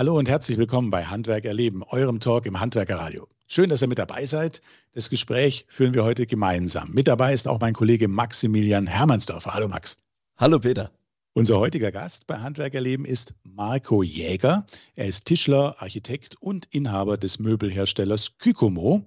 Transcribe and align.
Hallo 0.00 0.16
und 0.16 0.30
herzlich 0.30 0.56
willkommen 0.56 0.90
bei 0.90 1.04
Handwerk 1.04 1.44
erleben, 1.44 1.82
eurem 1.82 2.20
Talk 2.20 2.46
im 2.46 2.58
Handwerkerradio. 2.58 3.28
Schön, 3.46 3.68
dass 3.68 3.82
ihr 3.82 3.86
mit 3.86 3.98
dabei 3.98 4.24
seid. 4.24 4.62
Das 4.94 5.10
Gespräch 5.10 5.66
führen 5.68 5.92
wir 5.92 6.04
heute 6.04 6.26
gemeinsam. 6.26 6.90
Mit 6.92 7.06
dabei 7.06 7.34
ist 7.34 7.46
auch 7.46 7.60
mein 7.60 7.74
Kollege 7.74 8.08
Maximilian 8.08 8.86
Hermannsdorfer. 8.86 9.52
Hallo 9.52 9.68
Max. 9.68 9.98
Hallo 10.38 10.58
Peter. 10.58 10.90
Unser 11.34 11.58
heutiger 11.58 11.92
Gast 11.92 12.26
bei 12.26 12.38
Handwerk 12.38 12.72
erleben 12.72 13.04
ist 13.04 13.34
Marco 13.42 14.02
Jäger. 14.02 14.64
Er 14.94 15.04
ist 15.04 15.26
Tischler, 15.26 15.76
Architekt 15.82 16.34
und 16.40 16.66
Inhaber 16.70 17.18
des 17.18 17.38
Möbelherstellers 17.38 18.38
Kykomo 18.38 19.04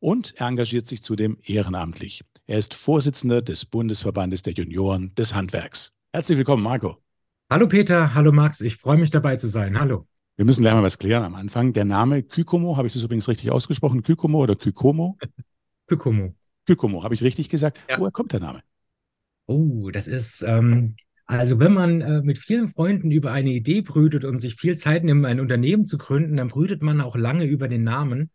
und 0.00 0.34
er 0.38 0.48
engagiert 0.48 0.88
sich 0.88 1.04
zudem 1.04 1.38
ehrenamtlich. 1.44 2.24
Er 2.48 2.58
ist 2.58 2.74
Vorsitzender 2.74 3.42
des 3.42 3.64
Bundesverbandes 3.64 4.42
der 4.42 4.54
Junioren 4.54 5.14
des 5.14 5.36
Handwerks. 5.36 5.92
Herzlich 6.12 6.36
willkommen, 6.36 6.64
Marco. 6.64 6.96
Hallo 7.48 7.68
Peter, 7.68 8.14
hallo 8.14 8.32
Max, 8.32 8.60
ich 8.60 8.76
freue 8.76 8.96
mich 8.96 9.12
dabei 9.12 9.36
zu 9.36 9.46
sein. 9.46 9.78
Hallo. 9.78 10.08
Wir 10.36 10.44
müssen 10.44 10.62
gleich 10.62 10.72
mal 10.72 10.82
was 10.82 10.98
klären 10.98 11.22
am 11.24 11.34
Anfang. 11.34 11.72
Der 11.72 11.84
Name 11.84 12.22
Kykomo, 12.22 12.76
habe 12.76 12.86
ich 12.86 12.94
das 12.94 13.02
übrigens 13.02 13.28
richtig 13.28 13.50
ausgesprochen? 13.50 14.02
Kykomo 14.02 14.42
oder 14.42 14.56
Kykomo? 14.56 15.18
Kykomo. 15.86 16.34
Kykomo, 16.66 17.04
habe 17.04 17.14
ich 17.14 17.22
richtig 17.22 17.48
gesagt? 17.48 17.80
Ja. 17.88 17.98
Woher 17.98 18.12
kommt 18.12 18.32
der 18.32 18.40
Name? 18.40 18.62
Oh, 19.46 19.90
das 19.90 20.08
ist, 20.08 20.42
ähm, 20.42 20.96
also 21.26 21.58
wenn 21.58 21.74
man 21.74 22.00
äh, 22.00 22.22
mit 22.22 22.38
vielen 22.38 22.68
Freunden 22.68 23.10
über 23.10 23.32
eine 23.32 23.50
Idee 23.50 23.82
brütet 23.82 24.24
und 24.24 24.38
sich 24.38 24.54
viel 24.54 24.76
Zeit 24.76 25.04
nimmt, 25.04 25.26
ein 25.26 25.40
Unternehmen 25.40 25.84
zu 25.84 25.98
gründen, 25.98 26.36
dann 26.36 26.48
brütet 26.48 26.82
man 26.82 27.00
auch 27.00 27.16
lange 27.16 27.44
über 27.44 27.68
den 27.68 27.82
Namen. 27.82 28.30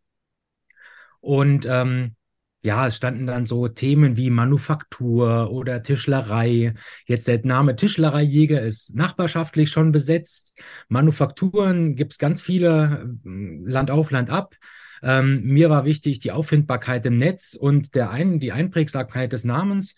Und 1.19 1.65
ähm, 1.69 2.15
ja, 2.63 2.87
es 2.87 2.95
standen 2.97 3.27
dann 3.27 3.45
so 3.45 3.67
Themen 3.67 4.17
wie 4.17 4.29
Manufaktur 4.29 5.51
oder 5.51 5.83
Tischlerei. 5.83 6.73
Jetzt 7.05 7.27
der 7.27 7.45
Name 7.45 7.75
Tischlereijäger 7.75 8.61
ist 8.61 8.95
nachbarschaftlich 8.95 9.69
schon 9.69 9.91
besetzt. 9.91 10.59
Manufakturen 10.89 11.95
gibt 11.95 12.13
es 12.13 12.17
ganz 12.17 12.41
viele, 12.41 13.15
äh, 13.25 13.69
Land 13.69 13.91
auf, 13.91 14.11
Land 14.11 14.29
ab. 14.29 14.55
Ähm, 15.03 15.43
mir 15.43 15.69
war 15.69 15.85
wichtig 15.85 16.19
die 16.19 16.31
Auffindbarkeit 16.31 17.05
im 17.05 17.17
Netz 17.17 17.53
und 17.53 17.93
der 17.95 18.09
ein, 18.09 18.39
die 18.39 18.51
Einprägsamkeit 18.51 19.31
des 19.31 19.43
Namens. 19.43 19.95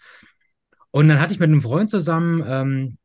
Und 0.92 1.08
dann 1.08 1.22
hatte 1.22 1.34
ich 1.34 1.40
mit 1.40 1.50
einem 1.50 1.62
Freund 1.62 1.90
zusammen 1.90 2.44
ähm, 2.46 2.98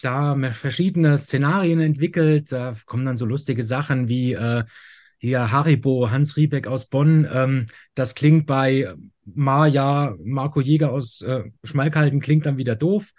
da 0.00 0.34
verschiedene 0.52 1.18
Szenarien 1.18 1.80
entwickelt. 1.80 2.52
Da 2.52 2.74
kommen 2.86 3.04
dann 3.04 3.16
so 3.16 3.26
lustige 3.26 3.62
Sachen 3.62 4.08
wie 4.08 4.32
äh, 4.32 4.64
hier 5.18 5.50
Haribo, 5.50 6.10
Hans 6.10 6.36
Riebeck 6.36 6.66
aus 6.66 6.86
Bonn, 6.86 7.28
ähm, 7.30 7.66
das 7.94 8.14
klingt 8.14 8.46
bei 8.46 8.94
Maja, 9.24 10.16
Marco 10.22 10.60
Jäger 10.60 10.92
aus 10.92 11.20
äh, 11.22 11.44
Schmalkalden, 11.64 12.20
klingt 12.20 12.46
dann 12.46 12.56
wieder 12.56 12.76
doof. 12.76 13.12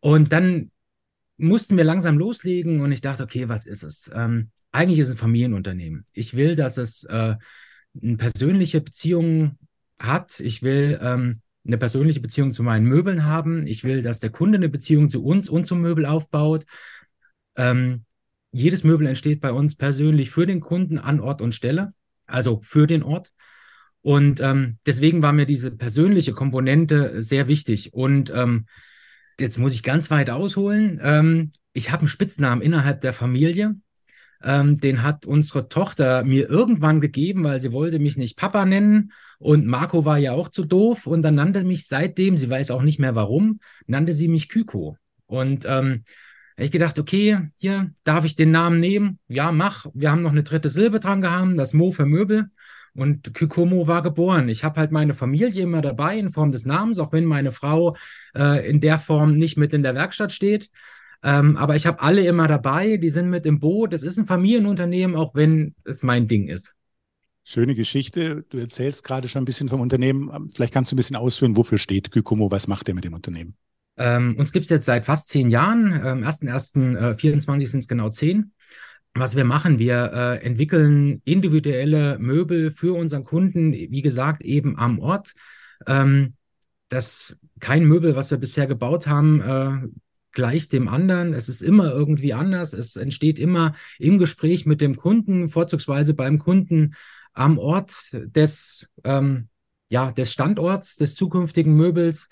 Und 0.00 0.32
dann 0.32 0.70
mussten 1.36 1.76
wir 1.76 1.84
langsam 1.84 2.18
loslegen 2.18 2.80
und 2.80 2.92
ich 2.92 3.00
dachte, 3.00 3.22
okay, 3.22 3.48
was 3.48 3.66
ist 3.66 3.82
es? 3.82 4.10
Ähm, 4.14 4.50
eigentlich 4.72 4.98
ist 4.98 5.08
es 5.08 5.14
ein 5.14 5.18
Familienunternehmen. 5.18 6.06
Ich 6.12 6.34
will, 6.34 6.56
dass 6.56 6.76
es 6.76 7.04
äh, 7.04 7.36
eine 8.02 8.16
persönliche 8.16 8.80
Beziehung 8.80 9.58
hat. 9.98 10.40
Ich 10.40 10.62
will 10.62 10.98
ähm, 11.00 11.40
eine 11.66 11.78
persönliche 11.78 12.20
Beziehung 12.20 12.52
zu 12.52 12.62
meinen 12.62 12.86
Möbeln 12.86 13.24
haben. 13.24 13.66
Ich 13.66 13.84
will, 13.84 14.02
dass 14.02 14.20
der 14.20 14.30
Kunde 14.30 14.56
eine 14.56 14.68
Beziehung 14.68 15.10
zu 15.10 15.24
uns 15.24 15.48
und 15.48 15.66
zum 15.66 15.80
Möbel 15.80 16.06
aufbaut. 16.06 16.64
Ähm, 17.56 18.04
jedes 18.50 18.84
Möbel 18.84 19.06
entsteht 19.06 19.40
bei 19.40 19.52
uns 19.52 19.76
persönlich 19.76 20.30
für 20.30 20.46
den 20.46 20.60
Kunden 20.60 20.98
an 20.98 21.20
Ort 21.20 21.42
und 21.42 21.54
Stelle, 21.54 21.92
also 22.26 22.60
für 22.62 22.86
den 22.86 23.02
Ort. 23.02 23.32
Und 24.00 24.40
ähm, 24.40 24.78
deswegen 24.86 25.22
war 25.22 25.32
mir 25.32 25.46
diese 25.46 25.70
persönliche 25.70 26.32
Komponente 26.32 27.20
sehr 27.20 27.48
wichtig. 27.48 27.92
Und 27.92 28.32
ähm, 28.34 28.66
jetzt 29.38 29.58
muss 29.58 29.74
ich 29.74 29.82
ganz 29.82 30.10
weit 30.10 30.30
ausholen. 30.30 31.00
Ähm, 31.02 31.50
ich 31.72 31.90
habe 31.90 32.00
einen 32.00 32.08
Spitznamen 32.08 32.62
innerhalb 32.62 33.00
der 33.00 33.12
Familie. 33.12 33.76
Ähm, 34.42 34.78
den 34.78 35.02
hat 35.02 35.26
unsere 35.26 35.68
Tochter 35.68 36.22
mir 36.24 36.48
irgendwann 36.48 37.00
gegeben, 37.00 37.42
weil 37.42 37.58
sie 37.58 37.72
wollte 37.72 37.98
mich 37.98 38.16
nicht 38.16 38.36
Papa 38.36 38.64
nennen. 38.64 39.12
Und 39.38 39.66
Marco 39.66 40.04
war 40.04 40.18
ja 40.18 40.32
auch 40.32 40.48
zu 40.48 40.64
doof. 40.64 41.06
Und 41.06 41.22
dann 41.22 41.34
nannte 41.34 41.64
mich 41.64 41.86
seitdem, 41.86 42.38
sie 42.38 42.48
weiß 42.48 42.70
auch 42.70 42.82
nicht 42.82 43.00
mehr 43.00 43.14
warum, 43.14 43.60
nannte 43.86 44.12
sie 44.12 44.28
mich 44.28 44.48
Kyko. 44.48 44.96
Und 45.26 45.66
ähm, 45.68 46.04
ich 46.64 46.70
gedacht, 46.72 46.98
okay, 46.98 47.50
hier 47.56 47.92
darf 48.04 48.24
ich 48.24 48.34
den 48.34 48.50
Namen 48.50 48.80
nehmen. 48.80 49.18
Ja, 49.28 49.52
mach. 49.52 49.86
Wir 49.94 50.10
haben 50.10 50.22
noch 50.22 50.32
eine 50.32 50.42
dritte 50.42 50.68
Silbe 50.68 50.98
dran 50.98 51.22
gehangen, 51.22 51.56
das 51.56 51.72
Mo 51.72 51.92
für 51.92 52.06
Möbel. 52.06 52.50
Und 52.94 53.32
Kykomo 53.32 53.86
war 53.86 54.02
geboren. 54.02 54.48
Ich 54.48 54.64
habe 54.64 54.80
halt 54.80 54.90
meine 54.90 55.14
Familie 55.14 55.62
immer 55.62 55.82
dabei 55.82 56.18
in 56.18 56.32
Form 56.32 56.50
des 56.50 56.66
Namens, 56.66 56.98
auch 56.98 57.12
wenn 57.12 57.26
meine 57.26 57.52
Frau 57.52 57.96
äh, 58.34 58.68
in 58.68 58.80
der 58.80 58.98
Form 58.98 59.34
nicht 59.34 59.56
mit 59.56 59.72
in 59.72 59.84
der 59.84 59.94
Werkstatt 59.94 60.32
steht. 60.32 60.70
Ähm, 61.22 61.56
aber 61.56 61.76
ich 61.76 61.86
habe 61.86 62.00
alle 62.00 62.26
immer 62.26 62.48
dabei, 62.48 62.96
die 62.96 63.08
sind 63.08 63.30
mit 63.30 63.46
im 63.46 63.60
Boot. 63.60 63.92
Es 63.92 64.02
ist 64.02 64.18
ein 64.18 64.26
Familienunternehmen, 64.26 65.14
auch 65.14 65.36
wenn 65.36 65.76
es 65.84 66.02
mein 66.02 66.26
Ding 66.26 66.48
ist. 66.48 66.74
Schöne 67.44 67.76
Geschichte. 67.76 68.44
Du 68.48 68.58
erzählst 68.58 69.04
gerade 69.04 69.28
schon 69.28 69.42
ein 69.42 69.46
bisschen 69.46 69.68
vom 69.68 69.80
Unternehmen. 69.80 70.48
Vielleicht 70.52 70.74
kannst 70.74 70.90
du 70.90 70.96
ein 70.96 70.98
bisschen 70.98 71.16
ausführen, 71.16 71.56
wofür 71.56 71.78
steht 71.78 72.10
Kykomo, 72.10 72.50
was 72.50 72.66
macht 72.66 72.88
er 72.88 72.94
mit 72.94 73.04
dem 73.04 73.14
Unternehmen? 73.14 73.56
Ähm, 73.98 74.36
uns 74.36 74.52
gibt 74.52 74.64
es 74.64 74.70
jetzt 74.70 74.86
seit 74.86 75.04
fast 75.04 75.28
zehn 75.28 75.50
Jahren. 75.50 75.92
Am 75.92 76.22
ähm, 76.22 76.24
1.1.24 76.24 77.66
sind 77.66 77.80
es 77.80 77.88
genau 77.88 78.10
zehn. 78.10 78.52
Was 79.14 79.36
wir 79.36 79.44
machen, 79.44 79.78
wir 79.78 80.12
äh, 80.12 80.44
entwickeln 80.44 81.22
individuelle 81.24 82.18
Möbel 82.18 82.70
für 82.70 82.96
unseren 82.96 83.24
Kunden, 83.24 83.72
wie 83.72 84.02
gesagt, 84.02 84.42
eben 84.42 84.78
am 84.78 85.00
Ort. 85.00 85.32
Ähm, 85.86 86.34
das 86.88 87.38
kein 87.60 87.84
Möbel, 87.84 88.16
was 88.16 88.30
wir 88.30 88.38
bisher 88.38 88.66
gebaut 88.66 89.06
haben, 89.06 89.40
äh, 89.40 89.88
gleicht 90.32 90.72
dem 90.72 90.88
anderen. 90.88 91.34
Es 91.34 91.48
ist 91.48 91.62
immer 91.62 91.92
irgendwie 91.92 92.32
anders. 92.32 92.72
Es 92.72 92.96
entsteht 92.96 93.38
immer 93.38 93.74
im 93.98 94.18
Gespräch 94.18 94.66
mit 94.66 94.80
dem 94.80 94.96
Kunden, 94.96 95.48
vorzugsweise 95.48 96.14
beim 96.14 96.38
Kunden 96.38 96.94
am 97.32 97.58
Ort 97.58 98.10
des, 98.12 98.88
ähm, 99.04 99.48
ja, 99.88 100.12
des 100.12 100.32
Standorts 100.32 100.96
des 100.96 101.14
zukünftigen 101.14 101.74
Möbels 101.74 102.28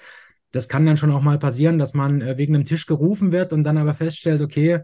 das 0.57 0.69
kann 0.69 0.87
dann 0.87 0.97
schon 0.97 1.13
auch 1.13 1.23
mal 1.23 1.39
passieren, 1.39 1.79
dass 1.79 1.95
man 1.95 2.21
äh, 2.21 2.39
wegen 2.39 2.55
einem 2.55 2.65
Tisch 2.65 2.87
gerufen 2.87 3.33
wird 3.33 3.53
und 3.53 3.65
dann 3.65 3.79
aber 3.79 3.95
feststellt, 3.95 4.41
okay, 4.41 4.81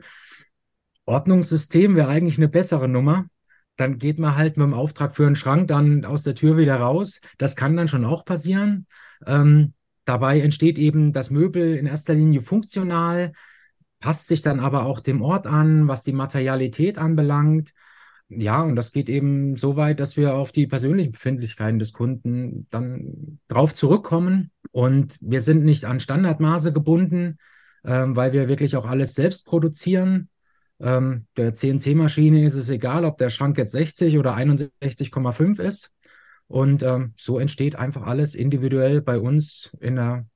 Ordnungssystem 1.06 1.96
wäre 1.96 2.08
eigentlich 2.08 2.38
eine 2.38 2.48
bessere 2.48 2.88
Nummer. 2.88 3.26
Dann 3.76 3.98
geht 3.98 4.18
man 4.18 4.36
halt 4.36 4.56
mit 4.56 4.66
dem 4.66 4.74
Auftrag 4.74 5.16
für 5.16 5.26
einen 5.26 5.34
Schrank 5.34 5.68
dann 5.68 6.04
aus 6.04 6.22
der 6.22 6.34
Tür 6.34 6.56
wieder 6.56 6.76
raus. 6.76 7.20
Das 7.38 7.56
kann 7.56 7.76
dann 7.76 7.88
schon 7.88 8.04
auch 8.04 8.24
passieren. 8.24 8.86
Ähm, 9.26 9.72
dabei 10.04 10.40
entsteht 10.40 10.78
eben 10.78 11.12
das 11.12 11.30
Möbel 11.30 11.76
in 11.76 11.86
erster 11.86 12.14
Linie 12.14 12.42
funktional, 12.42 13.32
passt 13.98 14.28
sich 14.28 14.42
dann 14.42 14.60
aber 14.60 14.84
auch 14.84 15.00
dem 15.00 15.22
Ort 15.22 15.46
an, 15.46 15.88
was 15.88 16.02
die 16.02 16.12
Materialität 16.12 16.98
anbelangt. 16.98 17.72
Ja, 18.28 18.62
und 18.62 18.76
das 18.76 18.92
geht 18.92 19.08
eben 19.08 19.56
so 19.56 19.76
weit, 19.76 20.00
dass 20.00 20.16
wir 20.16 20.34
auf 20.34 20.52
die 20.52 20.66
persönlichen 20.66 21.12
Befindlichkeiten 21.12 21.78
des 21.78 21.92
Kunden 21.92 22.66
dann 22.70 23.38
drauf 23.48 23.74
zurückkommen. 23.74 24.50
Und 24.72 25.18
wir 25.20 25.40
sind 25.40 25.64
nicht 25.64 25.84
an 25.84 26.00
Standardmaße 26.00 26.72
gebunden, 26.72 27.38
ähm, 27.84 28.16
weil 28.16 28.32
wir 28.32 28.48
wirklich 28.48 28.76
auch 28.76 28.86
alles 28.86 29.14
selbst 29.14 29.46
produzieren. 29.46 30.28
Ähm, 30.80 31.26
der 31.36 31.54
CNC-Maschine 31.54 32.44
ist 32.44 32.54
es 32.54 32.70
egal, 32.70 33.04
ob 33.04 33.18
der 33.18 33.30
Schrank 33.30 33.58
jetzt 33.58 33.72
60 33.72 34.18
oder 34.18 34.34
61,5 34.34 35.60
ist. 35.60 35.94
Und 36.48 36.82
ähm, 36.82 37.12
so 37.16 37.38
entsteht 37.38 37.76
einfach 37.76 38.02
alles 38.02 38.34
individuell 38.34 39.00
bei 39.00 39.18
uns 39.18 39.74
in 39.80 39.98
einer 39.98 40.26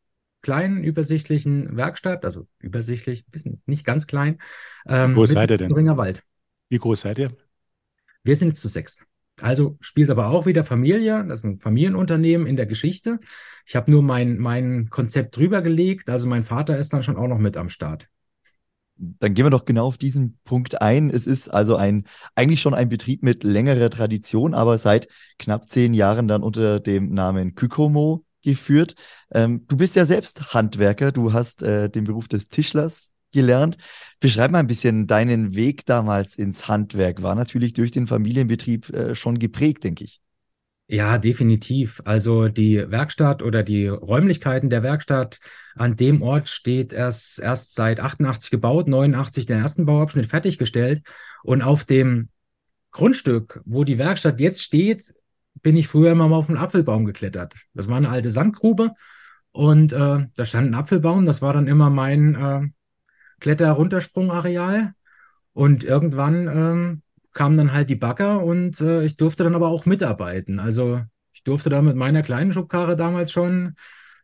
kleinen, 0.42 0.84
übersichtlichen 0.84 1.76
Werkstatt, 1.76 2.24
also 2.24 2.46
übersichtlich, 2.60 3.26
bisschen 3.26 3.62
nicht 3.66 3.84
ganz 3.84 4.06
klein. 4.06 4.38
Ähm, 4.86 5.10
Wie 5.10 5.14
groß 5.14 5.30
seid 5.30 5.50
ihr 5.50 5.56
denn? 5.56 5.96
Wald. 5.96 6.22
Wie 6.68 6.78
groß 6.78 7.00
seid 7.00 7.18
ihr? 7.18 7.32
Wir 8.22 8.36
sind 8.36 8.56
zu 8.56 8.68
sechs. 8.68 9.04
Also 9.40 9.76
spielt 9.80 10.10
aber 10.10 10.28
auch 10.28 10.46
wieder 10.46 10.64
Familie, 10.64 11.24
das 11.26 11.40
ist 11.40 11.44
ein 11.44 11.56
Familienunternehmen 11.56 12.46
in 12.46 12.56
der 12.56 12.66
Geschichte. 12.66 13.20
Ich 13.66 13.76
habe 13.76 13.90
nur 13.90 14.02
mein, 14.02 14.38
mein 14.38 14.88
Konzept 14.90 15.36
drüber 15.36 15.60
gelegt, 15.60 16.08
also 16.08 16.26
mein 16.26 16.44
Vater 16.44 16.78
ist 16.78 16.92
dann 16.92 17.02
schon 17.02 17.16
auch 17.16 17.28
noch 17.28 17.38
mit 17.38 17.56
am 17.56 17.68
Start. 17.68 18.08
Dann 18.98 19.34
gehen 19.34 19.44
wir 19.44 19.50
doch 19.50 19.66
genau 19.66 19.86
auf 19.86 19.98
diesen 19.98 20.38
Punkt 20.44 20.80
ein. 20.80 21.10
Es 21.10 21.26
ist 21.26 21.52
also 21.52 21.76
ein, 21.76 22.04
eigentlich 22.34 22.62
schon 22.62 22.72
ein 22.72 22.88
Betrieb 22.88 23.22
mit 23.22 23.44
längerer 23.44 23.90
Tradition, 23.90 24.54
aber 24.54 24.78
seit 24.78 25.08
knapp 25.38 25.68
zehn 25.68 25.92
Jahren 25.92 26.28
dann 26.28 26.42
unter 26.42 26.80
dem 26.80 27.12
Namen 27.12 27.54
Kykomo 27.54 28.24
geführt. 28.42 28.94
Ähm, 29.32 29.66
du 29.66 29.76
bist 29.76 29.96
ja 29.96 30.06
selbst 30.06 30.54
Handwerker, 30.54 31.12
du 31.12 31.34
hast 31.34 31.62
äh, 31.62 31.90
den 31.90 32.04
Beruf 32.04 32.26
des 32.28 32.48
Tischlers 32.48 33.12
gelernt. 33.32 33.76
Beschreib 34.20 34.50
mal 34.50 34.60
ein 34.60 34.66
bisschen 34.66 35.06
deinen 35.06 35.54
Weg 35.54 35.84
damals 35.86 36.36
ins 36.36 36.68
Handwerk. 36.68 37.22
War 37.22 37.34
natürlich 37.34 37.72
durch 37.72 37.90
den 37.90 38.06
Familienbetrieb 38.06 38.90
äh, 38.90 39.14
schon 39.14 39.38
geprägt, 39.38 39.84
denke 39.84 40.04
ich. 40.04 40.20
Ja, 40.88 41.18
definitiv. 41.18 42.00
Also 42.04 42.46
die 42.48 42.90
Werkstatt 42.90 43.42
oder 43.42 43.64
die 43.64 43.88
Räumlichkeiten 43.88 44.70
der 44.70 44.84
Werkstatt 44.84 45.40
an 45.74 45.96
dem 45.96 46.22
Ort 46.22 46.48
steht 46.48 46.92
erst, 46.92 47.40
erst 47.40 47.74
seit 47.74 47.98
88 47.98 48.50
gebaut, 48.52 48.86
89 48.86 49.46
den 49.46 49.60
ersten 49.60 49.84
Bauabschnitt 49.84 50.26
fertiggestellt. 50.26 51.02
Und 51.42 51.62
auf 51.62 51.84
dem 51.84 52.28
Grundstück, 52.92 53.60
wo 53.64 53.82
die 53.82 53.98
Werkstatt 53.98 54.40
jetzt 54.40 54.62
steht, 54.62 55.12
bin 55.62 55.76
ich 55.76 55.88
früher 55.88 56.12
immer 56.12 56.28
mal 56.28 56.36
auf 56.36 56.48
einen 56.48 56.58
Apfelbaum 56.58 57.04
geklettert. 57.04 57.54
Das 57.74 57.88
war 57.88 57.96
eine 57.96 58.08
alte 58.08 58.30
Sandgrube 58.30 58.92
und 59.50 59.92
äh, 59.92 60.26
da 60.34 60.44
stand 60.44 60.70
ein 60.70 60.74
Apfelbaum. 60.74 61.24
Das 61.24 61.42
war 61.42 61.52
dann 61.52 61.66
immer 61.66 61.90
mein 61.90 62.34
äh, 62.34 62.60
Kletter-Runtersprung-Areal. 63.40 64.94
Und 65.52 65.84
irgendwann 65.84 66.48
ähm, 66.48 67.02
kamen 67.32 67.56
dann 67.56 67.72
halt 67.72 67.90
die 67.90 67.96
Bagger 67.96 68.42
und 68.42 68.80
äh, 68.80 69.04
ich 69.04 69.16
durfte 69.16 69.44
dann 69.44 69.54
aber 69.54 69.68
auch 69.68 69.86
mitarbeiten. 69.86 70.58
Also 70.58 71.02
ich 71.32 71.44
durfte 71.44 71.70
da 71.70 71.82
mit 71.82 71.96
meiner 71.96 72.22
kleinen 72.22 72.52
Schubkarre 72.52 72.96
damals 72.96 73.30
schon 73.30 73.76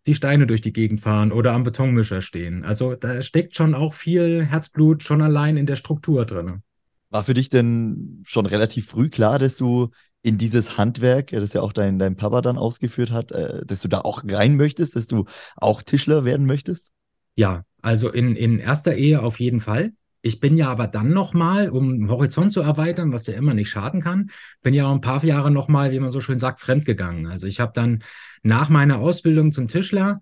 die 0.06 0.14
Steine 0.14 0.46
durch 0.46 0.60
die 0.60 0.72
Gegend 0.72 1.00
fahren 1.00 1.30
oder 1.30 1.52
am 1.52 1.62
Betonmischer 1.62 2.22
stehen. 2.22 2.64
Also 2.64 2.94
da 2.94 3.22
steckt 3.22 3.54
schon 3.54 3.74
auch 3.74 3.94
viel 3.94 4.44
Herzblut 4.44 5.02
schon 5.02 5.22
allein 5.22 5.56
in 5.56 5.66
der 5.66 5.76
Struktur 5.76 6.24
drin. 6.24 6.62
War 7.10 7.24
für 7.24 7.34
dich 7.34 7.50
denn 7.50 8.22
schon 8.24 8.46
relativ 8.46 8.86
früh 8.86 9.08
klar, 9.08 9.38
dass 9.38 9.56
du 9.58 9.90
in 10.22 10.38
dieses 10.38 10.78
Handwerk, 10.78 11.28
das 11.28 11.52
ja 11.52 11.60
auch 11.60 11.72
dein, 11.72 11.98
dein 11.98 12.16
Papa 12.16 12.40
dann 12.40 12.56
ausgeführt 12.56 13.10
hat, 13.10 13.32
äh, 13.32 13.64
dass 13.66 13.80
du 13.80 13.88
da 13.88 14.00
auch 14.00 14.22
rein 14.26 14.56
möchtest, 14.56 14.96
dass 14.96 15.06
du 15.06 15.26
auch 15.56 15.82
Tischler 15.82 16.24
werden 16.24 16.46
möchtest? 16.46 16.92
Ja, 17.34 17.64
also 17.82 18.08
in, 18.10 18.36
in 18.36 18.58
erster 18.58 18.94
Ehe 18.94 19.20
auf 19.20 19.40
jeden 19.40 19.60
Fall. 19.60 19.92
Ich 20.22 20.38
bin 20.38 20.56
ja 20.56 20.68
aber 20.68 20.86
dann 20.86 21.12
nochmal, 21.12 21.68
um 21.68 21.98
den 21.98 22.10
Horizont 22.10 22.52
zu 22.52 22.60
erweitern, 22.60 23.12
was 23.12 23.26
ja 23.26 23.34
immer 23.34 23.54
nicht 23.54 23.70
schaden 23.70 24.00
kann, 24.00 24.30
bin 24.62 24.72
ja 24.72 24.86
auch 24.86 24.94
ein 24.94 25.00
paar 25.00 25.24
Jahre 25.24 25.50
nochmal, 25.50 25.90
wie 25.90 25.98
man 25.98 26.12
so 26.12 26.20
schön 26.20 26.38
sagt, 26.38 26.60
fremdgegangen. 26.60 27.26
Also 27.26 27.48
ich 27.48 27.58
habe 27.58 27.72
dann 27.74 28.04
nach 28.44 28.70
meiner 28.70 29.00
Ausbildung 29.00 29.52
zum 29.52 29.66
Tischler, 29.66 30.20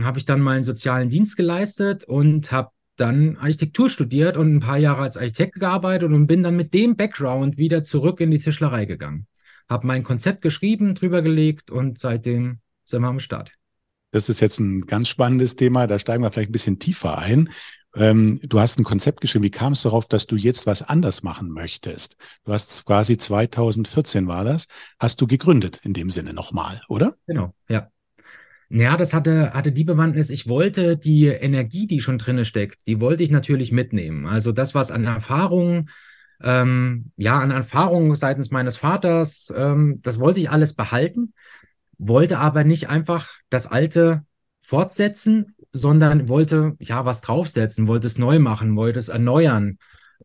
habe 0.00 0.18
ich 0.18 0.24
dann 0.24 0.40
meinen 0.40 0.64
sozialen 0.64 1.08
Dienst 1.08 1.36
geleistet 1.36 2.04
und 2.04 2.50
habe 2.50 2.70
dann 2.96 3.36
Architektur 3.36 3.88
studiert 3.88 4.36
und 4.36 4.56
ein 4.56 4.60
paar 4.60 4.78
Jahre 4.78 5.02
als 5.02 5.16
Architekt 5.16 5.60
gearbeitet 5.60 6.10
und 6.10 6.26
bin 6.26 6.42
dann 6.42 6.56
mit 6.56 6.74
dem 6.74 6.96
Background 6.96 7.56
wieder 7.56 7.84
zurück 7.84 8.20
in 8.20 8.32
die 8.32 8.38
Tischlerei 8.38 8.84
gegangen. 8.84 9.28
Habe 9.68 9.86
mein 9.86 10.02
Konzept 10.02 10.42
geschrieben, 10.42 10.94
drüber 10.94 11.22
gelegt 11.22 11.70
und 11.70 11.98
seitdem 11.98 12.58
sind 12.84 13.02
wir 13.02 13.08
am 13.08 13.20
Start. 13.20 13.52
Das 14.12 14.28
ist 14.28 14.40
jetzt 14.40 14.60
ein 14.60 14.82
ganz 14.82 15.08
spannendes 15.08 15.56
Thema, 15.56 15.86
da 15.86 15.98
steigen 15.98 16.22
wir 16.22 16.30
vielleicht 16.30 16.50
ein 16.50 16.52
bisschen 16.52 16.78
tiefer 16.78 17.18
ein. 17.18 17.50
Ähm, 17.96 18.40
du 18.42 18.60
hast 18.60 18.78
ein 18.78 18.84
Konzept 18.84 19.20
geschrieben. 19.20 19.44
Wie 19.44 19.50
kam 19.50 19.72
es 19.72 19.82
darauf, 19.82 20.06
dass 20.06 20.26
du 20.26 20.36
jetzt 20.36 20.66
was 20.66 20.82
anders 20.82 21.22
machen 21.22 21.50
möchtest? 21.50 22.16
Du 22.44 22.52
hast 22.52 22.84
quasi 22.84 23.16
2014 23.16 24.28
war 24.28 24.44
das, 24.44 24.66
hast 24.98 25.20
du 25.20 25.26
gegründet 25.26 25.80
in 25.82 25.94
dem 25.94 26.10
Sinne 26.10 26.34
nochmal, 26.34 26.82
oder? 26.88 27.14
Genau, 27.26 27.54
ja. 27.68 27.90
Ja, 28.68 28.96
das 28.96 29.14
hatte, 29.14 29.52
hatte 29.54 29.70
die 29.70 29.84
Bewandtnis. 29.84 30.28
Ich 30.28 30.48
wollte 30.48 30.96
die 30.96 31.26
Energie, 31.26 31.86
die 31.86 32.00
schon 32.00 32.18
drinne 32.18 32.44
steckt, 32.44 32.86
die 32.86 33.00
wollte 33.00 33.22
ich 33.22 33.30
natürlich 33.30 33.70
mitnehmen. 33.70 34.26
Also 34.26 34.50
das, 34.50 34.74
was 34.74 34.90
an 34.90 35.04
Erfahrung, 35.04 35.88
ähm, 36.42 37.12
ja, 37.16 37.38
an 37.38 37.52
Erfahrung 37.52 38.16
seitens 38.16 38.50
meines 38.50 38.76
Vaters, 38.76 39.54
ähm, 39.56 40.00
das 40.02 40.18
wollte 40.18 40.40
ich 40.40 40.50
alles 40.50 40.74
behalten, 40.74 41.32
wollte 41.98 42.38
aber 42.38 42.64
nicht 42.64 42.88
einfach 42.88 43.30
das 43.50 43.66
Alte 43.66 44.24
fortsetzen, 44.60 45.54
sondern 45.72 46.28
wollte 46.28 46.76
ja 46.80 47.04
was 47.04 47.20
draufsetzen, 47.20 47.86
wollte 47.86 48.06
es 48.06 48.18
neu 48.18 48.38
machen, 48.38 48.76
wollte 48.76 48.98
es 48.98 49.08
erneuern. 49.08 49.78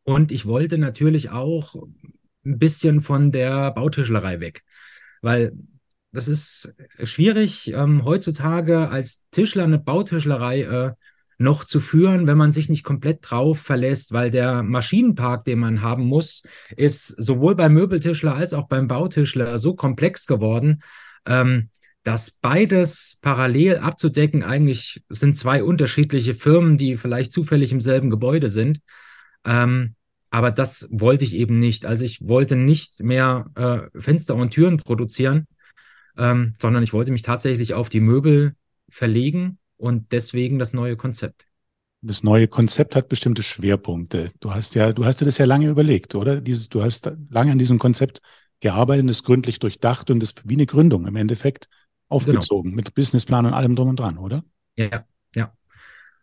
Und 0.04 0.32
ich 0.32 0.46
wollte 0.46 0.78
natürlich 0.78 1.30
auch 1.30 1.76
ein 2.46 2.58
bisschen 2.58 3.02
von 3.02 3.32
der 3.32 3.72
Bautischlerei 3.72 4.40
weg, 4.40 4.64
weil 5.22 5.54
das 6.12 6.28
ist 6.28 6.76
schwierig, 7.04 7.72
ähm, 7.74 8.04
heutzutage 8.04 8.90
als 8.90 9.24
Tischler 9.32 9.64
eine 9.64 9.80
Bautischlerei 9.80 10.64
äh, 10.64 10.92
noch 11.38 11.64
zu 11.64 11.80
führen, 11.80 12.28
wenn 12.28 12.38
man 12.38 12.52
sich 12.52 12.70
nicht 12.70 12.84
komplett 12.84 13.20
drauf 13.22 13.60
verlässt, 13.60 14.12
weil 14.12 14.30
der 14.30 14.62
Maschinenpark, 14.64 15.46
den 15.46 15.60
man 15.60 15.82
haben 15.82 16.04
muss, 16.06 16.44
ist 16.76 17.08
sowohl 17.08 17.56
beim 17.56 17.74
Möbeltischler 17.74 18.36
als 18.36 18.54
auch 18.54 18.68
beim 18.68 18.88
Bautischler 18.88 19.58
so 19.58 19.74
komplex 19.76 20.28
geworden, 20.28 20.82
ähm, 21.26 21.70
dass 22.04 22.32
beides 22.32 23.20
parallel 23.22 23.78
abzudecken 23.78 24.44
eigentlich 24.44 25.04
sind 25.10 25.38
zwei 25.38 25.64
unterschiedliche 25.64 26.34
Firmen, 26.34 26.78
die 26.78 26.98
vielleicht 26.98 27.32
zufällig 27.32 27.72
im 27.72 27.80
selben 27.80 28.10
Gebäude 28.10 28.50
sind. 28.50 28.80
Ähm, 29.46 29.96
aber 30.32 30.52
das 30.52 30.88
wollte 30.92 31.26
ich 31.26 31.36
eben 31.36 31.60
nicht. 31.60 31.86
Also 31.86 32.06
ich 32.06 32.26
wollte 32.26 32.56
nicht 32.56 33.04
mehr 33.04 33.52
äh, 33.56 34.00
Fenster 34.00 34.36
und 34.36 34.52
Türen 34.52 34.78
produzieren, 34.78 35.46
ähm, 36.18 36.54
sondern 36.60 36.84
ich 36.84 36.94
wollte 36.94 37.12
mich 37.12 37.22
tatsächlich 37.22 37.74
auf 37.74 37.90
die 37.90 38.00
Möbel 38.00 38.56
verlegen 38.90 39.60
und 39.78 40.12
deswegen 40.12 40.58
das 40.58 40.74
neue 40.74 40.96
Konzept. 40.96 41.46
Das 42.02 42.24
neue 42.24 42.48
Konzept 42.48 42.96
hat 42.96 43.10
bestimmte 43.10 43.44
Schwerpunkte. 43.44 44.32
Du 44.40 44.54
hast 44.56 44.74
ja, 44.74 44.92
du 44.92 45.06
hast 45.06 45.22
dir 45.22 45.26
das 45.26 45.38
ja 45.38 45.46
lange 45.46 45.70
überlegt, 45.70 46.16
oder? 46.16 46.42
Dieses, 46.42 46.68
du 46.68 46.82
hast 46.82 47.12
lange 47.30 47.52
an 47.52 47.60
diesem 47.60 47.78
Konzept 47.78 48.22
gearbeitet 48.62 49.04
und 49.04 49.10
es 49.10 49.24
gründlich 49.24 49.60
durchdacht 49.60 50.10
und 50.10 50.22
das 50.22 50.36
wie 50.46 50.54
eine 50.54 50.66
Gründung 50.66 51.06
im 51.06 51.16
Endeffekt 51.16 51.68
aufgezogen 52.08 52.72
genau. 52.72 52.78
mit 52.78 52.94
Businessplan 52.94 53.46
und 53.46 53.54
allem 53.54 53.76
drum 53.76 53.90
und 53.90 54.00
dran, 54.00 54.18
oder? 54.18 54.44
Ja, 54.76 55.06
ja. 55.36 55.54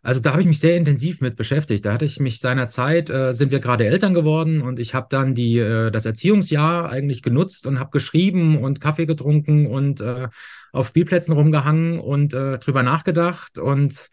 Also 0.01 0.21
da 0.21 0.31
habe 0.31 0.41
ich 0.41 0.47
mich 0.47 0.59
sehr 0.59 0.77
intensiv 0.77 1.19
mit 1.19 1.35
beschäftigt. 1.35 1.85
Da 1.85 1.93
hatte 1.93 2.05
ich 2.05 2.19
mich 2.19 2.39
seinerzeit, 2.39 3.09
äh, 3.09 3.33
sind 3.33 3.51
wir 3.51 3.59
gerade 3.59 3.85
Eltern 3.85 4.13
geworden 4.13 4.61
und 4.61 4.79
ich 4.79 4.93
habe 4.93 5.07
dann 5.09 5.33
die, 5.33 5.57
äh, 5.57 5.91
das 5.91 6.05
Erziehungsjahr 6.05 6.89
eigentlich 6.89 7.21
genutzt 7.21 7.67
und 7.67 7.79
habe 7.79 7.91
geschrieben 7.91 8.63
und 8.63 8.79
Kaffee 8.79 9.05
getrunken 9.05 9.67
und 9.67 9.99
äh, 9.99 10.29
auf 10.71 10.87
Spielplätzen 10.87 11.33
rumgehangen 11.33 11.99
und 11.99 12.33
äh, 12.33 12.59
drüber 12.59 12.83
nachgedacht 12.83 13.57
und 13.57 14.09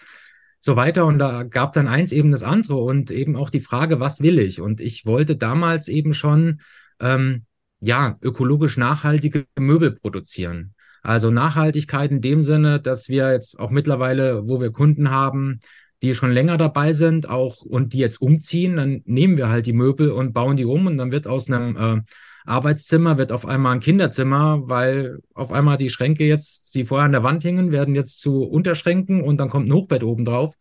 so 0.59 0.75
weiter. 0.75 1.07
Und 1.07 1.19
da 1.21 1.45
gab 1.45 1.73
dann 1.75 1.87
eins 1.87 2.11
eben 2.11 2.33
das 2.33 2.43
andere 2.43 2.79
und 2.79 3.13
eben 3.13 3.37
auch 3.37 3.51
die 3.51 3.61
Frage, 3.61 4.01
was 4.01 4.21
will 4.21 4.41
ich? 4.41 4.61
Und 4.61 4.81
ich 4.81 5.07
wollte 5.07 5.37
damals 5.37 5.87
eben 5.87 6.15
schon 6.15 6.61
ähm, 6.99 7.45
ja 7.81 8.17
ökologisch 8.23 8.77
nachhaltige 8.77 9.47
Möbel 9.59 9.93
produzieren. 9.93 10.75
Also 11.03 11.31
Nachhaltigkeit 11.31 12.11
in 12.11 12.21
dem 12.21 12.41
Sinne, 12.41 12.81
dass 12.81 13.09
wir 13.09 13.31
jetzt 13.33 13.59
auch 13.59 13.71
mittlerweile, 13.71 14.49
wo 14.49 14.61
wir 14.61 14.73
Kunden 14.73 15.11
haben, 15.11 15.61
die 16.03 16.15
schon 16.15 16.33
länger 16.33 16.59
dabei 16.59 16.93
sind, 16.93 17.29
auch 17.29 17.63
und 17.63 17.93
die 17.93 17.99
jetzt 17.99 18.21
umziehen, 18.21 18.77
dann 18.77 19.03
nehmen 19.05 19.37
wir 19.37 19.49
halt 19.49 19.67
die 19.67 19.73
Möbel 19.73 20.11
und 20.11 20.33
bauen 20.33 20.57
die 20.57 20.65
um 20.65 20.87
und 20.87 20.99
dann 20.99 21.13
wird 21.13 21.27
aus 21.27 21.49
einem 21.49 21.77
äh, 21.77 22.03
Arbeitszimmer 22.47 23.19
wird 23.19 23.33
auf 23.33 23.45
einmal 23.45 23.75
ein 23.75 23.81
Kinderzimmer, 23.81 24.63
weil 24.69 25.19
auf 25.35 25.53
einmal 25.53 25.77
die 25.79 25.91
Schränke 25.91 26.25
jetzt, 26.25 26.75
die 26.75 26.85
vorher 26.85 27.07
an 27.07 27.13
der 27.13 27.25
Wand 27.25 27.43
hingen, 27.43 27.73
werden 27.73 27.95
jetzt 27.95 28.21
zu 28.21 28.45
Unterschränken 28.45 29.23
und 29.23 29.39
dann 29.39 29.51
kommt 29.51 29.69
ein 29.69 29.73
Hochbett 29.73 30.05
oben 30.05 30.25
drauf. 30.25 30.55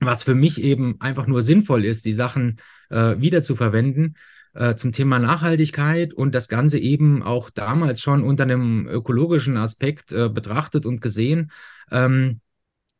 Was 0.00 0.22
für 0.22 0.34
mich 0.34 0.62
eben 0.62 1.00
einfach 1.00 1.26
nur 1.26 1.42
sinnvoll 1.42 1.84
ist, 1.84 2.04
die 2.04 2.12
Sachen 2.14 2.60
äh, 2.88 3.16
wieder 3.18 3.42
zu 3.42 3.56
verwenden 3.56 4.14
äh, 4.54 4.74
zum 4.74 4.92
Thema 4.92 5.18
Nachhaltigkeit 5.18 6.12
und 6.14 6.34
das 6.34 6.48
Ganze 6.48 6.78
eben 6.78 7.22
auch 7.22 7.50
damals 7.50 8.00
schon 8.00 8.22
unter 8.22 8.44
einem 8.44 8.86
ökologischen 8.86 9.56
Aspekt 9.56 10.12
äh, 10.12 10.28
betrachtet 10.28 10.86
und 10.86 11.00
gesehen, 11.00 11.50
ähm, 11.90 12.40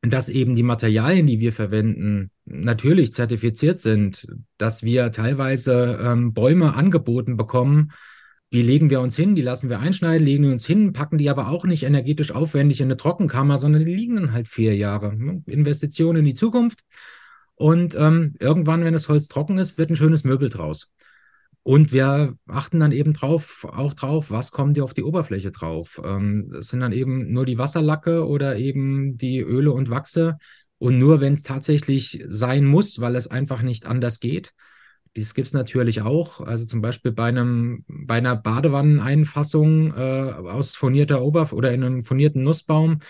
dass 0.02 0.28
eben 0.28 0.54
die 0.54 0.62
Materialien, 0.62 1.26
die 1.26 1.40
wir 1.40 1.52
verwenden, 1.52 2.30
natürlich 2.44 3.12
zertifiziert 3.12 3.80
sind, 3.80 4.28
dass 4.56 4.82
wir 4.82 5.10
teilweise 5.10 5.98
ähm, 6.00 6.32
Bäume 6.32 6.74
angeboten 6.74 7.36
bekommen, 7.36 7.92
die 8.52 8.62
legen 8.62 8.88
wir 8.88 9.00
uns 9.00 9.14
hin, 9.14 9.34
die 9.34 9.42
lassen 9.42 9.68
wir 9.68 9.78
einschneiden, 9.80 10.24
legen 10.24 10.44
die 10.44 10.50
uns 10.50 10.66
hin, 10.66 10.92
packen 10.92 11.18
die 11.18 11.28
aber 11.28 11.48
auch 11.48 11.64
nicht 11.64 11.82
energetisch 11.82 12.30
aufwendig 12.30 12.80
in 12.80 12.86
eine 12.86 12.96
Trockenkammer, 12.96 13.58
sondern 13.58 13.84
die 13.84 13.94
liegen 13.94 14.16
dann 14.16 14.32
halt 14.32 14.48
vier 14.48 14.74
Jahre. 14.74 15.14
Ne? 15.14 15.42
Investitionen 15.46 16.20
in 16.20 16.24
die 16.24 16.34
Zukunft. 16.34 16.80
Und 17.56 17.94
ähm, 17.96 18.36
irgendwann, 18.38 18.84
wenn 18.84 18.92
das 18.94 19.08
Holz 19.08 19.28
trocken 19.28 19.58
ist, 19.58 19.76
wird 19.76 19.90
ein 19.90 19.96
schönes 19.96 20.24
Möbel 20.24 20.48
draus. 20.48 20.94
Und 21.68 21.92
wir 21.92 22.34
achten 22.46 22.80
dann 22.80 22.92
eben 22.92 23.12
drauf, 23.12 23.66
auch 23.70 23.92
drauf, 23.92 24.30
was 24.30 24.52
kommt 24.52 24.78
dir 24.78 24.84
auf 24.84 24.94
die 24.94 25.02
Oberfläche 25.02 25.50
drauf. 25.50 26.00
Ähm, 26.02 26.48
das 26.50 26.68
sind 26.68 26.80
dann 26.80 26.92
eben 26.92 27.30
nur 27.30 27.44
die 27.44 27.58
Wasserlacke 27.58 28.26
oder 28.26 28.56
eben 28.56 29.18
die 29.18 29.40
Öle 29.40 29.72
und 29.72 29.90
Wachse. 29.90 30.38
Und 30.78 30.96
nur 30.96 31.20
wenn 31.20 31.34
es 31.34 31.42
tatsächlich 31.42 32.24
sein 32.26 32.64
muss, 32.64 33.02
weil 33.02 33.16
es 33.16 33.26
einfach 33.26 33.60
nicht 33.60 33.84
anders 33.84 34.18
geht. 34.18 34.54
Dies 35.14 35.34
gibt 35.34 35.48
es 35.48 35.52
natürlich 35.52 36.00
auch. 36.00 36.40
Also 36.40 36.64
zum 36.64 36.80
Beispiel 36.80 37.12
bei 37.12 37.26
einem, 37.26 37.84
bei 37.86 38.14
einer 38.14 38.34
Badewanneneinfassung 38.34 39.94
äh, 39.94 40.32
aus 40.32 40.74
furnierter 40.74 41.20
Oberfläche 41.20 41.54
oder 41.54 41.72
in 41.72 41.84
einem 41.84 42.02
furnierten 42.02 42.44
Nussbaum 42.44 43.00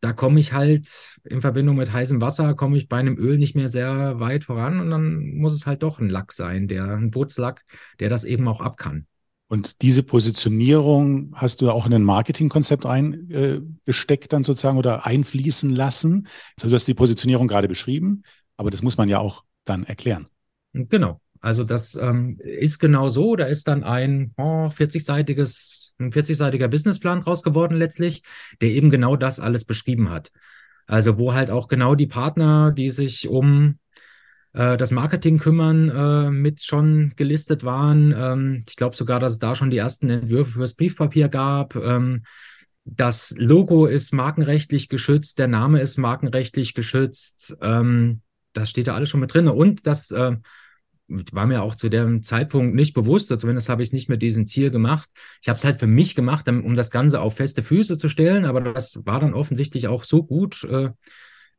da 0.00 0.12
komme 0.12 0.38
ich 0.38 0.52
halt 0.52 1.18
in 1.24 1.40
Verbindung 1.40 1.76
mit 1.76 1.92
heißem 1.92 2.20
Wasser, 2.20 2.54
komme 2.54 2.76
ich 2.76 2.88
bei 2.88 2.98
einem 2.98 3.18
Öl 3.18 3.38
nicht 3.38 3.56
mehr 3.56 3.68
sehr 3.68 4.20
weit 4.20 4.44
voran 4.44 4.80
und 4.80 4.90
dann 4.90 5.34
muss 5.34 5.54
es 5.54 5.66
halt 5.66 5.82
doch 5.82 5.98
ein 5.98 6.08
Lack 6.08 6.32
sein, 6.32 6.68
der, 6.68 6.96
ein 6.96 7.10
Bootslack, 7.10 7.64
der 7.98 8.08
das 8.08 8.24
eben 8.24 8.46
auch 8.46 8.60
ab 8.60 8.76
kann. 8.76 9.06
Und 9.48 9.80
diese 9.80 10.02
Positionierung 10.02 11.32
hast 11.34 11.62
du 11.62 11.70
auch 11.70 11.86
in 11.86 11.94
ein 11.94 12.04
Marketingkonzept 12.04 12.84
eingesteckt 12.84 14.24
äh, 14.24 14.28
dann 14.28 14.44
sozusagen 14.44 14.76
oder 14.76 15.06
einfließen 15.06 15.74
lassen. 15.74 16.28
Also 16.56 16.68
du 16.68 16.74
hast 16.74 16.86
die 16.86 16.94
Positionierung 16.94 17.48
gerade 17.48 17.66
beschrieben, 17.66 18.22
aber 18.58 18.70
das 18.70 18.82
muss 18.82 18.98
man 18.98 19.08
ja 19.08 19.20
auch 19.20 19.44
dann 19.64 19.84
erklären. 19.84 20.28
Genau. 20.74 21.20
Also 21.40 21.64
das 21.64 21.94
ähm, 21.96 22.38
ist 22.40 22.78
genau 22.78 23.08
so. 23.08 23.36
Da 23.36 23.46
ist 23.46 23.68
dann 23.68 23.84
ein 23.84 24.32
oh, 24.36 24.68
40-seitiges, 24.68 25.94
ein 25.98 26.12
40-seitiger 26.12 26.68
Businessplan 26.68 27.20
draus 27.20 27.42
geworden 27.42 27.76
letztlich, 27.76 28.22
der 28.60 28.70
eben 28.70 28.90
genau 28.90 29.16
das 29.16 29.40
alles 29.40 29.64
beschrieben 29.64 30.10
hat. 30.10 30.32
Also 30.86 31.18
wo 31.18 31.34
halt 31.34 31.50
auch 31.50 31.68
genau 31.68 31.94
die 31.94 32.06
Partner, 32.06 32.72
die 32.72 32.90
sich 32.90 33.28
um 33.28 33.78
äh, 34.54 34.76
das 34.76 34.90
Marketing 34.90 35.38
kümmern, 35.38 35.88
äh, 35.90 36.30
mit 36.30 36.62
schon 36.62 37.12
gelistet 37.16 37.64
waren. 37.64 38.14
Ähm, 38.16 38.64
ich 38.68 38.76
glaube 38.76 38.96
sogar, 38.96 39.20
dass 39.20 39.32
es 39.32 39.38
da 39.38 39.54
schon 39.54 39.70
die 39.70 39.78
ersten 39.78 40.10
Entwürfe 40.10 40.52
fürs 40.52 40.74
Briefpapier 40.74 41.28
gab. 41.28 41.76
Ähm, 41.76 42.22
das 42.84 43.34
Logo 43.36 43.86
ist 43.86 44.14
markenrechtlich 44.14 44.88
geschützt, 44.88 45.38
der 45.38 45.48
Name 45.48 45.80
ist 45.80 45.98
markenrechtlich 45.98 46.72
geschützt. 46.72 47.56
Ähm, 47.60 48.22
das 48.54 48.70
steht 48.70 48.86
da 48.86 48.94
alles 48.94 49.10
schon 49.10 49.20
mit 49.20 49.34
drin. 49.34 49.46
Und 49.48 49.86
das 49.86 50.10
äh, 50.10 50.36
war 51.08 51.46
mir 51.46 51.62
auch 51.62 51.74
zu 51.74 51.88
dem 51.88 52.22
Zeitpunkt 52.22 52.74
nicht 52.74 52.94
bewusst, 52.94 53.30
also 53.30 53.40
zumindest 53.40 53.68
habe 53.68 53.82
ich 53.82 53.88
es 53.88 53.92
nicht 53.92 54.08
mit 54.08 54.22
diesem 54.22 54.46
Ziel 54.46 54.70
gemacht. 54.70 55.08
Ich 55.42 55.48
habe 55.48 55.58
es 55.58 55.64
halt 55.64 55.80
für 55.80 55.86
mich 55.86 56.14
gemacht, 56.14 56.48
um 56.48 56.74
das 56.74 56.90
Ganze 56.90 57.20
auf 57.20 57.36
feste 57.36 57.62
Füße 57.62 57.98
zu 57.98 58.08
stellen, 58.08 58.44
aber 58.44 58.60
das 58.60 59.04
war 59.06 59.20
dann 59.20 59.34
offensichtlich 59.34 59.88
auch 59.88 60.04
so 60.04 60.22
gut 60.22 60.64
äh, 60.64 60.90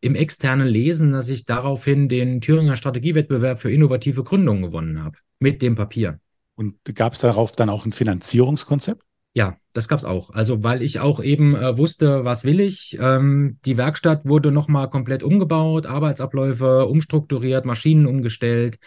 im 0.02 0.16
externen 0.16 0.68
Lesen, 0.68 1.12
dass 1.12 1.30
ich 1.30 1.46
daraufhin 1.46 2.08
den 2.10 2.42
Thüringer 2.42 2.76
Strategiewettbewerb 2.76 3.60
für 3.60 3.72
innovative 3.72 4.24
Gründung 4.24 4.62
gewonnen 4.62 5.04
habe, 5.04 5.18
mit 5.40 5.62
dem 5.62 5.76
Papier. 5.76 6.20
Und 6.56 6.76
gab 6.96 7.14
es 7.14 7.20
darauf 7.20 7.56
dann 7.56 7.70
auch 7.70 7.86
ein 7.86 7.92
Finanzierungskonzept? 7.92 9.04
Ja, 9.34 9.58
das 9.74 9.88
gab 9.88 10.00
es 10.00 10.06
auch. 10.06 10.32
Also 10.32 10.64
weil 10.64 10.82
ich 10.82 11.00
auch 11.00 11.22
eben 11.22 11.56
äh, 11.56 11.78
wusste, 11.78 12.26
was 12.26 12.44
will 12.44 12.60
ich. 12.60 12.98
Ähm, 13.00 13.60
die 13.64 13.78
Werkstatt 13.78 14.26
wurde 14.26 14.52
nochmal 14.52 14.90
komplett 14.90 15.24
umgebaut, 15.24 15.86
Arbeitsabläufe 15.86 16.86
umstrukturiert, 16.88 17.66
Maschinen 17.66 18.08
umgestellt, 18.08 18.80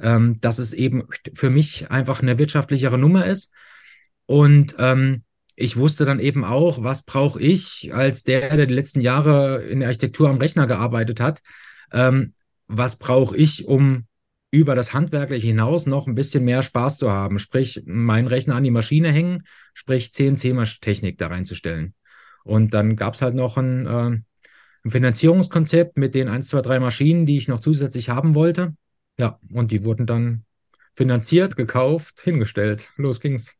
ähm, 0.00 0.40
dass 0.40 0.58
es 0.58 0.72
eben 0.72 1.04
für 1.34 1.50
mich 1.50 1.90
einfach 1.90 2.22
eine 2.22 2.38
wirtschaftlichere 2.38 2.98
Nummer 2.98 3.26
ist. 3.26 3.52
Und 4.26 4.76
ähm, 4.78 5.22
ich 5.56 5.76
wusste 5.76 6.04
dann 6.04 6.20
eben 6.20 6.44
auch, 6.44 6.82
was 6.84 7.02
brauche 7.02 7.40
ich 7.40 7.90
als 7.92 8.22
der, 8.22 8.56
der 8.56 8.66
die 8.66 8.74
letzten 8.74 9.00
Jahre 9.00 9.62
in 9.62 9.80
der 9.80 9.88
Architektur 9.88 10.28
am 10.28 10.38
Rechner 10.38 10.66
gearbeitet 10.66 11.20
hat. 11.20 11.40
Ähm, 11.92 12.34
was 12.68 12.96
brauche 12.96 13.36
ich, 13.36 13.66
um 13.66 14.04
über 14.50 14.74
das 14.74 14.94
Handwerkliche 14.94 15.48
hinaus 15.48 15.86
noch 15.86 16.06
ein 16.06 16.14
bisschen 16.14 16.44
mehr 16.44 16.62
Spaß 16.62 16.98
zu 16.98 17.10
haben. 17.10 17.38
Sprich, 17.38 17.82
meinen 17.86 18.28
Rechner 18.28 18.54
an 18.54 18.64
die 18.64 18.70
Maschine 18.70 19.12
hängen, 19.12 19.42
sprich 19.74 20.12
CNC-Technik 20.12 21.18
da 21.18 21.26
reinzustellen. 21.26 21.94
Und 22.44 22.72
dann 22.72 22.96
gab 22.96 23.14
es 23.14 23.22
halt 23.22 23.34
noch 23.34 23.58
ein, 23.58 23.86
äh, 23.86 24.18
ein 24.84 24.90
Finanzierungskonzept 24.90 25.98
mit 25.98 26.14
den 26.14 26.28
1, 26.28 26.48
2, 26.48 26.62
3 26.62 26.80
Maschinen, 26.80 27.26
die 27.26 27.36
ich 27.36 27.48
noch 27.48 27.60
zusätzlich 27.60 28.08
haben 28.08 28.34
wollte. 28.34 28.74
Ja, 29.18 29.38
und 29.52 29.72
die 29.72 29.84
wurden 29.84 30.06
dann 30.06 30.44
finanziert, 30.94 31.56
gekauft, 31.56 32.20
hingestellt. 32.22 32.90
Los 32.96 33.20
ging's. 33.20 33.54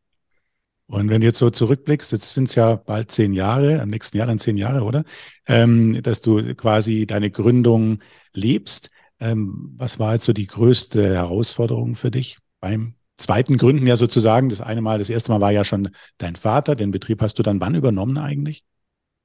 Und 0.86 1.10
wenn 1.10 1.20
du 1.20 1.26
jetzt 1.26 1.38
so 1.38 1.50
zurückblickst, 1.50 2.12
jetzt 2.12 2.32
sind 2.32 2.48
es 2.48 2.54
ja 2.54 2.76
bald 2.76 3.10
zehn 3.10 3.34
Jahre, 3.34 3.82
am 3.82 3.90
nächsten 3.90 4.16
Jahr 4.16 4.26
dann 4.26 4.38
zehn 4.38 4.56
Jahre, 4.56 4.82
oder? 4.82 5.04
Ähm, 5.46 6.02
dass 6.02 6.22
du 6.22 6.54
quasi 6.54 7.06
deine 7.06 7.30
Gründung 7.30 7.98
lebst. 8.32 8.88
Ähm, 9.20 9.74
was 9.76 9.98
war 9.98 10.14
jetzt 10.14 10.24
so 10.24 10.32
die 10.32 10.46
größte 10.46 11.14
Herausforderung 11.14 11.94
für 11.94 12.10
dich 12.10 12.38
beim 12.60 12.94
zweiten 13.18 13.58
Gründen 13.58 13.86
ja 13.86 13.96
sozusagen? 13.96 14.48
Das 14.48 14.62
eine 14.62 14.80
Mal, 14.80 14.98
das 14.98 15.10
erste 15.10 15.30
Mal 15.30 15.42
war 15.42 15.52
ja 15.52 15.64
schon 15.64 15.90
dein 16.16 16.36
Vater. 16.36 16.74
Den 16.74 16.90
Betrieb 16.90 17.20
hast 17.20 17.38
du 17.38 17.42
dann 17.42 17.60
wann 17.60 17.74
übernommen 17.74 18.16
eigentlich? 18.16 18.64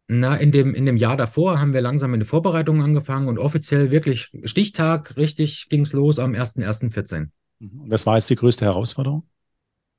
Na, 0.08 0.36
in 0.36 0.52
dem, 0.52 0.74
in 0.74 0.86
dem 0.86 0.98
Jahr 0.98 1.16
davor 1.16 1.60
haben 1.60 1.74
wir 1.74 1.82
langsam 1.82 2.14
in 2.14 2.20
die 2.20 2.26
Vorbereitung 2.26 2.82
angefangen 2.82 3.28
und 3.30 3.40
offiziell 3.40 3.90
wirklich 3.90 4.32
Stichtag, 4.44 5.16
richtig 5.16 5.70
ging 5.70 5.82
es 5.82 5.94
los 5.94 6.20
am 6.20 6.34
01.01.14. 6.34 7.30
Mhm. 7.60 7.82
Und 7.82 7.92
was 7.92 8.06
war 8.06 8.16
jetzt 8.16 8.30
die 8.30 8.36
größte 8.36 8.66
Herausforderung? 8.66 9.24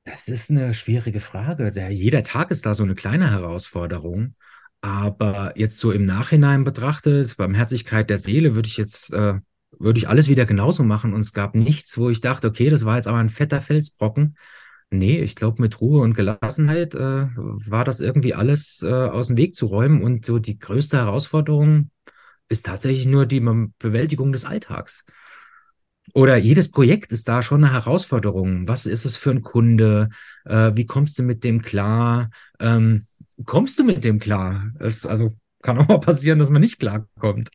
Das 0.04 0.28
ist 0.28 0.50
eine 0.50 0.74
schwierige 0.74 1.20
Frage. 1.20 1.72
Der, 1.72 1.90
jeder 1.90 2.22
Tag 2.22 2.50
ist 2.50 2.66
da 2.66 2.74
so 2.74 2.82
eine 2.82 2.94
kleine 2.94 3.30
Herausforderung. 3.30 4.34
Aber 4.82 5.54
jetzt 5.56 5.78
so 5.78 5.92
im 5.92 6.04
Nachhinein 6.04 6.62
betrachtet, 6.62 7.38
Barmherzigkeit 7.38 8.10
der 8.10 8.18
Seele, 8.18 8.54
würde 8.54 8.68
ich 8.68 8.76
jetzt, 8.76 9.14
äh, 9.14 9.40
würde 9.70 9.98
ich 9.98 10.08
alles 10.08 10.28
wieder 10.28 10.44
genauso 10.44 10.84
machen. 10.84 11.14
Und 11.14 11.20
es 11.20 11.32
gab 11.32 11.54
nichts, 11.54 11.96
wo 11.96 12.10
ich 12.10 12.20
dachte, 12.20 12.48
okay, 12.48 12.68
das 12.68 12.84
war 12.84 12.96
jetzt 12.96 13.08
aber 13.08 13.16
ein 13.16 13.30
fetter 13.30 13.62
Felsbrocken. 13.62 14.36
Nee, 14.90 15.20
ich 15.20 15.34
glaube, 15.34 15.60
mit 15.60 15.80
Ruhe 15.80 16.02
und 16.02 16.14
Gelassenheit 16.14 16.94
äh, 16.94 17.28
war 17.36 17.84
das 17.84 18.00
irgendwie 18.00 18.34
alles 18.34 18.82
äh, 18.82 18.92
aus 18.92 19.26
dem 19.26 19.36
Weg 19.36 19.54
zu 19.54 19.66
räumen. 19.66 20.02
Und 20.02 20.24
so 20.24 20.38
die 20.38 20.58
größte 20.58 20.98
Herausforderung 20.98 21.90
ist 22.48 22.66
tatsächlich 22.66 23.06
nur 23.06 23.26
die 23.26 23.40
Bewältigung 23.78 24.32
des 24.32 24.44
Alltags 24.44 25.04
oder 26.12 26.36
jedes 26.36 26.70
Projekt 26.70 27.12
ist 27.12 27.28
da 27.28 27.42
schon 27.42 27.64
eine 27.64 27.72
Herausforderung. 27.72 28.68
Was 28.68 28.86
ist 28.86 29.04
es 29.04 29.16
für 29.16 29.30
ein 29.30 29.42
Kunde? 29.42 30.10
Äh, 30.44 30.72
wie 30.74 30.86
kommst 30.86 31.18
du 31.18 31.22
mit 31.22 31.44
dem 31.44 31.62
klar? 31.62 32.30
Ähm, 32.60 33.06
kommst 33.46 33.78
du 33.78 33.84
mit 33.84 34.04
dem 34.04 34.18
klar? 34.18 34.70
Es 34.80 35.06
also 35.06 35.32
kann 35.62 35.78
auch 35.78 35.88
mal 35.88 36.00
passieren, 36.00 36.38
dass 36.38 36.50
man 36.50 36.60
nicht 36.60 36.78
klarkommt 36.78 37.50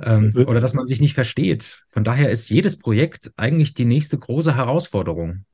ähm, 0.00 0.32
oder 0.46 0.60
dass 0.60 0.74
man 0.74 0.86
sich 0.86 1.00
nicht 1.00 1.14
versteht. 1.14 1.84
Von 1.90 2.02
daher 2.02 2.30
ist 2.30 2.48
jedes 2.48 2.78
Projekt 2.78 3.30
eigentlich 3.36 3.74
die 3.74 3.84
nächste 3.84 4.18
große 4.18 4.56
Herausforderung. 4.56 5.44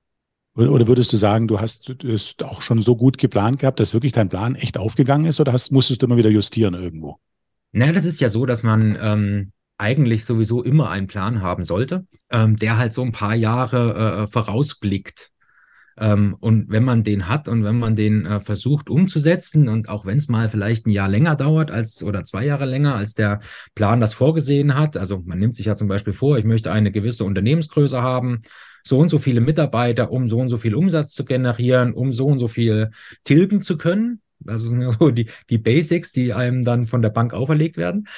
Oder 0.54 0.86
würdest 0.86 1.12
du 1.12 1.16
sagen, 1.16 1.48
du 1.48 1.60
hast 1.60 1.88
es 2.04 2.36
auch 2.42 2.60
schon 2.60 2.82
so 2.82 2.94
gut 2.94 3.16
geplant 3.16 3.58
gehabt, 3.58 3.80
dass 3.80 3.94
wirklich 3.94 4.12
dein 4.12 4.28
Plan 4.28 4.54
echt 4.54 4.76
aufgegangen 4.76 5.24
ist 5.24 5.40
oder 5.40 5.52
hast, 5.52 5.72
musstest 5.72 6.02
du 6.02 6.06
immer 6.06 6.18
wieder 6.18 6.28
justieren 6.28 6.74
irgendwo? 6.74 7.16
Naja, 7.72 7.92
das 7.92 8.04
ist 8.04 8.20
ja 8.20 8.28
so, 8.28 8.44
dass 8.44 8.62
man 8.62 8.98
ähm, 9.00 9.52
eigentlich 9.78 10.26
sowieso 10.26 10.62
immer 10.62 10.90
einen 10.90 11.06
Plan 11.06 11.40
haben 11.40 11.64
sollte, 11.64 12.06
ähm, 12.30 12.56
der 12.56 12.76
halt 12.76 12.92
so 12.92 13.02
ein 13.02 13.12
paar 13.12 13.34
Jahre 13.34 14.24
äh, 14.24 14.26
vorausblickt. 14.26 15.30
Ähm, 15.98 16.36
und 16.40 16.70
wenn 16.70 16.84
man 16.84 17.04
den 17.04 17.28
hat 17.28 17.48
und 17.48 17.64
wenn 17.64 17.78
man 17.78 17.96
den 17.96 18.26
äh, 18.26 18.40
versucht 18.40 18.88
umzusetzen 18.88 19.68
und 19.68 19.88
auch 19.88 20.06
wenn 20.06 20.18
es 20.18 20.28
mal 20.28 20.48
vielleicht 20.48 20.86
ein 20.86 20.90
Jahr 20.90 21.08
länger 21.08 21.36
dauert 21.36 21.70
als 21.70 22.02
oder 22.02 22.24
zwei 22.24 22.44
Jahre 22.44 22.64
länger 22.64 22.94
als 22.94 23.14
der 23.14 23.40
Plan 23.74 24.00
das 24.00 24.14
vorgesehen 24.14 24.74
hat, 24.74 24.96
also 24.96 25.22
man 25.24 25.38
nimmt 25.38 25.56
sich 25.56 25.66
ja 25.66 25.76
zum 25.76 25.88
Beispiel 25.88 26.12
vor, 26.12 26.38
ich 26.38 26.44
möchte 26.44 26.72
eine 26.72 26.92
gewisse 26.92 27.24
Unternehmensgröße 27.24 28.00
haben, 28.00 28.42
so 28.84 28.98
und 28.98 29.08
so 29.08 29.18
viele 29.18 29.40
Mitarbeiter, 29.40 30.10
um 30.10 30.26
so 30.26 30.38
und 30.40 30.48
so 30.48 30.58
viel 30.58 30.74
Umsatz 30.74 31.12
zu 31.12 31.24
generieren, 31.24 31.92
um 31.92 32.12
so 32.12 32.26
und 32.26 32.38
so 32.38 32.48
viel 32.48 32.90
tilgen 33.24 33.62
zu 33.62 33.78
können. 33.78 34.20
Also 34.46 34.68
sind 34.68 34.82
so 34.98 35.10
die, 35.10 35.28
die 35.50 35.58
Basics, 35.58 36.12
die 36.12 36.32
einem 36.32 36.64
dann 36.64 36.86
von 36.86 37.02
der 37.02 37.10
Bank 37.10 37.32
auferlegt 37.32 37.76
werden. 37.76 38.08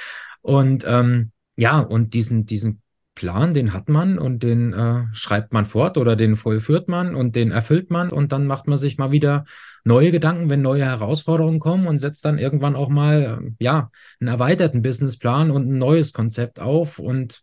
Und 0.42 0.84
ähm, 0.86 1.32
ja, 1.56 1.80
und 1.80 2.14
diesen, 2.14 2.46
diesen 2.46 2.82
Plan, 3.14 3.54
den 3.54 3.72
hat 3.72 3.88
man 3.88 4.18
und 4.18 4.42
den 4.42 4.72
äh, 4.72 5.04
schreibt 5.12 5.52
man 5.52 5.66
fort 5.66 5.98
oder 5.98 6.16
den 6.16 6.36
vollführt 6.36 6.88
man 6.88 7.14
und 7.14 7.36
den 7.36 7.52
erfüllt 7.52 7.90
man 7.90 8.10
und 8.10 8.32
dann 8.32 8.46
macht 8.46 8.66
man 8.66 8.76
sich 8.76 8.98
mal 8.98 9.12
wieder 9.12 9.44
neue 9.84 10.10
Gedanken, 10.10 10.50
wenn 10.50 10.62
neue 10.62 10.84
Herausforderungen 10.84 11.60
kommen 11.60 11.86
und 11.86 12.00
setzt 12.00 12.24
dann 12.24 12.38
irgendwann 12.38 12.74
auch 12.74 12.88
mal, 12.88 13.52
ja, 13.58 13.90
einen 14.20 14.28
erweiterten 14.28 14.82
Businessplan 14.82 15.50
und 15.50 15.68
ein 15.68 15.78
neues 15.78 16.12
Konzept 16.12 16.58
auf 16.58 16.98
und 16.98 17.42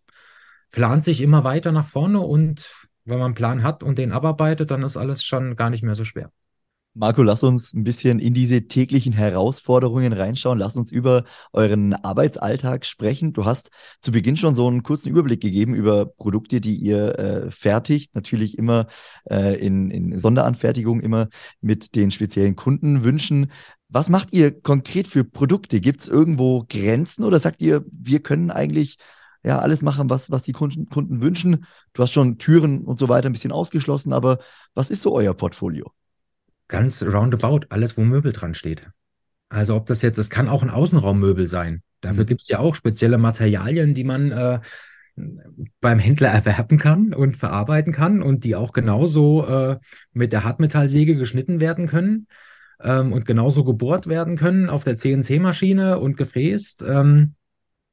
plant 0.72 1.04
sich 1.04 1.22
immer 1.22 1.44
weiter 1.44 1.72
nach 1.72 1.88
vorne 1.88 2.20
und 2.20 2.70
wenn 3.06 3.18
man 3.18 3.28
einen 3.28 3.36
Plan 3.36 3.64
hat 3.64 3.84
und 3.84 3.98
den 3.98 4.12
abarbeitet, 4.12 4.72
dann 4.72 4.84
ist 4.84 4.98
alles 4.98 5.24
schon 5.24 5.56
gar 5.56 5.70
nicht 5.70 5.84
mehr 5.84 5.96
so 5.96 6.04
schwer. 6.04 6.32
Marco, 6.94 7.24
lass 7.24 7.42
uns 7.44 7.74
ein 7.74 7.86
bisschen 7.86 8.20
in 8.20 8.34
diese 8.34 8.68
täglichen 8.68 9.14
Herausforderungen 9.14 10.12
reinschauen. 10.12 10.60
Lass 10.60 10.76
uns 10.76 10.92
über 10.92 11.24
euren 11.54 11.94
Arbeitsalltag 11.94 12.86
sprechen. 12.86 13.32
Du 13.32 13.46
hast 13.46 13.70
zu 14.02 14.12
Beginn 14.12 14.36
schon 14.36 14.56
so 14.56 14.68
einen 14.68 14.84
kurzen 14.84 15.08
Überblick 15.10 15.40
gegeben 15.40 15.74
über 15.74 16.06
Produkte, 16.06 16.60
die 16.60 16.76
ihr 16.76 17.18
äh, 17.18 17.52
fertigt. 17.52 18.14
Natürlich 18.14 18.58
immer 18.58 18.88
äh, 19.30 19.56
in, 19.66 19.90
in 19.90 20.18
Sonderanfertigung, 20.20 21.00
immer 21.00 21.30
mit 21.62 21.96
den 21.96 22.12
speziellen 22.12 22.58
Kundenwünschen. 22.58 23.54
Was 23.88 24.10
macht 24.10 24.34
ihr 24.34 24.52
konkret 24.52 25.08
für 25.08 25.24
Produkte? 25.24 25.80
Gibt 25.80 26.02
es 26.02 26.10
irgendwo 26.10 26.66
Grenzen 26.68 27.24
oder 27.24 27.40
sagt 27.40 27.62
ihr, 27.62 27.86
wir 27.90 28.20
können 28.22 28.52
eigentlich 28.52 28.98
ja, 29.44 29.60
alles 29.60 29.82
machen, 29.82 30.10
was, 30.10 30.30
was 30.30 30.44
die 30.44 30.52
Kunden, 30.52 30.90
Kunden 30.90 31.22
wünschen? 31.22 31.66
Du 31.94 32.04
hast 32.04 32.12
schon 32.12 32.38
Türen 32.38 32.82
und 32.82 33.00
so 33.00 33.08
weiter 33.08 33.30
ein 33.30 33.34
bisschen 33.34 33.54
ausgeschlossen, 33.54 34.12
aber 34.12 34.40
was 34.74 34.92
ist 34.92 35.04
so 35.04 35.16
euer 35.16 35.34
Portfolio? 35.34 35.90
Ganz 36.72 37.04
roundabout 37.04 37.68
alles, 37.70 37.98
wo 37.98 38.02
Möbel 38.02 38.32
dran 38.32 38.56
steht. 38.56 38.90
Also 39.50 39.76
ob 39.76 39.86
das 39.86 40.02
jetzt, 40.02 40.18
das 40.18 40.30
kann 40.30 40.50
auch 40.50 40.64
ein 40.64 40.70
Außenraummöbel 40.70 41.46
sein. 41.46 41.84
Dafür 42.00 42.24
mhm. 42.24 42.28
gibt 42.28 42.42
es 42.42 42.48
ja 42.48 42.60
auch 42.60 42.74
spezielle 42.74 43.18
Materialien, 43.20 43.94
die 43.94 44.06
man 44.06 44.32
äh, 44.32 44.60
beim 45.82 46.00
Händler 46.00 46.30
erwerben 46.30 46.78
kann 46.78 47.14
und 47.14 47.36
verarbeiten 47.36 47.94
kann 47.94 48.24
und 48.24 48.46
die 48.46 48.56
auch 48.56 48.72
genauso 48.72 49.46
äh, 49.46 49.78
mit 50.14 50.32
der 50.32 50.46
Hartmetallsäge 50.46 51.16
geschnitten 51.18 51.60
werden 51.60 51.88
können 51.88 52.28
ähm, 52.82 53.12
und 53.12 53.26
genauso 53.26 53.66
gebohrt 53.66 54.08
werden 54.08 54.38
können 54.38 54.70
auf 54.70 54.86
der 54.86 54.96
CNC-Maschine 54.96 56.00
und 56.00 56.16
gefräst, 56.16 56.84
ähm, 56.88 57.36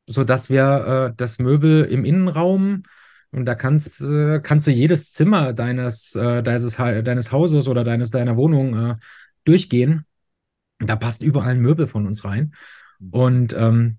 sodass 0.07 0.49
wir 0.49 1.11
äh, 1.11 1.15
das 1.17 1.41
Möbel 1.41 1.85
im 1.85 2.05
Innenraum 2.05 2.85
und 3.31 3.45
da 3.45 3.55
kannst, 3.55 4.01
äh, 4.03 4.41
kannst 4.41 4.67
du 4.67 4.71
jedes 4.71 5.13
Zimmer 5.13 5.53
deines, 5.53 6.15
äh, 6.15 6.43
deines, 6.43 6.77
deines 6.77 7.33
Hauses 7.33 7.69
oder 7.69 7.85
deines, 7.85 8.11
deiner 8.11 8.37
Wohnung 8.37 8.91
äh, 8.91 8.97
durchgehen. 9.45 10.05
Da 10.79 10.97
passt 10.97 11.23
überall 11.23 11.55
ein 11.55 11.61
Möbel 11.61 11.87
von 11.87 12.07
uns 12.07 12.25
rein. 12.25 12.55
Mhm. 12.99 13.09
Und 13.11 13.53
ähm, 13.53 13.99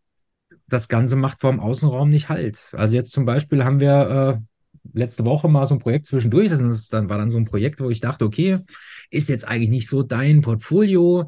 das 0.68 0.88
Ganze 0.88 1.16
macht 1.16 1.40
vom 1.40 1.60
Außenraum 1.60 2.10
nicht 2.10 2.30
halt. 2.30 2.70
Also 2.74 2.96
jetzt 2.96 3.12
zum 3.12 3.26
Beispiel 3.26 3.64
haben 3.64 3.80
wir 3.80 4.40
äh, 4.44 4.98
letzte 4.98 5.26
Woche 5.26 5.48
mal 5.48 5.68
so 5.68 5.76
ein 5.76 5.80
Projekt 5.80 6.08
zwischendurch. 6.08 6.50
Das 6.50 6.60
ist, 6.60 6.94
dann 6.94 7.10
war 7.10 7.18
dann 7.18 7.30
so 7.30 7.38
ein 7.38 7.46
Projekt, 7.46 7.82
wo 7.82 7.90
ich 7.90 8.02
dachte, 8.02 8.26
okay, 8.26 8.60
ist 9.10 9.30
jetzt 9.30 9.48
eigentlich 9.48 9.70
nicht 9.70 9.88
so 9.88 10.04
dein 10.04 10.42
Portfolio, 10.42 11.28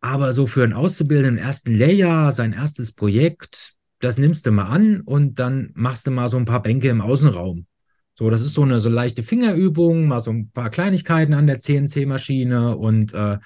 aber 0.00 0.32
so 0.32 0.46
für 0.46 0.64
einen 0.64 0.72
Auszubildenden 0.72 1.38
im 1.38 1.44
ersten 1.44 1.74
Lehrjahr, 1.74 2.32
sein 2.32 2.52
erstes 2.52 2.92
Projekt, 2.92 3.74
das 4.00 4.18
nimmst 4.18 4.46
du 4.46 4.50
mal 4.50 4.66
an 4.66 5.02
und 5.02 5.38
dann 5.38 5.70
machst 5.74 6.06
du 6.06 6.10
mal 6.10 6.28
so 6.28 6.36
ein 6.36 6.46
paar 6.46 6.62
Bänke 6.62 6.88
im 6.88 7.00
Außenraum. 7.00 7.66
So, 8.14 8.28
das 8.28 8.42
ist 8.42 8.54
so 8.54 8.62
eine 8.62 8.80
so 8.80 8.90
leichte 8.90 9.22
Fingerübung, 9.22 10.06
mal 10.06 10.20
so 10.20 10.30
ein 10.30 10.50
paar 10.50 10.70
Kleinigkeiten 10.70 11.32
an 11.32 11.46
der 11.46 11.58
CNC-Maschine 11.58 12.76
und 12.76 13.14
äh, 13.14 13.38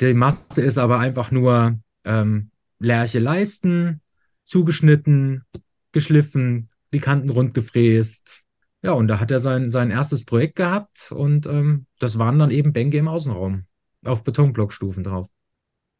die 0.00 0.14
Masse 0.14 0.62
ist 0.62 0.78
aber 0.78 0.98
einfach 0.98 1.30
nur 1.30 1.78
ähm, 2.04 2.50
Lerche 2.78 3.18
Leisten, 3.18 4.02
zugeschnitten, 4.44 5.44
geschliffen, 5.92 6.68
die 6.92 7.00
Kanten 7.00 7.30
rund 7.30 7.54
gefräst. 7.54 8.42
ja, 8.82 8.92
und 8.92 9.08
da 9.08 9.18
hat 9.18 9.30
er 9.30 9.38
sein, 9.40 9.70
sein 9.70 9.90
erstes 9.90 10.24
Projekt 10.24 10.56
gehabt 10.56 11.10
und 11.10 11.46
ähm, 11.46 11.86
das 11.98 12.18
waren 12.18 12.38
dann 12.38 12.50
eben 12.50 12.72
Bänke 12.72 12.98
im 12.98 13.08
Außenraum 13.08 13.64
auf 14.04 14.24
Betonblockstufen 14.24 15.04
drauf. 15.04 15.28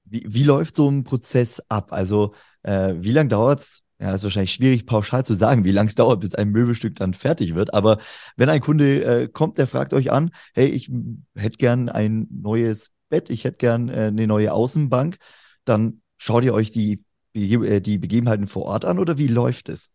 Wie, 0.07 0.25
wie 0.27 0.45
läuft 0.45 0.77
so 0.77 0.89
ein 0.89 1.05
Prozess 1.05 1.63
ab? 1.69 1.93
Also, 1.93 2.35
äh, 2.63 2.95
wie 2.97 3.13
lange 3.13 3.29
dauert 3.29 3.61
es? 3.61 3.83
Ja, 3.99 4.13
ist 4.13 4.25
wahrscheinlich 4.25 4.53
schwierig 4.53 4.85
pauschal 4.85 5.25
zu 5.25 5.33
sagen, 5.33 5.65
wie 5.65 5.73
lange 5.73 5.89
es 5.89 5.95
dauert, 5.95 6.21
bis 6.21 6.35
ein 6.35 6.51
Möbelstück 6.51 6.97
dann 6.97 7.15
fertig 7.15 7.55
wird. 7.55 7.73
Aber 7.73 7.99
wenn 8.37 8.51
ein 8.51 8.61
Kunde 8.61 9.05
äh, 9.05 9.29
kommt, 9.29 9.57
der 9.57 9.67
fragt 9.67 9.95
euch 9.95 10.13
an, 10.13 10.31
hey, 10.55 10.67
ich 10.67 10.91
hätte 11.35 11.57
gern 11.57 11.89
ein 11.89 12.29
neues 12.31 12.91
Bett, 13.09 13.31
ich 13.31 13.45
hätte 13.45 13.57
gern 13.57 13.89
äh, 13.89 14.09
eine 14.09 14.27
neue 14.27 14.53
Außenbank, 14.53 15.17
dann 15.65 16.03
schaut 16.19 16.45
ihr 16.45 16.53
euch 16.53 16.71
die, 16.71 17.05
äh, 17.35 17.81
die 17.81 17.97
Begebenheiten 17.97 18.49
vor 18.49 18.67
Ort 18.67 18.85
an 18.85 18.99
oder 18.99 19.17
wie 19.17 19.29
läuft 19.29 19.71
es? 19.71 19.93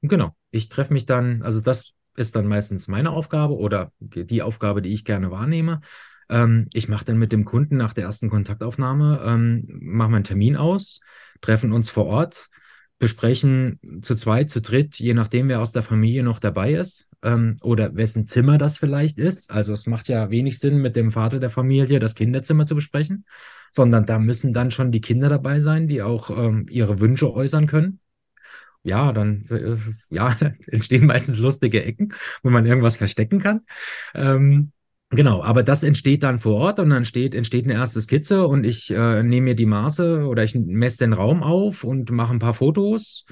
Genau. 0.00 0.34
Ich 0.50 0.70
treffe 0.70 0.92
mich 0.92 1.04
dann, 1.04 1.42
also 1.42 1.60
das 1.60 1.94
ist 2.16 2.34
dann 2.36 2.46
meistens 2.46 2.88
meine 2.88 3.10
Aufgabe 3.10 3.56
oder 3.56 3.92
die 4.00 4.42
Aufgabe, 4.42 4.82
die 4.82 4.92
ich 4.92 5.04
gerne 5.04 5.30
wahrnehme. 5.30 5.80
Ähm, 6.28 6.68
ich 6.72 6.88
mache 6.88 7.04
dann 7.04 7.18
mit 7.18 7.32
dem 7.32 7.44
Kunden 7.44 7.76
nach 7.76 7.92
der 7.92 8.04
ersten 8.04 8.30
Kontaktaufnahme, 8.30 9.22
ähm, 9.24 9.66
machen 9.80 10.12
wir 10.12 10.16
einen 10.16 10.24
Termin 10.24 10.56
aus, 10.56 11.00
treffen 11.40 11.72
uns 11.72 11.90
vor 11.90 12.06
Ort, 12.06 12.48
besprechen 12.98 13.80
zu 14.02 14.14
zweit, 14.14 14.48
zu 14.48 14.60
dritt, 14.60 14.96
je 14.98 15.14
nachdem, 15.14 15.48
wer 15.48 15.60
aus 15.60 15.72
der 15.72 15.82
Familie 15.82 16.22
noch 16.22 16.38
dabei 16.38 16.74
ist 16.74 17.10
ähm, 17.22 17.56
oder 17.60 17.96
wessen 17.96 18.26
Zimmer 18.26 18.58
das 18.58 18.78
vielleicht 18.78 19.18
ist. 19.18 19.50
Also 19.50 19.72
es 19.72 19.86
macht 19.86 20.08
ja 20.08 20.30
wenig 20.30 20.58
Sinn, 20.60 20.78
mit 20.78 20.94
dem 20.94 21.10
Vater 21.10 21.40
der 21.40 21.50
Familie 21.50 21.98
das 21.98 22.14
Kinderzimmer 22.14 22.64
zu 22.64 22.76
besprechen, 22.76 23.24
sondern 23.72 24.06
da 24.06 24.18
müssen 24.20 24.52
dann 24.52 24.70
schon 24.70 24.92
die 24.92 25.00
Kinder 25.00 25.28
dabei 25.28 25.58
sein, 25.60 25.88
die 25.88 26.02
auch 26.02 26.30
ähm, 26.30 26.66
ihre 26.70 27.00
Wünsche 27.00 27.32
äußern 27.32 27.66
können 27.66 27.98
ja, 28.82 29.12
dann 29.12 29.44
äh, 29.50 29.76
ja, 30.10 30.36
entstehen 30.66 31.06
meistens 31.06 31.38
lustige 31.38 31.84
Ecken, 31.84 32.14
wo 32.42 32.50
man 32.50 32.66
irgendwas 32.66 32.96
verstecken 32.96 33.38
kann. 33.40 33.62
Ähm, 34.14 34.72
genau, 35.12 35.42
aber 35.42 35.62
das 35.62 35.82
entsteht 35.82 36.22
dann 36.22 36.38
vor 36.38 36.56
Ort 36.56 36.78
und 36.80 36.90
dann 36.90 37.04
steht, 37.04 37.34
entsteht 37.34 37.64
eine 37.64 37.74
erste 37.74 38.00
Skizze 38.00 38.46
und 38.46 38.64
ich 38.64 38.90
äh, 38.90 39.22
nehme 39.22 39.50
mir 39.50 39.54
die 39.54 39.66
Maße 39.66 40.26
oder 40.26 40.42
ich 40.42 40.54
messe 40.54 40.98
den 40.98 41.12
Raum 41.12 41.42
auf 41.42 41.84
und 41.84 42.10
mache 42.10 42.32
ein 42.32 42.38
paar 42.38 42.54
Fotos 42.54 43.26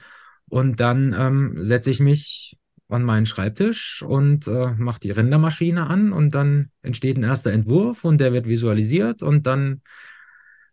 und 0.49 0.81
dann 0.81 1.15
ähm, 1.19 1.65
setze 1.65 1.91
ich 1.91 2.01
mich 2.01 2.59
an 2.89 3.05
meinen 3.05 3.27
Schreibtisch 3.27 4.03
und 4.03 4.49
äh, 4.49 4.73
mache 4.77 5.01
die 5.01 5.11
Rendermaschine 5.11 5.87
an 5.89 6.13
und 6.13 6.35
dann 6.35 6.71
entsteht 6.83 7.17
ein 7.17 7.23
erster 7.23 7.53
Entwurf 7.53 8.05
und 8.05 8.21
der 8.21 8.33
wird 8.33 8.47
visualisiert 8.47 9.23
und 9.23 9.47
dann 9.47 9.81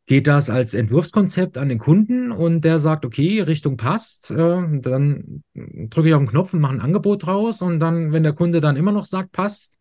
geht 0.08 0.26
das 0.28 0.50
als 0.50 0.74
Entwurfskonzept 0.74 1.58
an 1.58 1.68
den 1.70 1.80
Kunden 1.80 2.32
und 2.32 2.62
der 2.62 2.80
sagt, 2.80 3.06
okay, 3.06 3.42
Richtung 3.42 3.76
passt, 3.78 4.32
äh, 4.32 4.64
dann 4.80 5.44
drücke 5.54 6.08
ich 6.08 6.14
auf 6.16 6.22
den 6.22 6.30
Knopf 6.30 6.54
und 6.54 6.62
mache 6.62 6.74
ein 6.74 6.82
Angebot 6.82 7.26
draus 7.26 7.62
und 7.62 7.80
dann, 7.80 8.14
wenn 8.14 8.24
der 8.24 8.34
Kunde 8.34 8.62
dann 8.62 8.78
immer 8.78 8.94
noch 8.94 9.06
sagt, 9.06 9.34
passt, 9.34 9.80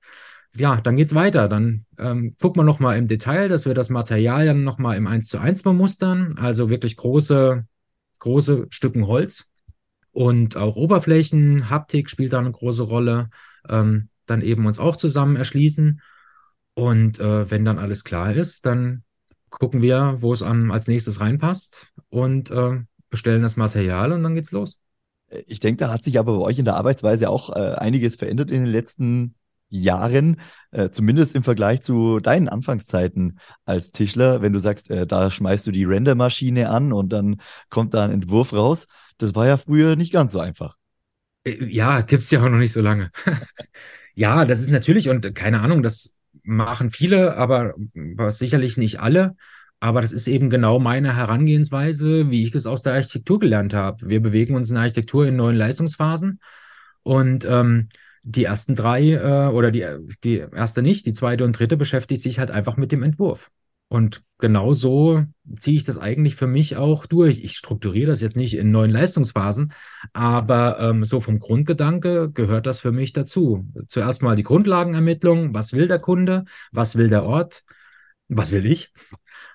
ja, 0.58 0.80
dann 0.80 0.96
geht's 0.96 1.14
weiter. 1.14 1.48
Dann 1.48 1.86
ähm, 1.98 2.36
guckt 2.40 2.56
man 2.56 2.66
nochmal 2.66 2.98
im 2.98 3.08
Detail, 3.08 3.48
dass 3.48 3.66
wir 3.66 3.75
das 3.75 3.90
Material 3.90 4.46
dann 4.46 4.64
nochmal 4.64 4.96
im 4.96 5.06
1 5.06 5.28
zu 5.28 5.38
1 5.38 5.62
bemustern, 5.62 6.34
also 6.38 6.70
wirklich 6.70 6.96
große, 6.96 7.66
große 8.18 8.66
Stücken 8.70 9.06
Holz 9.06 9.50
und 10.16 10.56
auch 10.56 10.76
Oberflächen, 10.76 11.68
Haptik 11.68 12.08
spielt 12.08 12.32
da 12.32 12.38
eine 12.38 12.50
große 12.50 12.84
Rolle, 12.84 13.28
ähm, 13.68 14.08
dann 14.25 14.40
eben 14.40 14.66
uns 14.66 14.78
auch 14.78 14.96
zusammen 14.96 15.36
erschließen. 15.36 16.00
Und 16.75 17.20
äh, 17.20 17.50
wenn 17.50 17.64
dann 17.64 17.78
alles 17.78 18.02
klar 18.02 18.34
ist, 18.34 18.66
dann 18.66 19.02
gucken 19.50 19.82
wir, 19.82 20.16
wo 20.20 20.32
es 20.32 20.42
als 20.42 20.88
nächstes 20.88 21.20
reinpasst 21.20 21.92
und 22.08 22.50
äh, 22.50 22.80
bestellen 23.10 23.42
das 23.42 23.56
Material 23.56 24.12
und 24.12 24.22
dann 24.22 24.34
geht's 24.34 24.52
los. 24.52 24.78
Ich 25.46 25.60
denke, 25.60 25.84
da 25.84 25.92
hat 25.92 26.04
sich 26.04 26.18
aber 26.18 26.38
bei 26.38 26.44
euch 26.44 26.58
in 26.58 26.64
der 26.64 26.76
Arbeitsweise 26.76 27.30
auch 27.30 27.50
äh, 27.50 27.75
einiges 27.75 28.16
verändert 28.16 28.50
in 28.50 28.64
den 28.64 28.72
letzten 28.72 29.35
Jahren, 29.68 30.40
äh, 30.70 30.90
zumindest 30.90 31.34
im 31.34 31.42
Vergleich 31.42 31.80
zu 31.82 32.20
deinen 32.20 32.48
Anfangszeiten 32.48 33.38
als 33.64 33.90
Tischler, 33.90 34.42
wenn 34.42 34.52
du 34.52 34.58
sagst, 34.58 34.90
äh, 34.90 35.06
da 35.06 35.30
schmeißt 35.30 35.66
du 35.66 35.70
die 35.70 35.84
Rendermaschine 35.84 36.70
an 36.70 36.92
und 36.92 37.12
dann 37.12 37.40
kommt 37.68 37.94
da 37.94 38.04
ein 38.04 38.12
Entwurf 38.12 38.52
raus. 38.52 38.86
Das 39.18 39.34
war 39.34 39.46
ja 39.46 39.56
früher 39.56 39.96
nicht 39.96 40.12
ganz 40.12 40.32
so 40.32 40.40
einfach. 40.40 40.76
Äh, 41.44 41.64
ja, 41.64 42.00
gibt's 42.02 42.30
ja 42.30 42.40
auch 42.40 42.48
noch 42.48 42.58
nicht 42.58 42.72
so 42.72 42.80
lange. 42.80 43.10
ja, 44.14 44.44
das 44.44 44.60
ist 44.60 44.70
natürlich 44.70 45.08
und 45.08 45.34
keine 45.34 45.60
Ahnung, 45.60 45.82
das 45.82 46.14
machen 46.42 46.90
viele, 46.90 47.36
aber 47.36 47.74
sicherlich 48.28 48.76
nicht 48.76 49.00
alle. 49.00 49.36
Aber 49.78 50.00
das 50.00 50.12
ist 50.12 50.26
eben 50.26 50.48
genau 50.48 50.78
meine 50.78 51.16
Herangehensweise, 51.16 52.30
wie 52.30 52.44
ich 52.44 52.54
es 52.54 52.66
aus 52.66 52.82
der 52.82 52.94
Architektur 52.94 53.38
gelernt 53.38 53.74
habe. 53.74 54.08
Wir 54.08 54.22
bewegen 54.22 54.54
uns 54.54 54.70
in 54.70 54.76
der 54.76 54.84
Architektur 54.84 55.26
in 55.26 55.36
neuen 55.36 55.56
Leistungsphasen 55.56 56.40
und 57.02 57.44
ähm, 57.44 57.88
die 58.28 58.45
ersten 58.45 58.75
drei 58.75 59.12
äh, 59.12 59.49
oder 59.52 59.71
die, 59.71 59.86
die 60.25 60.39
erste 60.39 60.82
nicht, 60.82 61.06
die 61.06 61.12
zweite 61.12 61.45
und 61.45 61.58
dritte 61.58 61.76
beschäftigt 61.76 62.23
sich 62.23 62.41
halt 62.41 62.50
einfach 62.50 62.76
mit 62.76 62.91
dem 62.91 63.04
Entwurf. 63.04 63.50
Und 63.89 64.25
genau 64.39 64.73
so 64.73 65.23
ziehe 65.56 65.76
ich 65.76 65.84
das 65.84 65.97
eigentlich 65.97 66.34
für 66.34 66.49
mich 66.49 66.76
auch 66.76 67.06
durch. 67.06 67.45
Ich 67.45 67.56
strukturiere 67.56 68.10
das 68.10 68.21
jetzt 68.21 68.36
nicht 68.36 68.54
in 68.56 68.73
neuen 68.73 68.91
Leistungsphasen, 68.91 69.73
aber 70.12 70.80
ähm, 70.80 71.04
so 71.04 71.21
vom 71.21 71.39
Grundgedanke 71.39 72.32
gehört 72.32 72.67
das 72.67 72.80
für 72.80 72.91
mich 72.91 73.12
dazu. 73.12 73.65
Zuerst 73.86 74.23
mal 74.23 74.34
die 74.34 74.43
Grundlagenermittlung. 74.43 75.54
Was 75.54 75.73
will 75.73 75.86
der 75.86 76.00
Kunde? 76.00 76.47
Was 76.73 76.97
will 76.97 77.08
der 77.08 77.23
Ort? 77.23 77.62
Was 78.26 78.50
will 78.50 78.67
ich? 78.67 78.93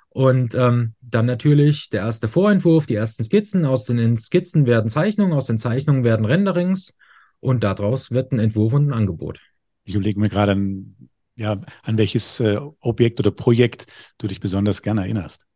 Und 0.07 0.55
ähm, 0.55 0.93
dann 1.01 1.25
natürlich 1.25 1.89
der 1.89 2.01
erste 2.01 2.29
Vorentwurf, 2.29 2.85
die 2.85 2.95
ersten 2.95 3.25
Skizzen. 3.25 3.65
Aus 3.65 3.83
den 3.83 4.17
Skizzen 4.17 4.65
werden 4.65 4.89
Zeichnungen, 4.89 5.33
aus 5.33 5.47
den 5.47 5.57
Zeichnungen 5.57 6.05
werden 6.05 6.25
Renderings 6.25 6.95
und 7.41 7.63
daraus 7.63 8.11
wird 8.11 8.31
ein 8.31 8.39
Entwurf 8.39 8.71
und 8.73 8.87
ein 8.87 8.93
Angebot. 8.93 9.41
Ich 9.83 9.95
überlege 9.95 10.19
mir 10.19 10.29
gerade 10.29 10.53
ein 10.53 11.09
ja, 11.35 11.59
an 11.83 11.97
welches 11.97 12.39
äh, 12.39 12.59
Objekt 12.79 13.19
oder 13.19 13.31
Projekt 13.31 13.87
du 14.17 14.27
dich 14.27 14.39
besonders 14.39 14.81
gerne 14.81 15.01
erinnerst? 15.01 15.47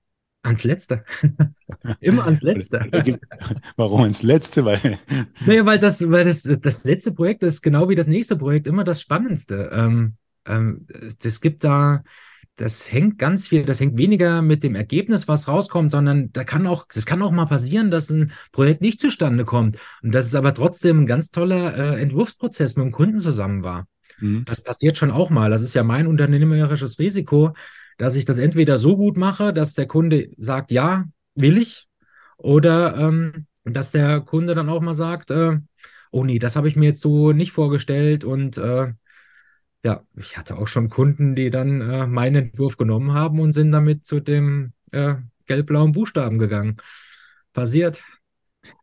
Ans 0.41 0.63
Letzte. 0.63 1.03
Immer 1.99 2.25
ans 2.25 2.41
Letzte. 2.41 2.87
Warum 3.77 4.01
ans 4.01 4.23
Letzte? 4.23 4.65
Weil, 4.65 4.79
naja, 5.45 5.65
weil 5.65 5.79
das, 5.79 6.09
weil 6.09 6.25
das, 6.25 6.43
das 6.43 6.83
letzte 6.83 7.11
Projekt 7.11 7.43
ist 7.43 7.61
genau 7.61 7.89
wie 7.89 7.95
das 7.95 8.07
nächste 8.07 8.35
Projekt 8.35 8.67
immer 8.67 8.83
das 8.83 9.01
Spannendste. 9.01 9.71
Ähm, 9.73 10.15
ähm, 10.45 10.85
es 11.23 11.41
gibt 11.41 11.63
da, 11.63 12.03
das 12.55 12.91
hängt 12.91 13.17
ganz 13.17 13.47
viel, 13.47 13.65
das 13.65 13.79
hängt 13.79 13.97
weniger 13.97 14.41
mit 14.41 14.63
dem 14.63 14.75
Ergebnis, 14.75 15.27
was 15.27 15.47
rauskommt, 15.47 15.91
sondern 15.91 16.31
da 16.31 16.43
kann 16.43 16.67
auch, 16.67 16.85
es 16.93 17.05
kann 17.05 17.21
auch 17.21 17.31
mal 17.31 17.45
passieren, 17.45 17.91
dass 17.91 18.09
ein 18.09 18.31
Projekt 18.51 18.81
nicht 18.81 18.99
zustande 18.99 19.43
kommt. 19.43 19.77
Und 20.01 20.15
dass 20.15 20.25
es 20.25 20.35
aber 20.35 20.53
trotzdem 20.53 21.01
ein 21.01 21.05
ganz 21.05 21.31
toller 21.31 21.75
äh, 21.77 22.01
Entwurfsprozess 22.01 22.75
mit 22.77 22.85
dem 22.85 22.91
Kunden 22.91 23.19
zusammen 23.19 23.63
war. 23.63 23.87
Mhm. 24.19 24.45
Das 24.45 24.61
passiert 24.61 24.97
schon 24.97 25.11
auch 25.11 25.29
mal. 25.29 25.49
Das 25.49 25.61
ist 25.61 25.73
ja 25.73 25.83
mein 25.83 26.07
unternehmerisches 26.07 26.97
Risiko, 26.99 27.53
dass 27.97 28.15
ich 28.15 28.25
das 28.25 28.37
entweder 28.37 28.77
so 28.77 28.95
gut 28.95 29.17
mache, 29.17 29.51
dass 29.51 29.73
der 29.73 29.87
Kunde 29.87 30.29
sagt, 30.37 30.71
ja, 30.71 31.05
will 31.35 31.57
ich, 31.57 31.87
oder 32.37 32.95
ähm, 32.97 33.47
dass 33.65 33.91
der 33.91 34.21
Kunde 34.21 34.55
dann 34.55 34.69
auch 34.69 34.81
mal 34.81 34.93
sagt, 34.93 35.31
äh, 35.31 35.57
oh 36.11 36.23
nee, 36.23 36.39
das 36.39 36.55
habe 36.55 36.67
ich 36.67 36.75
mir 36.75 36.85
jetzt 36.85 37.01
so 37.01 37.33
nicht 37.33 37.51
vorgestellt 37.51 38.23
und 38.23 38.57
äh, 38.57 38.93
ja, 39.85 40.01
ich 40.17 40.35
hatte 40.35 40.57
auch 40.57 40.67
schon 40.67 40.89
Kunden, 40.89 41.35
die 41.35 41.51
dann 41.51 41.79
äh, 41.79 42.07
meinen 42.07 42.47
Entwurf 42.47 42.75
genommen 42.75 43.13
haben 43.13 43.39
und 43.39 43.51
sind 43.51 43.71
damit 43.71 44.03
zu 44.03 44.19
dem 44.19 44.73
äh, 44.91 45.13
gelb-blauen 45.45 45.91
Buchstaben 45.91 46.39
gegangen. 46.39 46.77
Passiert. 47.53 48.01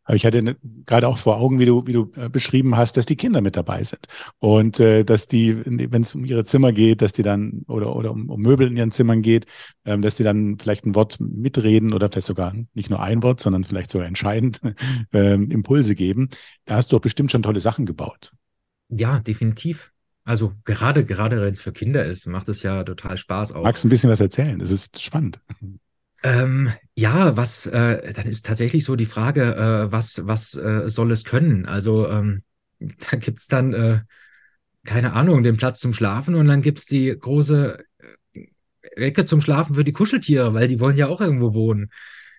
Aber 0.05 0.15
ich 0.15 0.25
hatte 0.25 0.57
gerade 0.87 1.09
auch 1.09 1.19
vor 1.19 1.38
Augen, 1.38 1.59
wie 1.59 1.67
du, 1.67 1.88
wie 1.88 1.93
du 1.93 2.12
äh, 2.15 2.29
beschrieben 2.29 2.77
hast, 2.77 2.97
dass 2.97 3.05
die 3.05 3.17
Kinder 3.17 3.41
mit 3.41 3.57
dabei 3.57 3.83
sind. 3.83 4.07
Und 4.38 4.79
äh, 4.79 5.03
dass 5.03 5.27
die, 5.27 5.57
wenn 5.67 6.03
es 6.03 6.15
um 6.15 6.25
ihre 6.25 6.45
Zimmer 6.45 6.73
geht, 6.73 7.03
dass 7.03 7.12
die 7.12 7.25
dann, 7.25 7.65
oder, 7.67 7.97
oder 7.97 8.12
um, 8.12 8.31
um 8.31 8.41
Möbel 8.41 8.69
in 8.69 8.77
ihren 8.77 8.93
Zimmern 8.93 9.23
geht, 9.23 9.47
ähm, 9.85 10.03
dass 10.03 10.15
die 10.15 10.23
dann 10.23 10.57
vielleicht 10.57 10.87
ein 10.87 10.95
Wort 10.95 11.19
mitreden 11.19 11.95
oder 11.95 12.11
vielleicht 12.11 12.29
sogar 12.29 12.55
nicht 12.75 12.91
nur 12.91 13.03
ein 13.03 13.25
Wort, 13.25 13.41
sondern 13.41 13.65
vielleicht 13.65 13.91
sogar 13.91 14.07
entscheidend 14.07 14.61
ähm, 15.12 15.51
Impulse 15.51 15.97
geben. 15.97 16.29
Da 16.65 16.77
hast 16.77 16.93
du 16.93 16.97
auch 16.97 17.03
bestimmt 17.03 17.33
schon 17.33 17.43
tolle 17.43 17.59
Sachen 17.59 17.87
gebaut. 17.87 18.31
Ja, 18.88 19.19
definitiv. 19.19 19.91
Also 20.24 20.54
gerade, 20.64 21.04
gerade 21.04 21.40
wenn 21.40 21.52
es 21.52 21.61
für 21.61 21.72
Kinder 21.72 22.04
ist, 22.04 22.26
macht 22.26 22.48
es 22.48 22.62
ja 22.62 22.85
total 22.85 23.16
Spaß 23.16 23.52
auch. 23.52 23.64
Magst 23.64 23.82
du 23.82 23.88
ein 23.88 23.90
bisschen 23.90 24.11
was 24.11 24.20
erzählen? 24.20 24.58
Das 24.58 24.70
ist 24.70 25.00
spannend. 25.02 25.40
Ähm, 26.22 26.70
ja, 26.94 27.37
was, 27.37 27.66
äh, 27.66 28.12
dann 28.12 28.26
ist 28.26 28.46
tatsächlich 28.46 28.85
so 28.85 28.94
die 28.94 29.06
Frage, 29.06 29.54
äh, 29.56 29.92
was, 29.92 30.24
was 30.26 30.54
äh, 30.54 30.88
soll 30.88 31.11
es 31.11 31.24
können? 31.24 31.66
Also 31.66 32.08
ähm, 32.08 32.42
da 32.78 33.16
gibt's 33.16 33.48
dann, 33.48 33.74
äh, 33.74 34.00
keine 34.85 35.12
Ahnung, 35.12 35.42
den 35.42 35.56
Platz 35.56 35.80
zum 35.80 35.92
Schlafen 35.92 36.35
und 36.35 36.46
dann 36.46 36.62
gibt's 36.62 36.87
die 36.87 37.16
große 37.16 37.85
äh, 38.35 38.46
Ecke 38.94 39.24
zum 39.24 39.40
Schlafen 39.40 39.74
für 39.74 39.85
die 39.85 39.92
Kuscheltiere, 39.92 40.54
weil 40.54 40.68
die 40.68 40.78
wollen 40.78 40.96
ja 40.96 41.08
auch 41.08 41.20
irgendwo 41.20 41.54
wohnen. 41.54 41.90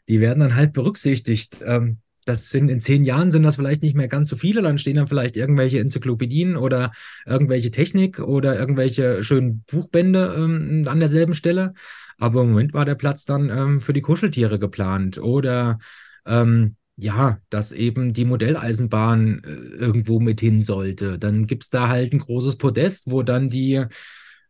Die 0.07 0.21
werden 0.21 0.39
dann 0.39 0.55
halt 0.55 0.73
berücksichtigt. 0.73 1.57
Ähm, 1.65 1.99
das 2.25 2.49
sind 2.49 2.69
in 2.69 2.81
zehn 2.81 3.03
Jahren 3.03 3.31
sind 3.31 3.43
das 3.43 3.55
vielleicht 3.55 3.83
nicht 3.83 3.95
mehr 3.95 4.07
ganz 4.07 4.29
so 4.29 4.35
viele, 4.35 4.61
dann 4.61 4.77
stehen 4.77 4.95
dann 4.95 5.07
vielleicht 5.07 5.37
irgendwelche 5.37 5.79
Enzyklopädien 5.79 6.57
oder 6.57 6.91
irgendwelche 7.25 7.71
Technik 7.71 8.19
oder 8.19 8.57
irgendwelche 8.57 9.23
schönen 9.23 9.63
Buchbände 9.69 10.35
ähm, 10.37 10.83
an 10.87 10.99
derselben 10.99 11.33
Stelle. 11.33 11.73
Aber 12.17 12.41
im 12.41 12.49
Moment 12.49 12.73
war 12.73 12.85
der 12.85 12.95
Platz 12.95 13.25
dann 13.25 13.49
ähm, 13.49 13.81
für 13.81 13.93
die 13.93 14.01
Kuscheltiere 14.01 14.59
geplant 14.59 15.17
oder 15.17 15.79
ähm, 16.25 16.75
ja, 16.95 17.39
dass 17.49 17.71
eben 17.71 18.13
die 18.13 18.25
Modelleisenbahn 18.25 19.41
äh, 19.43 19.49
irgendwo 19.75 20.19
mit 20.19 20.39
hin 20.39 20.63
sollte. 20.63 21.17
Dann 21.17 21.47
gibt 21.47 21.63
es 21.63 21.69
da 21.69 21.87
halt 21.89 22.13
ein 22.13 22.19
großes 22.19 22.57
Podest, 22.57 23.09
wo 23.09 23.23
dann 23.23 23.49
die 23.49 23.83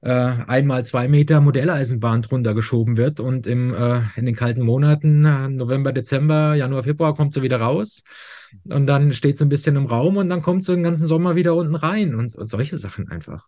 äh, 0.03 0.35
einmal 0.47 0.85
zwei 0.85 1.07
Meter 1.07 1.39
Modelleisenbahn 1.39 2.23
drunter 2.23 2.53
geschoben 2.53 2.97
wird 2.97 3.19
und 3.21 3.47
im, 3.47 3.73
äh, 3.73 4.01
in 4.17 4.25
den 4.25 4.35
kalten 4.35 4.61
Monaten, 4.61 5.23
äh, 5.23 5.47
November, 5.47 5.93
Dezember, 5.93 6.55
Januar, 6.55 6.83
Februar, 6.83 7.15
kommt 7.15 7.33
sie 7.33 7.41
wieder 7.41 7.61
raus 7.61 8.03
und 8.65 8.85
dann 8.85 9.13
steht 9.13 9.37
sie 9.37 9.45
ein 9.45 9.49
bisschen 9.49 9.77
im 9.77 9.85
Raum 9.85 10.17
und 10.17 10.27
dann 10.27 10.41
kommt 10.41 10.65
sie 10.65 10.73
den 10.73 10.83
ganzen 10.83 11.07
Sommer 11.07 11.35
wieder 11.35 11.55
unten 11.55 11.75
rein 11.75 12.15
und, 12.15 12.35
und 12.35 12.47
solche 12.47 12.77
Sachen 12.77 13.09
einfach. 13.09 13.47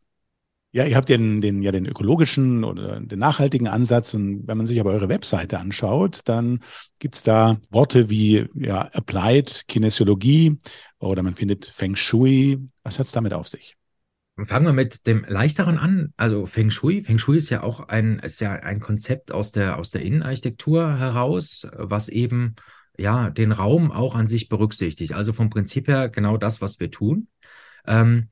Ja, 0.71 0.85
ihr 0.85 0.97
habt 0.97 1.07
den, 1.07 1.39
den, 1.39 1.61
ja 1.61 1.71
den 1.71 1.85
ökologischen 1.85 2.65
oder 2.65 2.99
den 2.99 3.19
nachhaltigen 3.19 3.69
Ansatz. 3.69 4.13
Und 4.13 4.45
wenn 4.45 4.57
man 4.57 4.65
sich 4.65 4.77
aber 4.81 4.91
eure 4.91 5.07
Webseite 5.07 5.57
anschaut, 5.57 6.19
dann 6.25 6.59
gibt's 6.99 7.23
da 7.23 7.57
Worte 7.71 8.09
wie 8.09 8.45
ja, 8.55 8.81
Applied 8.91 9.63
Kinesiologie 9.69 10.57
oder 10.99 11.23
man 11.23 11.33
findet 11.33 11.63
Feng 11.65 11.95
Shui. 11.95 12.59
Was 12.83 12.99
hat's 12.99 13.13
damit 13.13 13.33
auf 13.33 13.47
sich? 13.47 13.77
Fangen 14.43 14.65
wir 14.65 14.73
mit 14.73 15.07
dem 15.07 15.25
leichteren 15.27 15.77
an. 15.77 16.13
Also 16.17 16.45
Feng 16.45 16.69
Shui. 16.69 17.01
Feng 17.01 17.17
Shui 17.17 17.37
ist 17.37 17.49
ja 17.49 17.63
auch 17.63 17.87
ein, 17.87 18.19
ist 18.19 18.41
ja 18.41 18.51
ein 18.51 18.81
Konzept 18.81 19.31
aus 19.31 19.53
der, 19.53 19.77
aus 19.77 19.91
der 19.91 20.01
Innenarchitektur 20.01 20.97
heraus, 20.97 21.67
was 21.73 22.09
eben 22.09 22.55
ja 22.97 23.29
den 23.29 23.53
Raum 23.53 23.91
auch 23.91 24.13
an 24.15 24.27
sich 24.27 24.49
berücksichtigt. 24.49 25.13
Also 25.13 25.31
vom 25.31 25.49
Prinzip 25.49 25.87
her 25.87 26.09
genau 26.09 26.35
das, 26.35 26.61
was 26.61 26.81
wir 26.81 26.91
tun. 26.91 27.29
Ähm, 27.85 28.29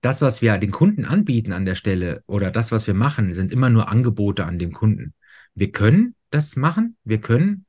das, 0.00 0.22
was 0.22 0.40
wir 0.40 0.56
den 0.56 0.70
Kunden 0.70 1.04
anbieten 1.04 1.52
an 1.52 1.66
der 1.66 1.74
Stelle 1.74 2.22
oder 2.26 2.50
das, 2.50 2.72
was 2.72 2.86
wir 2.86 2.94
machen, 2.94 3.34
sind 3.34 3.52
immer 3.52 3.68
nur 3.68 3.88
Angebote 3.88 4.46
an 4.46 4.58
den 4.58 4.72
Kunden. 4.72 5.12
Wir 5.54 5.72
können 5.72 6.14
das 6.30 6.56
machen, 6.56 6.96
wir 7.04 7.20
können 7.20 7.66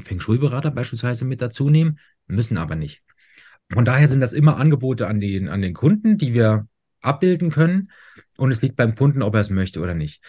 Feng 0.00 0.18
Shui-Berater 0.18 0.70
beispielsweise 0.70 1.24
mit 1.24 1.40
dazu 1.40 1.70
nehmen, 1.70 1.98
müssen 2.26 2.56
aber 2.56 2.74
nicht. 2.74 3.02
Von 3.70 3.84
daher 3.84 4.08
sind 4.08 4.20
das 4.20 4.32
immer 4.32 4.56
Angebote 4.56 5.06
an 5.06 5.20
den, 5.20 5.48
an 5.48 5.62
den 5.62 5.74
Kunden, 5.74 6.16
die 6.16 6.32
wir 6.32 6.66
abbilden 7.08 7.50
können. 7.50 7.90
Und 8.36 8.50
es 8.50 8.62
liegt 8.62 8.76
beim 8.76 8.94
Kunden, 8.94 9.22
ob 9.22 9.34
er 9.34 9.40
es 9.40 9.50
möchte 9.50 9.80
oder 9.80 9.94
nicht. 9.94 10.22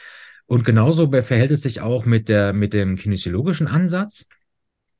Und 0.45 0.65
genauso 0.65 1.11
verhält 1.11 1.51
es 1.51 1.61
sich 1.61 1.81
auch 1.81 2.05
mit, 2.05 2.27
der, 2.27 2.53
mit 2.53 2.73
dem 2.73 2.95
kinesiologischen 2.95 3.67
Ansatz. 3.67 4.25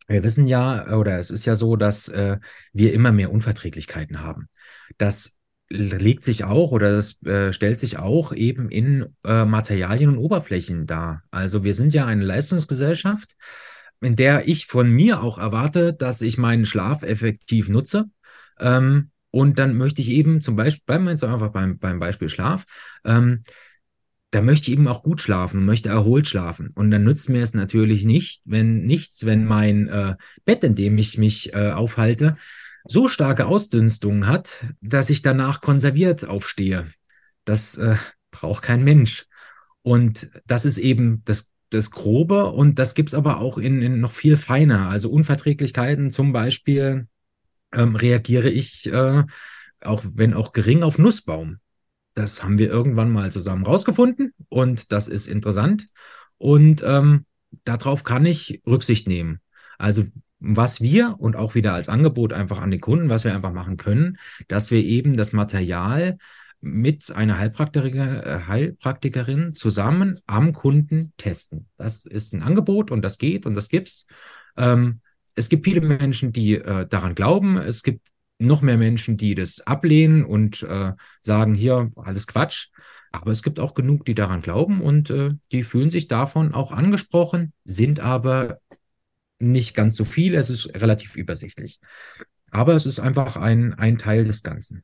Wir 0.08 0.24
wissen 0.24 0.48
ja, 0.48 0.96
oder 0.96 1.18
es 1.18 1.32
ist 1.32 1.46
ja 1.46 1.56
so, 1.56 1.76
dass 1.76 2.08
äh, 2.08 2.38
wir 2.74 2.94
immer 2.94 3.12
mehr 3.12 3.32
Unverträglichkeiten 3.32 4.22
haben. 4.22 4.50
Das 4.98 5.40
legt 5.70 6.24
sich 6.24 6.44
auch 6.44 6.72
oder 6.72 6.92
das 6.92 7.22
äh, 7.24 7.54
stellt 7.54 7.80
sich 7.80 7.98
auch 8.00 8.34
eben 8.34 8.70
in 8.70 9.16
äh, 9.24 9.46
Materialien 9.46 10.10
und 10.10 10.18
Oberflächen 10.18 10.88
dar. 10.88 11.24
Also 11.30 11.64
wir 11.64 11.76
sind 11.76 11.94
ja 11.94 12.06
eine 12.06 12.24
Leistungsgesellschaft, 12.24 13.36
in 14.02 14.16
der 14.16 14.48
ich 14.48 14.66
von 14.66 14.90
mir 14.90 15.22
auch 15.22 15.38
erwarte, 15.38 15.94
dass 15.94 16.22
ich 16.22 16.38
meinen 16.38 16.66
Schlaf 16.66 17.04
effektiv 17.04 17.70
nutze. 17.70 18.06
Ähm, 18.60 19.12
und 19.32 19.60
dann 19.60 19.76
möchte 19.76 20.02
ich 20.02 20.10
eben 20.10 20.42
zum 20.42 20.56
Beispiel, 20.56 20.84
bleiben 20.86 21.04
wir 21.06 21.12
jetzt 21.12 21.24
einfach 21.24 21.52
beim, 21.52 21.78
beim 21.78 22.00
Beispiel 22.00 22.30
Schlaf, 22.30 22.66
ähm, 23.06 23.42
da 24.32 24.42
möchte 24.42 24.70
ich 24.70 24.78
eben 24.78 24.88
auch 24.88 25.02
gut 25.02 25.22
schlafen 25.22 25.66
möchte 25.66 25.90
erholt 25.90 26.28
schlafen. 26.28 26.70
Und 26.76 26.92
dann 26.92 27.04
nützt 27.04 27.30
mir 27.30 27.42
es 27.42 27.56
natürlich 27.56 28.06
nicht, 28.06 28.42
wenn 28.46 28.86
nichts, 28.86 29.26
wenn 29.26 29.46
mein 29.46 29.88
äh, 29.88 30.16
Bett, 30.46 30.64
in 30.64 30.76
dem 30.76 30.98
ich 30.98 31.18
mich 31.18 31.54
äh, 31.54 31.72
aufhalte, 31.72 32.38
so 32.86 33.08
starke 33.08 33.48
Ausdünstungen 33.48 34.28
hat, 34.28 34.66
dass 34.82 35.10
ich 35.10 35.22
danach 35.22 35.62
konserviert 35.62 36.28
aufstehe. 36.28 36.88
Das 37.46 37.78
äh, 37.78 37.96
braucht 38.32 38.64
kein 38.64 38.84
Mensch. 38.84 39.26
Und 39.82 40.30
das 40.46 40.66
ist 40.66 40.78
eben 40.78 41.24
das, 41.26 41.52
das 41.70 41.92
Grobe 41.92 42.46
und 42.46 42.78
das 42.80 42.96
gibt 42.96 43.10
es 43.10 43.16
aber 43.16 43.40
auch 43.40 43.58
in, 43.58 43.82
in, 43.82 44.00
noch 44.00 44.12
viel 44.12 44.38
feiner. 44.38 44.90
Also 44.90 45.10
Unverträglichkeiten 45.10 46.12
zum 46.12 46.34
Beispiel 46.34 47.08
ähm, 47.74 47.96
reagiere 47.96 48.50
ich, 48.50 48.92
äh, 48.92 49.24
auch 49.82 50.04
wenn 50.14 50.34
auch 50.34 50.54
gering, 50.54 50.84
auf 50.84 50.98
Nussbaum. 50.98 51.58
Das 52.16 52.44
haben 52.44 52.58
wir 52.58 52.70
irgendwann 52.70 53.12
mal 53.12 53.32
zusammen 53.32 53.66
rausgefunden 53.66 54.34
und 54.50 54.92
das 54.92 55.08
ist 55.08 55.28
interessant. 55.28 55.86
Und 56.38 56.84
ähm, 56.86 57.26
darauf 57.64 58.04
kann 58.04 58.26
ich 58.26 58.62
Rücksicht 58.66 59.08
nehmen. 59.08 59.40
Also 59.78 60.06
was 60.40 60.82
wir 60.82 61.16
und 61.20 61.36
auch 61.36 61.56
wieder 61.56 61.74
als 61.74 61.90
Angebot 61.90 62.34
einfach 62.34 62.60
an 62.60 62.72
den 62.72 62.82
Kunden, 62.82 63.10
was 63.10 63.24
wir 63.24 63.34
einfach 63.34 63.54
machen 63.54 63.78
können, 63.78 64.18
dass 64.48 64.72
wir 64.72 64.84
eben 64.84 65.18
das 65.18 65.34
Material 65.34 66.18
mit 66.62 67.12
einer 67.12 67.38
Heilpraktikerin, 67.38 67.96
äh, 67.96 68.42
Heilpraktikerin 68.48 69.54
zusammen 69.56 70.20
am 70.28 70.54
Kunden 70.54 71.14
testen. 71.18 71.68
Das 71.78 72.06
ist 72.06 72.34
ein 72.34 72.44
Angebot 72.44 72.92
und 72.92 73.02
das 73.02 73.18
geht 73.18 73.46
und 73.46 73.54
das 73.54 73.70
gibt's. 73.70 74.08
Ähm, 74.58 75.02
es 75.40 75.48
gibt 75.48 75.66
viele 75.66 75.82
Menschen, 75.82 76.34
die 76.34 76.56
äh, 76.56 76.86
daran 76.86 77.16
glauben. 77.16 77.58
Es 77.58 77.82
gibt 77.82 78.10
noch 78.40 78.62
mehr 78.62 78.78
Menschen, 78.78 79.16
die 79.18 79.36
das 79.36 79.62
ablehnen 79.62 80.26
und 80.26 80.64
äh, 80.64 80.94
sagen, 81.22 81.56
hier, 81.56 81.92
alles 81.96 82.28
Quatsch. 82.28 82.68
Aber 83.12 83.32
es 83.32 83.42
gibt 83.42 83.60
auch 83.60 83.74
genug, 83.74 84.06
die 84.06 84.14
daran 84.14 84.42
glauben 84.42 84.82
und 84.82 85.10
äh, 85.10 85.32
die 85.52 85.64
fühlen 85.64 85.90
sich 85.90 86.08
davon 86.08 86.54
auch 86.54 86.72
angesprochen, 86.72 87.54
sind 87.66 88.00
aber 88.00 88.60
nicht 89.40 89.74
ganz 89.74 89.96
so 89.96 90.04
viel, 90.04 90.36
es 90.36 90.50
ist 90.50 90.76
relativ 90.76 91.16
übersichtlich. 91.16 91.80
Aber 92.52 92.74
es 92.74 92.86
ist 92.86 93.00
einfach 93.00 93.38
ein, 93.38 93.74
ein 93.74 93.98
Teil 93.98 94.26
des 94.26 94.44
Ganzen. 94.44 94.84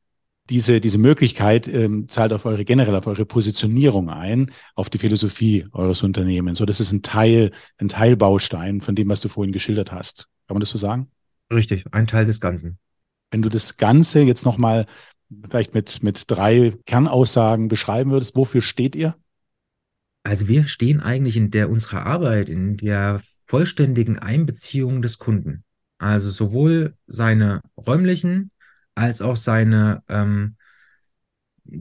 Diese, 0.49 0.79
diese 0.79 0.99
Möglichkeit 0.99 1.67
ähm, 1.67 2.07
zahlt 2.07 2.31
auf 2.31 2.45
eure 2.45 2.65
generell 2.65 2.95
auf 2.95 3.07
eure 3.07 3.25
Positionierung 3.25 4.09
ein, 4.09 4.51
auf 4.75 4.89
die 4.89 4.99
Philosophie 4.99 5.67
eures 5.71 6.03
Unternehmens. 6.03 6.59
So, 6.59 6.65
das 6.65 6.79
ist 6.79 6.93
ein 6.93 7.01
Teil, 7.01 7.51
ein 7.77 7.89
Teilbaustein 7.89 8.81
von 8.81 8.95
dem, 8.95 9.09
was 9.09 9.21
du 9.21 9.27
vorhin 9.27 9.51
geschildert 9.51 9.91
hast. 9.91 10.29
Kann 10.47 10.55
man 10.55 10.59
das 10.59 10.69
so 10.69 10.77
sagen? 10.77 11.09
Richtig, 11.51 11.85
ein 11.91 12.07
Teil 12.07 12.25
des 12.25 12.41
Ganzen. 12.41 12.77
Wenn 13.31 13.41
du 13.41 13.49
das 13.49 13.77
Ganze 13.77 14.21
jetzt 14.21 14.45
nochmal 14.45 14.85
vielleicht 15.49 15.73
mit, 15.73 16.03
mit 16.03 16.23
drei 16.27 16.73
Kernaussagen 16.85 17.67
beschreiben 17.67 18.11
würdest, 18.11 18.35
wofür 18.35 18.61
steht 18.61 18.95
ihr? 18.95 19.15
Also 20.23 20.47
wir 20.47 20.67
stehen 20.67 21.01
eigentlich 21.01 21.37
in 21.37 21.51
der 21.51 21.69
unserer 21.69 22.05
Arbeit, 22.05 22.49
in 22.49 22.77
der 22.77 23.21
vollständigen 23.45 24.17
Einbeziehung 24.17 25.01
des 25.01 25.19
Kunden. 25.19 25.63
Also 25.97 26.29
sowohl 26.29 26.95
seine 27.07 27.61
räumlichen 27.77 28.51
als 28.95 29.21
auch 29.21 29.37
seine 29.37 30.03
ähm, 30.07 30.55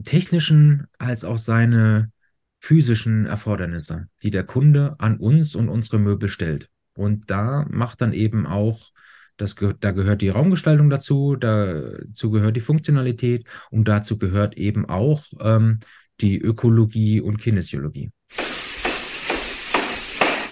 technischen 0.03 0.87
als 0.97 1.23
auch 1.23 1.37
seine 1.37 2.11
physischen 2.59 3.25
Erfordernisse, 3.25 4.07
die 4.23 4.31
der 4.31 4.43
Kunde 4.43 4.95
an 4.99 5.17
uns 5.17 5.55
und 5.55 5.69
unsere 5.69 5.99
Möbel 5.99 6.29
stellt. 6.29 6.69
Und 6.95 7.29
da 7.29 7.65
macht 7.69 8.01
dann 8.01 8.13
eben 8.13 8.45
auch, 8.45 8.91
das 9.37 9.55
da 9.55 9.91
gehört 9.91 10.21
die 10.21 10.29
Raumgestaltung 10.29 10.89
dazu, 10.89 11.35
dazu 11.35 12.31
gehört 12.31 12.55
die 12.55 12.61
Funktionalität 12.61 13.45
und 13.69 13.87
dazu 13.87 14.17
gehört 14.17 14.55
eben 14.55 14.87
auch 14.87 15.25
ähm, 15.39 15.79
die 16.21 16.39
Ökologie 16.39 17.19
und 17.21 17.37
Kinesiologie. 17.37 18.11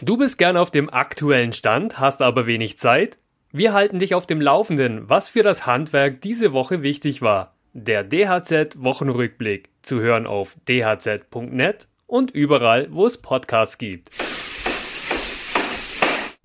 Du 0.02 0.18
bist 0.18 0.38
gern 0.38 0.58
auf 0.58 0.70
dem 0.70 0.90
aktuellen 0.90 1.54
Stand, 1.54 1.98
hast 1.98 2.22
aber 2.22 2.46
wenig 2.46 2.78
Zeit? 2.78 3.18
Wir 3.54 3.72
halten 3.72 4.00
dich 4.00 4.16
auf 4.16 4.26
dem 4.26 4.42
Laufenden, 4.42 5.08
was 5.08 5.30
für 5.30 5.44
das 5.44 5.66
Handwerk 5.66 6.20
diese 6.20 6.52
Woche 6.52 6.82
wichtig 6.82 7.22
war. 7.22 7.56
Der 7.72 8.04
DHZ 8.04 8.84
Wochenrückblick 8.84 9.70
zu 9.82 10.02
hören 10.02 10.28
auf 10.28 10.58
dhz.net 10.68 11.88
und 12.06 12.32
überall, 12.32 12.88
wo 12.92 13.06
es 13.06 13.18
Podcasts 13.18 13.78
gibt. 13.78 14.12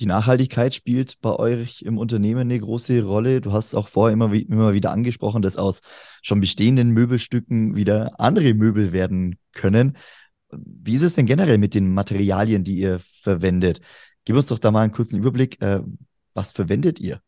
Die 0.01 0.07
Nachhaltigkeit 0.07 0.75
spielt 0.75 1.21
bei 1.21 1.35
euch 1.35 1.83
im 1.83 1.99
Unternehmen 1.99 2.43
eine 2.43 2.59
große 2.59 3.03
Rolle. 3.03 3.41
Du 3.41 3.53
hast 3.53 3.75
auch 3.75 3.89
vorher 3.89 4.13
immer, 4.13 4.33
immer 4.33 4.73
wieder 4.73 4.93
angesprochen, 4.93 5.43
dass 5.43 5.57
aus 5.57 5.81
schon 6.23 6.41
bestehenden 6.41 6.91
Möbelstücken 6.91 7.75
wieder 7.75 8.21
andere 8.21 8.55
Möbel 8.55 8.93
werden 8.93 9.39
können. 9.53 9.97
Wie 10.51 10.95
ist 10.95 11.03
es 11.03 11.15
denn 11.15 11.27
generell 11.27 11.59
mit 11.59 11.75
den 11.75 11.93
Materialien, 11.93 12.63
die 12.63 12.79
ihr 12.79 13.01
verwendet? 13.01 13.81
Gib 14.25 14.37
uns 14.37 14.47
doch 14.47 14.59
da 14.59 14.71
mal 14.71 14.83
einen 14.83 14.93
kurzen 14.93 15.19
Überblick. 15.19 15.61
Äh, 15.61 15.81
was 16.33 16.53
verwendet 16.53 17.01
ihr? 17.01 17.21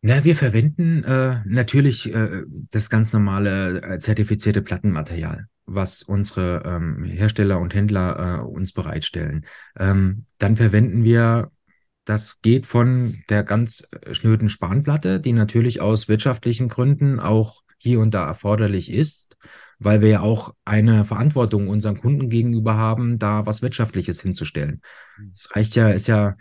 Na, 0.00 0.24
wir 0.24 0.34
verwenden 0.34 1.04
äh, 1.04 1.40
natürlich 1.46 2.12
äh, 2.12 2.42
das 2.72 2.90
ganz 2.90 3.12
normale 3.12 3.80
äh, 3.82 3.98
zertifizierte 4.00 4.60
Plattenmaterial, 4.60 5.46
was 5.64 6.02
unsere 6.02 6.64
ähm, 6.66 7.04
Hersteller 7.04 7.60
und 7.60 7.72
Händler 7.72 8.40
äh, 8.40 8.42
uns 8.42 8.72
bereitstellen. 8.72 9.46
Ähm, 9.78 10.24
dann 10.38 10.56
verwenden 10.56 11.04
wir, 11.04 11.52
das 12.04 12.40
geht 12.42 12.66
von 12.66 13.22
der 13.28 13.44
ganz 13.44 13.86
schnöden 14.10 14.48
Spanplatte, 14.48 15.20
die 15.20 15.32
natürlich 15.32 15.80
aus 15.80 16.08
wirtschaftlichen 16.08 16.68
Gründen 16.68 17.20
auch 17.20 17.62
hier 17.78 18.00
und 18.00 18.14
da 18.14 18.26
erforderlich 18.26 18.92
ist, 18.92 19.36
weil 19.78 20.00
wir 20.00 20.08
ja 20.08 20.20
auch 20.20 20.54
eine 20.64 21.04
Verantwortung 21.04 21.68
unseren 21.68 22.00
Kunden 22.00 22.28
gegenüber 22.28 22.76
haben, 22.76 23.18
da 23.18 23.46
was 23.46 23.62
Wirtschaftliches 23.62 24.20
hinzustellen. 24.20 24.82
Es 25.32 25.48
mhm. 25.48 25.54
reicht 25.54 25.76
ja, 25.76 25.90
ist 25.90 26.06
ja 26.06 26.36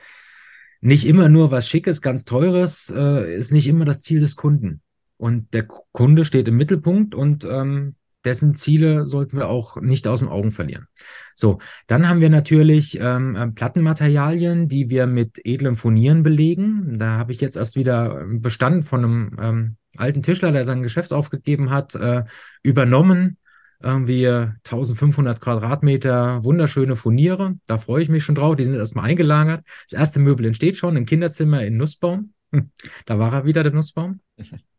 nicht 0.82 1.06
immer 1.06 1.30
nur 1.30 1.52
was 1.52 1.68
Schickes, 1.68 2.02
ganz 2.02 2.26
Teures, 2.26 2.92
äh, 2.96 3.36
ist 3.36 3.52
nicht 3.52 3.68
immer 3.68 3.86
das 3.86 4.02
Ziel 4.02 4.20
des 4.20 4.36
Kunden. 4.36 4.82
Und 5.18 5.54
der 5.54 5.68
Kunde 5.92 6.26
steht 6.26 6.48
im 6.48 6.58
Mittelpunkt 6.58 7.14
und 7.14 7.44
ähm, 7.46 7.96
dessen 8.24 8.56
Ziele 8.56 9.06
sollten 9.06 9.38
wir 9.38 9.48
auch 9.48 9.80
nicht 9.82 10.08
aus 10.08 10.20
den 10.20 10.30
Augen 10.30 10.52
verlieren. 10.52 10.88
So, 11.36 11.60
dann 11.88 12.08
haben 12.08 12.22
wir 12.22 12.30
natürlich 12.30 13.00
ähm, 13.00 13.36
äh, 13.36 13.48
Plattenmaterialien, 13.48 14.68
die 14.68 14.90
wir 14.90 15.08
mit 15.08 15.40
edlem 15.44 15.76
Furnieren 15.76 16.24
belegen. 16.24 16.98
Da 16.98 17.18
habe 17.18 17.32
ich 17.32 17.42
jetzt 17.42 17.56
erst 17.56 17.76
wieder 17.76 18.26
Bestand 18.28 18.86
von 18.86 19.04
einem 19.04 19.38
ähm, 19.40 19.76
alten 19.98 20.24
Tischler, 20.24 20.52
der 20.52 20.66
sein 20.66 20.84
Geschäft 20.84 21.14
aufgegeben 21.14 21.70
hat, 21.70 21.96
äh, 21.96 22.24
übernommen. 22.64 23.38
Irgendwie 23.84 24.28
1500 24.28 25.42
Quadratmeter 25.42 26.44
wunderschöne 26.44 26.96
Furniere. 26.96 27.56
Da 27.66 27.80
freue 27.80 28.04
ich 28.04 28.10
mich 28.10 28.24
schon 28.24 28.36
drauf. 28.36 28.56
Die 28.56 28.64
sind 28.64 28.76
erstmal 28.76 29.06
eingelagert. 29.06 29.66
Das 29.90 30.00
erste 30.00 30.20
Möbel 30.20 30.46
entsteht 30.46 30.78
schon, 30.78 30.96
ein 30.96 31.06
Kinderzimmer 31.06 31.66
in 31.66 31.78
Nussbaum. 31.78 32.34
Da 33.06 33.18
war 33.18 33.34
er 33.34 33.46
wieder, 33.46 33.64
der 33.64 33.72
Nussbaum. 33.72 34.20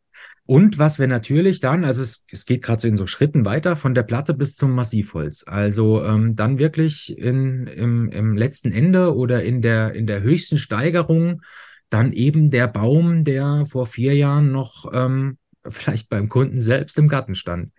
Und 0.45 0.79
was 0.79 0.99
wir 0.99 1.07
natürlich 1.07 1.61
dann, 1.61 1.85
also 1.85 2.03
es, 2.03 2.25
es 2.31 2.47
geht 2.47 2.63
gerade 2.63 2.81
so 2.83 2.89
in 2.89 2.97
so 2.97 3.07
Schritten 3.07 3.45
weiter, 3.45 3.77
von 3.77 3.95
der 3.95 4.03
Platte 4.03 4.35
bis 4.35 4.57
zum 4.57 4.73
Massivholz. 4.73 5.45
Also 5.47 6.03
ähm, 6.05 6.35
dann 6.35 6.59
wirklich 6.59 7.17
in, 7.17 7.67
im, 7.69 8.09
im 8.09 8.37
letzten 8.37 8.73
Ende 8.73 9.15
oder 9.15 9.45
in 9.45 9.63
der, 9.63 9.95
in 9.95 10.07
der 10.07 10.23
höchsten 10.23 10.59
Steigerung 10.59 11.43
dann 11.91 12.13
eben 12.13 12.51
der 12.51 12.67
Baum, 12.67 13.23
der 13.23 13.67
vor 13.67 13.87
vier 13.87 14.15
Jahren 14.15 14.51
noch 14.51 14.91
ähm, 14.93 15.39
vielleicht 15.69 16.09
beim 16.09 16.29
Kunden 16.29 16.61
selbst 16.61 16.99
im 16.99 17.09
Garten 17.09 17.35
stand. 17.35 17.71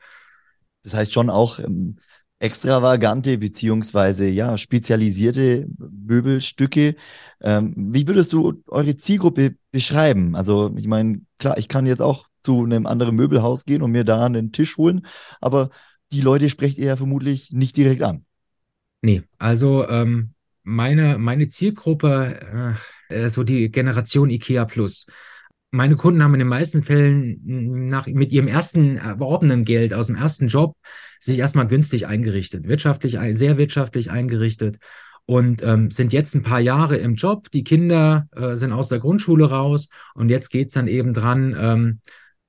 Das 0.84 0.94
heißt 0.94 1.12
schon 1.12 1.30
auch 1.30 1.60
ähm, 1.60 1.98
extravagante 2.40 3.38
beziehungsweise 3.38 4.28
ja 4.28 4.58
spezialisierte 4.58 5.68
Möbelstücke. 5.78 6.96
Ähm, 7.42 7.74
wie 7.76 8.08
würdest 8.08 8.34
du 8.34 8.62
eure 8.68 8.96
Zielgruppe 8.96 9.56
beschreiben? 9.72 10.36
Also 10.36 10.74
ich 10.78 10.88
meine, 10.88 11.22
klar, 11.40 11.58
ich 11.58 11.68
kann 11.68 11.86
jetzt 11.86 12.02
auch 12.02 12.28
zu 12.44 12.64
einem 12.64 12.86
anderen 12.86 13.16
Möbelhaus 13.16 13.66
gehen 13.66 13.82
und 13.82 13.92
mir 13.92 14.04
da 14.04 14.26
einen 14.26 14.52
Tisch 14.52 14.78
holen. 14.78 15.06
Aber 15.42 15.70
die 16.12 16.22
Leute 16.22 16.50
sprecht 16.50 16.78
ihr 16.78 16.88
ja 16.88 16.96
vermutlich 16.96 17.52
nicht 17.52 17.76
direkt 17.78 18.04
an. 18.04 18.26
Nee, 19.02 19.24
also 19.38 19.88
ähm, 19.88 20.34
meine, 20.64 21.18
meine 21.18 21.48
Zielgruppe, 21.50 22.78
äh, 23.10 23.30
so 23.30 23.44
die 23.44 23.70
Generation 23.72 24.30
IKEA 24.30 24.66
Plus. 24.66 25.08
Meine 25.72 25.96
Kunden 25.96 26.24
haben 26.24 26.36
in 26.36 26.40
den 26.40 26.48
meisten 26.48 26.84
Fällen 26.84 27.40
nach, 27.88 28.06
mit 28.06 28.32
ihrem 28.32 28.48
ersten 28.48 28.98
erworbenen 28.98 29.66
Geld 29.66 29.94
aus 29.94 30.08
dem 30.08 30.16
ersten 30.16 30.48
Job 30.48 30.76
sich 31.20 31.40
erstmal 31.40 31.68
günstig 31.68 32.06
eingerichtet, 32.06 32.68
wirtschaftlich, 32.68 33.18
sehr 33.32 33.58
wirtschaftlich 33.58 34.12
eingerichtet 34.12 34.78
und 35.26 35.64
ähm, 35.64 35.90
sind 35.90 36.14
jetzt 36.14 36.36
ein 36.36 36.44
paar 36.44 36.60
Jahre 36.60 36.98
im 36.98 37.16
Job. 37.16 37.50
Die 37.52 37.64
Kinder 37.64 38.28
äh, 38.36 38.56
sind 38.56 38.72
aus 38.72 38.90
der 38.90 39.00
Grundschule 39.00 39.50
raus 39.50 39.90
und 40.14 40.30
jetzt 40.30 40.50
geht's 40.50 40.76
dann 40.76 40.88
eben 40.88 41.14
dran, 41.14 41.56
ähm, 41.58 42.00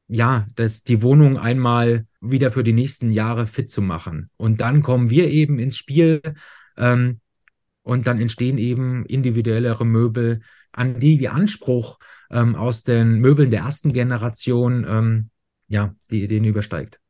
ja, 0.09 0.47
das, 0.55 0.85
die 0.85 1.03
Wohnung 1.03 1.39
einmal 1.39 2.07
wieder 2.21 2.51
für 2.51 2.65
die 2.65 2.73
nächsten 2.73 3.11
Jahre 3.11 3.47
fit 3.47 3.71
zu 3.71 3.83
machen. 3.83 4.31
Und 4.37 4.61
dann 4.61 4.83
kommen 4.83 5.11
wir 5.11 5.29
eben 5.29 5.59
ins 5.59 5.77
Spiel 5.77 6.21
ähm, 6.77 7.21
und 7.83 8.07
dann 8.07 8.21
entstehen 8.21 8.59
eben 8.59 9.07
individuellere 9.07 9.85
Möbel, 9.85 10.41
an 10.73 10.99
die 10.99 11.17
die 11.17 11.29
Anspruch 11.29 11.99
ähm, 12.31 12.55
aus 12.55 12.83
den 12.83 13.21
Möbeln 13.21 13.51
der 13.51 13.61
ersten 13.61 13.93
Generation, 13.93 14.85
ähm, 14.89 15.31
ja, 15.69 15.95
die, 16.11 16.27
den 16.27 16.45
übersteigt. 16.45 17.01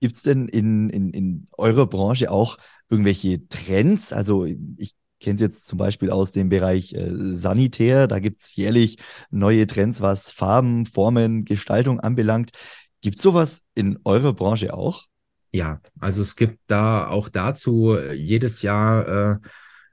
Gibt 0.00 0.16
es 0.16 0.22
denn 0.22 0.46
in, 0.48 0.90
in, 0.90 1.10
in 1.10 1.46
eurer 1.56 1.86
Branche 1.86 2.30
auch 2.30 2.58
irgendwelche 2.88 3.48
Trends? 3.48 4.12
Also 4.12 4.44
ich 4.44 4.94
kenne 5.20 5.34
es 5.34 5.40
jetzt 5.40 5.66
zum 5.66 5.78
Beispiel 5.78 6.10
aus 6.10 6.32
dem 6.32 6.48
Bereich 6.48 6.92
äh, 6.94 7.10
Sanitär. 7.12 8.06
Da 8.06 8.18
gibt 8.18 8.40
es 8.40 8.54
jährlich 8.56 8.98
neue 9.30 9.66
Trends, 9.66 10.00
was 10.00 10.30
Farben, 10.30 10.86
Formen, 10.86 11.44
Gestaltung 11.44 12.00
anbelangt. 12.00 12.52
Gibt 13.00 13.16
es 13.16 13.22
sowas 13.22 13.62
in 13.74 13.98
eurer 14.04 14.32
Branche 14.32 14.74
auch? 14.74 15.06
Ja, 15.52 15.80
also 15.98 16.20
es 16.20 16.36
gibt 16.36 16.58
da 16.66 17.08
auch 17.08 17.28
dazu 17.28 17.96
jedes 18.12 18.62
Jahr 18.62 19.08
äh, 19.08 19.36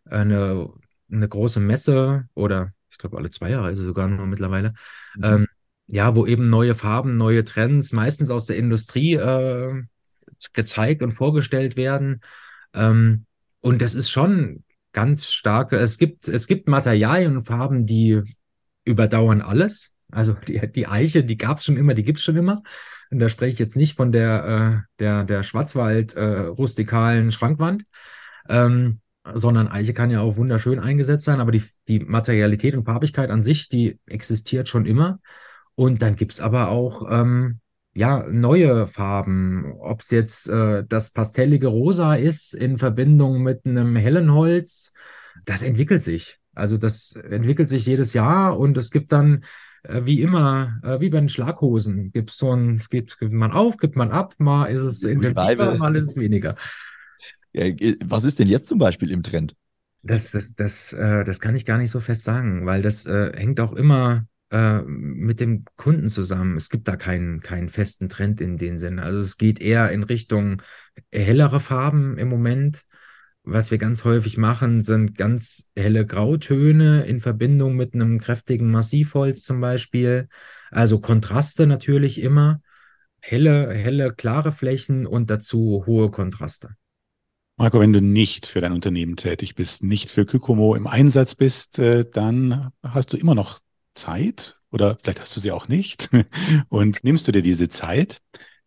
eine, 0.05 0.69
eine 1.11 1.29
große 1.29 1.59
Messe 1.59 2.25
oder 2.33 2.71
ich 2.89 2.97
glaube 2.97 3.17
alle 3.17 3.29
zwei 3.29 3.51
Jahre 3.51 3.71
es 3.71 3.79
sogar 3.79 4.07
nur 4.07 4.25
mittlerweile. 4.25 4.73
Mhm. 5.15 5.23
Ähm, 5.23 5.47
ja, 5.88 6.15
wo 6.15 6.25
eben 6.25 6.49
neue 6.49 6.75
Farben, 6.75 7.17
neue 7.17 7.43
Trends, 7.43 7.91
meistens 7.93 8.31
aus 8.31 8.47
der 8.47 8.57
Industrie 8.57 9.13
äh, 9.13 9.83
gezeigt 10.53 11.03
und 11.03 11.13
vorgestellt 11.13 11.75
werden. 11.75 12.21
Ähm, 12.73 13.25
und 13.61 13.81
das 13.81 13.95
ist 13.95 14.09
schon 14.09 14.63
ganz 14.95 15.27
starke, 15.27 15.75
es 15.75 15.97
gibt, 15.97 16.29
es 16.29 16.47
gibt 16.47 16.69
Materialien 16.69 17.36
und 17.36 17.43
Farben, 17.43 17.86
die 17.86 18.21
überdauern 18.86 19.41
alles. 19.41 19.93
Also 20.10 20.34
die, 20.47 20.71
die 20.71 20.88
Eiche, 20.88 21.25
die 21.25 21.38
gab 21.38 21.58
es 21.58 21.65
schon 21.65 21.75
immer, 21.75 21.93
die 21.93 22.05
gibt 22.05 22.19
es 22.19 22.23
schon 22.23 22.38
immer. 22.38 22.62
Und 23.12 23.19
da 23.19 23.27
spreche 23.27 23.53
ich 23.53 23.60
jetzt 23.60 23.75
nicht 23.75 23.97
von 23.97 24.13
der, 24.13 24.45
äh, 24.45 25.01
der, 25.03 25.25
der 25.25 25.43
Schwarzwald 25.43 26.15
äh, 26.15 27.31
Schrankwand, 27.31 27.84
ähm, 28.47 29.01
sondern 29.34 29.67
Eiche 29.67 29.93
kann 29.93 30.12
ja 30.12 30.21
auch 30.21 30.38
wunderschön 30.38 30.79
eingesetzt 30.79 31.25
sein, 31.25 31.41
aber 31.41 31.51
die, 31.51 31.63
die 31.89 31.99
Materialität 31.99 32.73
und 32.73 32.86
Farbigkeit 32.86 33.31
an 33.31 33.41
sich, 33.41 33.67
die 33.67 33.99
existiert 34.05 34.69
schon 34.69 34.86
immer. 34.86 35.19
Und 35.75 36.01
dann 36.01 36.15
gibt's 36.15 36.39
aber 36.39 36.69
auch 36.69 37.05
ähm, 37.12 37.60
ja, 37.95 38.25
neue 38.29 38.88
Farben, 38.88 39.73
ob 39.79 40.01
es 40.01 40.12
jetzt 40.12 40.49
äh, 40.49 40.84
das 40.88 41.12
pastellige 41.12 41.67
Rosa 41.67 42.15
ist 42.15 42.53
in 42.53 42.77
Verbindung 42.77 43.41
mit 43.41 43.65
einem 43.65 43.95
hellen 43.95 44.34
Holz, 44.34 44.93
das 45.45 45.63
entwickelt 45.63 46.03
sich. 46.03 46.39
Also 46.53 46.77
das 46.77 47.13
entwickelt 47.13 47.69
sich 47.69 47.86
jedes 47.86 48.13
Jahr 48.13 48.60
und 48.60 48.77
es 48.77 48.91
gibt 48.91 49.13
dann 49.13 49.45
äh, 49.84 50.01
wie 50.05 50.21
immer, 50.21 50.79
äh, 50.84 50.99
wie 50.99 51.10
bei 51.10 51.19
den 51.19 51.29
Schlaghosen, 51.29 52.12
gibt 52.12 52.31
so 52.31 52.53
ein, 52.53 52.75
es 52.75 52.89
gibt, 52.89 53.17
gibt 53.17 53.31
man 53.31 53.51
auf, 53.51 53.77
gibt 53.77 53.95
man 53.95 54.12
ab, 54.12 54.36
mal 54.39 54.65
ist 54.65 54.81
es 54.81 55.03
intensiver, 55.03 55.77
mal 55.77 55.95
ist 55.95 56.10
es 56.10 56.17
weniger. 56.17 56.55
Äh, 57.53 57.95
was 58.03 58.25
ist 58.25 58.39
denn 58.39 58.47
jetzt 58.47 58.67
zum 58.67 58.77
Beispiel 58.77 59.10
im 59.12 59.23
Trend? 59.23 59.55
Das, 60.03 60.31
das, 60.31 60.53
das, 60.53 60.91
äh, 60.91 61.23
das 61.23 61.39
kann 61.39 61.55
ich 61.55 61.65
gar 61.65 61.77
nicht 61.77 61.91
so 61.91 62.01
fest 62.01 62.25
sagen, 62.25 62.65
weil 62.65 62.81
das 62.81 63.05
äh, 63.05 63.31
hängt 63.36 63.60
auch 63.62 63.73
immer 63.73 64.27
äh, 64.55 64.83
mit 64.83 65.41
dem 65.41 65.65
Kunden 65.75 66.07
zusammen. 66.07 66.55
Es 66.55 66.69
gibt 66.69 66.87
da 66.87 66.95
keinen, 66.95 67.41
keinen 67.41 67.67
festen 67.67 68.07
Trend 68.07 68.39
in 68.39 68.57
dem 68.57 68.77
Sinne. 68.77 69.03
Also 69.03 69.19
es 69.19 69.37
geht 69.37 69.59
eher 69.59 69.91
in 69.91 70.03
Richtung 70.03 70.61
hellere 71.11 71.59
Farben 71.59 72.17
im 72.17 72.29
Moment. 72.29 72.85
Was 73.43 73.69
wir 73.69 73.79
ganz 73.79 74.05
häufig 74.05 74.37
machen, 74.37 74.81
sind 74.81 75.17
ganz 75.17 75.71
helle 75.75 76.05
Grautöne 76.05 77.03
in 77.03 77.19
Verbindung 77.19 77.75
mit 77.75 77.95
einem 77.95 78.17
kräftigen 78.17 78.71
Massivholz 78.71 79.41
zum 79.41 79.59
Beispiel. 79.59 80.29
Also 80.71 80.99
Kontraste 80.99 81.67
natürlich 81.67 82.21
immer. 82.21 82.61
Helle, 83.21 83.73
helle, 83.73 84.13
klare 84.13 84.53
Flächen 84.53 85.05
und 85.05 85.29
dazu 85.29 85.83
hohe 85.85 86.11
Kontraste. 86.11 86.69
Marco, 87.57 87.81
wenn 87.81 87.93
du 87.93 88.01
nicht 88.01 88.45
für 88.45 88.61
dein 88.61 88.71
Unternehmen 88.71 89.17
tätig 89.17 89.55
bist, 89.55 89.83
nicht 89.83 90.09
für 90.09 90.25
Kykomo 90.25 90.75
im 90.75 90.87
Einsatz 90.87 91.35
bist, 91.35 91.77
äh, 91.77 92.05
dann 92.09 92.69
hast 92.83 93.11
du 93.11 93.17
immer 93.17 93.35
noch 93.35 93.59
Zeit 93.95 94.55
oder 94.71 94.97
vielleicht 95.01 95.21
hast 95.21 95.36
du 95.36 95.39
sie 95.39 95.51
auch 95.51 95.67
nicht 95.67 96.10
und 96.69 97.03
nimmst 97.03 97.27
du 97.27 97.31
dir 97.31 97.41
diese 97.41 97.69
Zeit. 97.69 98.19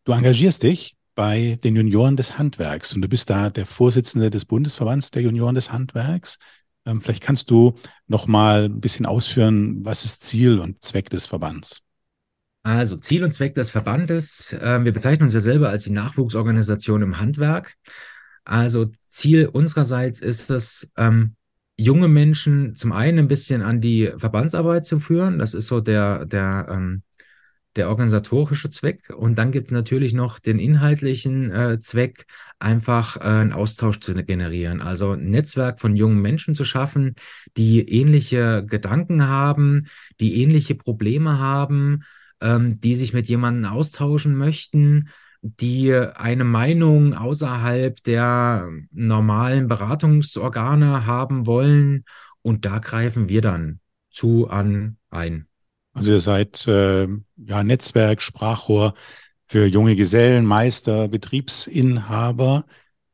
Du 0.04 0.12
engagierst 0.12 0.62
dich 0.62 0.96
bei 1.14 1.58
den 1.64 1.76
Junioren 1.76 2.16
des 2.16 2.38
Handwerks 2.38 2.94
und 2.94 3.02
du 3.02 3.08
bist 3.08 3.28
da 3.30 3.50
der 3.50 3.66
Vorsitzende 3.66 4.30
des 4.30 4.44
Bundesverbands 4.44 5.10
der 5.10 5.22
Junioren 5.22 5.54
des 5.54 5.72
Handwerks. 5.72 6.38
Ähm, 6.86 7.00
vielleicht 7.00 7.22
kannst 7.22 7.50
du 7.50 7.74
noch 8.06 8.26
mal 8.26 8.64
ein 8.64 8.80
bisschen 8.80 9.04
ausführen, 9.04 9.84
was 9.84 10.04
ist 10.04 10.22
Ziel 10.22 10.58
und 10.58 10.82
Zweck 10.82 11.10
des 11.10 11.26
Verbands? 11.26 11.82
Also 12.62 12.96
Ziel 12.96 13.24
und 13.24 13.32
Zweck 13.32 13.54
des 13.54 13.70
Verbandes, 13.70 14.52
äh, 14.52 14.84
wir 14.84 14.92
bezeichnen 14.92 15.24
uns 15.24 15.34
ja 15.34 15.40
selber 15.40 15.70
als 15.70 15.84
die 15.84 15.92
Nachwuchsorganisation 15.92 17.02
im 17.02 17.18
Handwerk. 17.18 17.74
Also 18.44 18.90
Ziel 19.08 19.46
unsererseits 19.46 20.20
ist 20.20 20.50
es, 20.50 20.90
ähm, 20.96 21.34
junge 21.78 22.08
Menschen 22.08 22.74
zum 22.76 22.92
einen 22.92 23.20
ein 23.20 23.28
bisschen 23.28 23.62
an 23.62 23.80
die 23.80 24.12
Verbandsarbeit 24.16 24.84
zu 24.84 25.00
führen. 25.00 25.38
Das 25.38 25.54
ist 25.54 25.68
so 25.68 25.80
der, 25.80 26.26
der, 26.26 26.66
ähm, 26.70 27.02
der 27.76 27.88
organisatorische 27.88 28.68
Zweck. 28.68 29.10
Und 29.16 29.36
dann 29.38 29.52
gibt 29.52 29.68
es 29.68 29.72
natürlich 29.72 30.12
noch 30.12 30.40
den 30.40 30.58
inhaltlichen 30.58 31.50
äh, 31.52 31.78
Zweck, 31.80 32.26
einfach 32.58 33.16
äh, 33.16 33.20
einen 33.20 33.52
Austausch 33.52 34.00
zu 34.00 34.12
generieren. 34.14 34.82
Also 34.82 35.12
ein 35.12 35.30
Netzwerk 35.30 35.80
von 35.80 35.94
jungen 35.94 36.20
Menschen 36.20 36.56
zu 36.56 36.64
schaffen, 36.64 37.14
die 37.56 37.88
ähnliche 37.88 38.66
Gedanken 38.66 39.28
haben, 39.28 39.86
die 40.20 40.42
ähnliche 40.42 40.74
Probleme 40.74 41.38
haben, 41.38 42.02
ähm, 42.40 42.74
die 42.80 42.96
sich 42.96 43.12
mit 43.12 43.28
jemandem 43.28 43.70
austauschen 43.70 44.36
möchten 44.36 45.10
die 45.42 45.92
eine 45.94 46.44
Meinung 46.44 47.14
außerhalb 47.14 48.02
der 48.02 48.68
normalen 48.90 49.68
Beratungsorgane 49.68 51.06
haben 51.06 51.46
wollen. 51.46 52.04
Und 52.42 52.64
da 52.64 52.78
greifen 52.78 53.28
wir 53.28 53.40
dann 53.40 53.80
zu 54.10 54.48
an 54.48 54.96
ein. 55.10 55.46
Also 55.92 56.12
ihr 56.12 56.20
seid 56.20 56.66
äh, 56.66 57.08
ja 57.36 57.62
Netzwerk, 57.64 58.22
Sprachrohr 58.22 58.94
für 59.46 59.66
junge 59.66 59.96
Gesellen, 59.96 60.44
Meister, 60.44 61.08
Betriebsinhaber. 61.08 62.64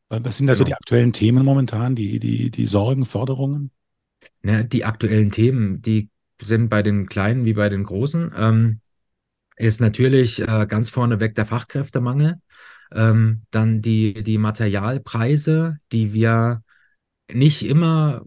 Was 0.08 0.36
sind 0.36 0.46
da 0.46 0.52
genau. 0.52 0.58
so 0.58 0.64
die 0.64 0.74
aktuellen 0.74 1.12
Themen 1.12 1.44
momentan, 1.44 1.94
die, 1.94 2.18
die, 2.18 2.50
die 2.50 2.66
Sorgen, 2.66 3.04
Forderungen? 3.04 3.70
Ja, 4.42 4.62
die 4.62 4.84
aktuellen 4.84 5.30
Themen, 5.30 5.80
die 5.80 6.10
sind 6.40 6.68
bei 6.68 6.82
den 6.82 7.06
Kleinen 7.06 7.44
wie 7.44 7.54
bei 7.54 7.68
den 7.68 7.84
Großen. 7.84 8.32
Ähm, 8.36 8.80
ist 9.56 9.80
natürlich 9.80 10.40
äh, 10.40 10.66
ganz 10.66 10.90
vorneweg 10.90 11.34
der 11.34 11.46
Fachkräftemangel. 11.46 12.40
Ähm, 12.92 13.42
dann 13.50 13.80
die, 13.80 14.22
die 14.22 14.38
Materialpreise, 14.38 15.78
die 15.92 16.12
wir 16.12 16.62
nicht 17.32 17.64
immer 17.64 18.24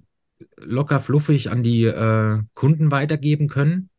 locker 0.57 0.99
fluffig 0.99 1.49
an 1.49 1.63
die 1.63 1.85
äh, 1.85 2.41
Kunden 2.53 2.91
weitergeben 2.91 3.47
können. 3.47 3.89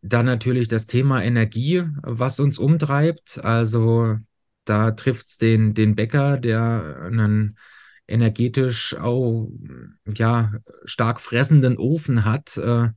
Dann 0.00 0.26
natürlich 0.26 0.68
das 0.68 0.86
Thema 0.86 1.22
Energie, 1.22 1.84
was 2.02 2.40
uns 2.40 2.58
umtreibt. 2.58 3.38
Also 3.42 4.18
da 4.64 4.90
trifft 4.92 5.28
es 5.28 5.38
den, 5.38 5.74
den 5.74 5.94
Bäcker, 5.94 6.38
der 6.38 7.02
einen 7.04 7.56
energetisch 8.08 8.96
auch 8.96 9.48
ja, 10.12 10.52
stark 10.84 11.20
fressenden 11.20 11.78
Ofen 11.78 12.24
hat. 12.24 12.56
Äh, 12.56 12.90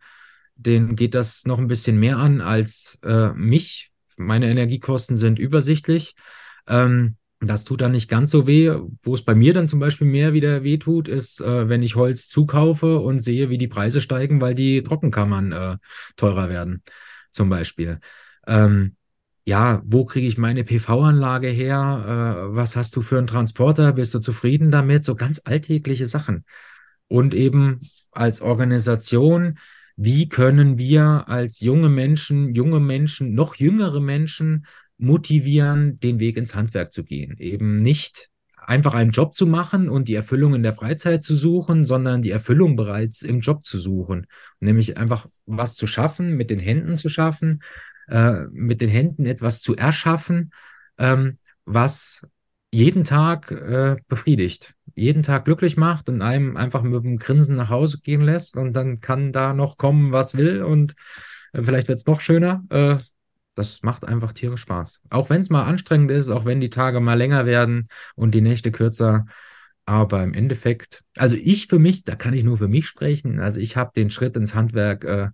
den 0.56 0.96
geht 0.96 1.16
das 1.16 1.46
noch 1.46 1.60
ein 1.60 1.68
bisschen 1.68 2.00
mehr 2.00 2.18
an 2.18 2.42
als 2.42 3.00
äh, 3.04 3.30
mich. 3.34 3.92
Meine 4.18 4.50
Energiekosten 4.50 5.18
sind 5.18 5.40
übersichtlich. 5.40 6.16
Ähm, 6.68 7.18
das 7.42 7.66
tut 7.66 7.82
dann 7.82 7.92
nicht 7.92 8.10
ganz 8.10 8.32
so 8.32 8.48
weh. 8.48 8.74
Wo 9.02 9.14
es 9.14 9.24
bei 9.24 9.36
mir 9.36 9.54
dann 9.54 9.68
zum 9.68 9.80
Beispiel 9.80 10.08
mehr 10.08 10.34
wieder 10.34 10.64
weh 10.64 10.78
tut, 10.78 11.08
ist, 11.08 11.42
äh, 11.42 11.70
wenn 11.70 11.84
ich 11.84 11.96
Holz 11.96 12.28
zukaufe 12.28 13.00
und 13.00 13.20
sehe, 13.20 13.50
wie 13.50 13.58
die 13.58 13.68
Preise 13.68 14.02
steigen, 14.02 14.42
weil 14.42 14.54
die 14.54 14.84
Trockenkammern 14.84 15.52
äh, 15.52 15.78
teurer 16.16 16.50
werden, 16.50 16.84
zum 17.32 17.50
Beispiel. 17.50 18.00
Ähm, 18.48 18.96
ja, 19.44 19.82
wo 19.86 20.06
kriege 20.06 20.28
ich 20.28 20.38
meine 20.38 20.64
PV-Anlage 20.64 21.50
her? 21.50 22.48
Äh, 22.50 22.56
was 22.56 22.76
hast 22.76 22.96
du 22.96 23.02
für 23.02 23.18
einen 23.18 23.28
Transporter? 23.28 23.94
Bist 23.94 24.14
du 24.14 24.20
zufrieden 24.20 24.72
damit? 24.72 25.06
So 25.06 25.16
ganz 25.16 25.42
alltägliche 25.44 26.08
Sachen. 26.08 26.46
Und 27.08 27.36
eben 27.36 27.82
als 28.12 28.42
Organisation, 28.42 29.60
wie 29.96 30.28
können 30.28 30.78
wir 30.78 31.28
als 31.28 31.60
junge 31.60 31.90
Menschen, 31.90 32.54
junge 32.54 32.80
Menschen, 32.80 33.34
noch 33.34 33.56
jüngere 33.56 34.02
Menschen 34.02 34.66
motivieren, 34.98 36.00
den 36.00 36.20
Weg 36.20 36.38
ins 36.38 36.56
Handwerk 36.56 36.92
zu 36.92 37.04
gehen. 37.04 37.38
Eben 37.38 37.82
nicht 37.82 38.30
einfach 38.58 38.94
einen 38.94 39.12
Job 39.12 39.36
zu 39.36 39.46
machen 39.46 39.90
und 39.90 40.08
die 40.08 40.16
Erfüllung 40.16 40.56
in 40.56 40.64
der 40.64 40.74
Freizeit 40.74 41.24
zu 41.24 41.36
suchen, 41.36 41.86
sondern 41.86 42.22
die 42.22 42.32
Erfüllung 42.32 42.76
bereits 42.76 43.22
im 43.22 43.40
Job 43.40 43.64
zu 43.64 43.78
suchen. 43.78 44.28
Nämlich 44.60 44.98
einfach 44.98 45.28
was 45.46 45.76
zu 45.76 45.88
schaffen, 45.88 46.36
mit 46.36 46.50
den 46.50 46.60
Händen 46.60 46.98
zu 46.98 47.10
schaffen, 47.10 47.62
äh, 48.08 48.46
mit 48.52 48.82
den 48.82 48.90
Händen 48.90 49.26
etwas 49.26 49.62
zu 49.62 49.76
erschaffen, 49.76 50.52
ähm, 50.98 51.38
was 51.66 52.26
jeden 52.72 53.04
Tag 53.04 53.52
äh, 53.52 53.98
befriedigt, 54.08 54.76
jeden 54.96 55.24
Tag 55.24 55.46
glücklich 55.46 55.78
macht 55.78 56.10
und 56.10 56.22
einem 56.22 56.58
einfach 56.58 56.82
mit 56.82 57.04
dem 57.04 57.18
Grinsen 57.18 57.56
nach 57.56 57.70
Hause 57.70 58.00
gehen 58.02 58.22
lässt 58.22 58.58
und 58.58 58.74
dann 58.74 59.02
kann 59.02 59.32
da 59.32 59.54
noch 59.54 59.78
kommen, 59.78 60.12
was 60.12 60.36
will 60.36 60.64
und 60.64 60.96
äh, 61.54 61.64
vielleicht 61.64 61.88
wird 61.88 62.00
es 62.00 62.06
noch 62.06 62.22
schöner. 62.22 62.64
Äh, 62.70 62.98
das 63.56 63.84
macht 63.84 64.06
einfach 64.06 64.34
tierisch 64.34 64.62
Spaß. 64.62 65.02
Auch 65.10 65.30
wenn 65.30 65.42
es 65.42 65.50
mal 65.50 65.64
anstrengend 65.64 66.12
ist, 66.12 66.30
auch 66.30 66.46
wenn 66.46 66.60
die 66.60 66.70
Tage 66.70 67.00
mal 67.00 67.14
länger 67.14 67.46
werden 67.46 67.88
und 68.16 68.36
die 68.36 68.42
Nächte 68.42 68.72
kürzer. 68.72 69.26
Aber 69.86 70.24
im 70.24 70.34
Endeffekt, 70.34 71.04
also 71.16 71.36
ich 71.36 71.68
für 71.68 71.80
mich, 71.80 72.04
da 72.04 72.16
kann 72.16 72.34
ich 72.34 72.44
nur 72.44 72.58
für 72.58 72.68
mich 72.68 72.88
sprechen. 72.88 73.40
Also 73.40 73.60
ich 73.60 73.78
habe 73.78 73.92
den 73.96 74.10
Schritt 74.10 74.36
ins 74.36 74.56
Handwerk 74.56 75.06
äh, 75.06 75.30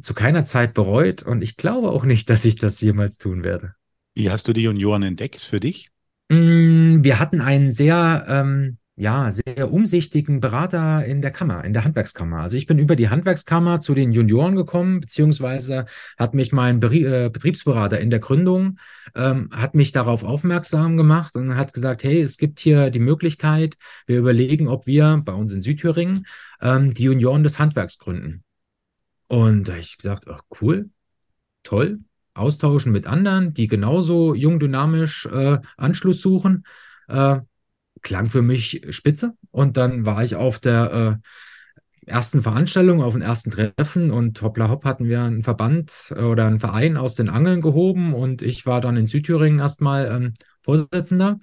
zu 0.00 0.14
keiner 0.14 0.44
Zeit 0.44 0.74
bereut 0.74 1.22
und 1.22 1.42
ich 1.42 1.56
glaube 1.56 1.90
auch 1.90 2.04
nicht, 2.04 2.30
dass 2.30 2.44
ich 2.44 2.56
das 2.56 2.80
jemals 2.80 3.18
tun 3.18 3.42
werde. 3.42 3.74
Wie 4.14 4.30
hast 4.30 4.46
du 4.46 4.52
die 4.52 4.62
Junioren 4.62 5.02
entdeckt 5.02 5.40
für 5.40 5.58
dich? 5.58 5.91
Mm, 6.32 7.04
wir 7.04 7.18
hatten 7.18 7.40
einen 7.42 7.70
sehr 7.72 8.24
ähm, 8.26 8.78
ja, 8.94 9.30
sehr 9.30 9.72
umsichtigen 9.72 10.40
Berater 10.40 11.04
in 11.04 11.22
der 11.22 11.30
Kammer, 11.30 11.64
in 11.64 11.72
der 11.72 11.84
Handwerkskammer. 11.84 12.40
Also 12.40 12.56
ich 12.56 12.66
bin 12.66 12.78
über 12.78 12.94
die 12.94 13.08
Handwerkskammer 13.08 13.80
zu 13.80 13.94
den 13.94 14.12
Junioren 14.12 14.54
gekommen, 14.54 15.00
beziehungsweise 15.00 15.86
hat 16.18 16.34
mich 16.34 16.52
mein 16.52 16.76
äh, 16.82 17.30
Betriebsberater 17.32 17.98
in 18.00 18.10
der 18.10 18.18
Gründung, 18.18 18.78
ähm, 19.14 19.48
hat 19.50 19.74
mich 19.74 19.92
darauf 19.92 20.24
aufmerksam 20.24 20.96
gemacht 20.96 21.34
und 21.36 21.56
hat 21.56 21.72
gesagt, 21.72 22.04
hey, 22.04 22.20
es 22.20 22.36
gibt 22.36 22.60
hier 22.60 22.90
die 22.90 22.98
Möglichkeit, 22.98 23.76
wir 24.06 24.18
überlegen, 24.18 24.68
ob 24.68 24.86
wir 24.86 25.22
bei 25.24 25.32
uns 25.32 25.52
in 25.52 25.62
Südthüringen 25.62 26.26
ähm, 26.60 26.92
die 26.92 27.04
Junioren 27.04 27.44
des 27.44 27.58
Handwerks 27.58 27.98
gründen. 27.98 28.44
Und 29.26 29.68
da 29.68 29.72
habe 29.72 29.80
ich 29.80 29.96
gesagt, 29.96 30.26
oh, 30.28 30.38
cool, 30.60 30.90
toll, 31.62 32.00
austauschen 32.34 32.92
mit 32.92 33.06
anderen, 33.06 33.54
die 33.54 33.68
genauso 33.68 34.34
jung, 34.34 34.58
dynamisch 34.58 35.26
äh, 35.26 35.58
Anschluss 35.76 36.20
suchen. 36.20 36.64
Äh, 37.08 37.40
klang 38.02 38.28
für 38.28 38.42
mich 38.42 38.86
spitze. 38.90 39.34
Und 39.50 39.76
dann 39.76 40.06
war 40.06 40.24
ich 40.24 40.34
auf 40.34 40.58
der 40.58 41.20
äh, 42.04 42.10
ersten 42.10 42.42
Veranstaltung, 42.42 43.02
auf 43.02 43.14
dem 43.14 43.22
ersten 43.22 43.50
Treffen 43.50 44.10
und 44.10 44.42
hoppla 44.42 44.68
hopp 44.68 44.84
hatten 44.84 45.08
wir 45.08 45.22
einen 45.22 45.42
Verband 45.42 46.12
äh, 46.16 46.22
oder 46.22 46.46
einen 46.46 46.60
Verein 46.60 46.96
aus 46.96 47.14
den 47.14 47.28
Angeln 47.28 47.60
gehoben 47.60 48.14
und 48.14 48.42
ich 48.42 48.66
war 48.66 48.80
dann 48.80 48.96
in 48.96 49.06
Südthüringen 49.06 49.60
erstmal 49.60 50.06
ähm, 50.06 50.34
Vorsitzender. 50.62 51.38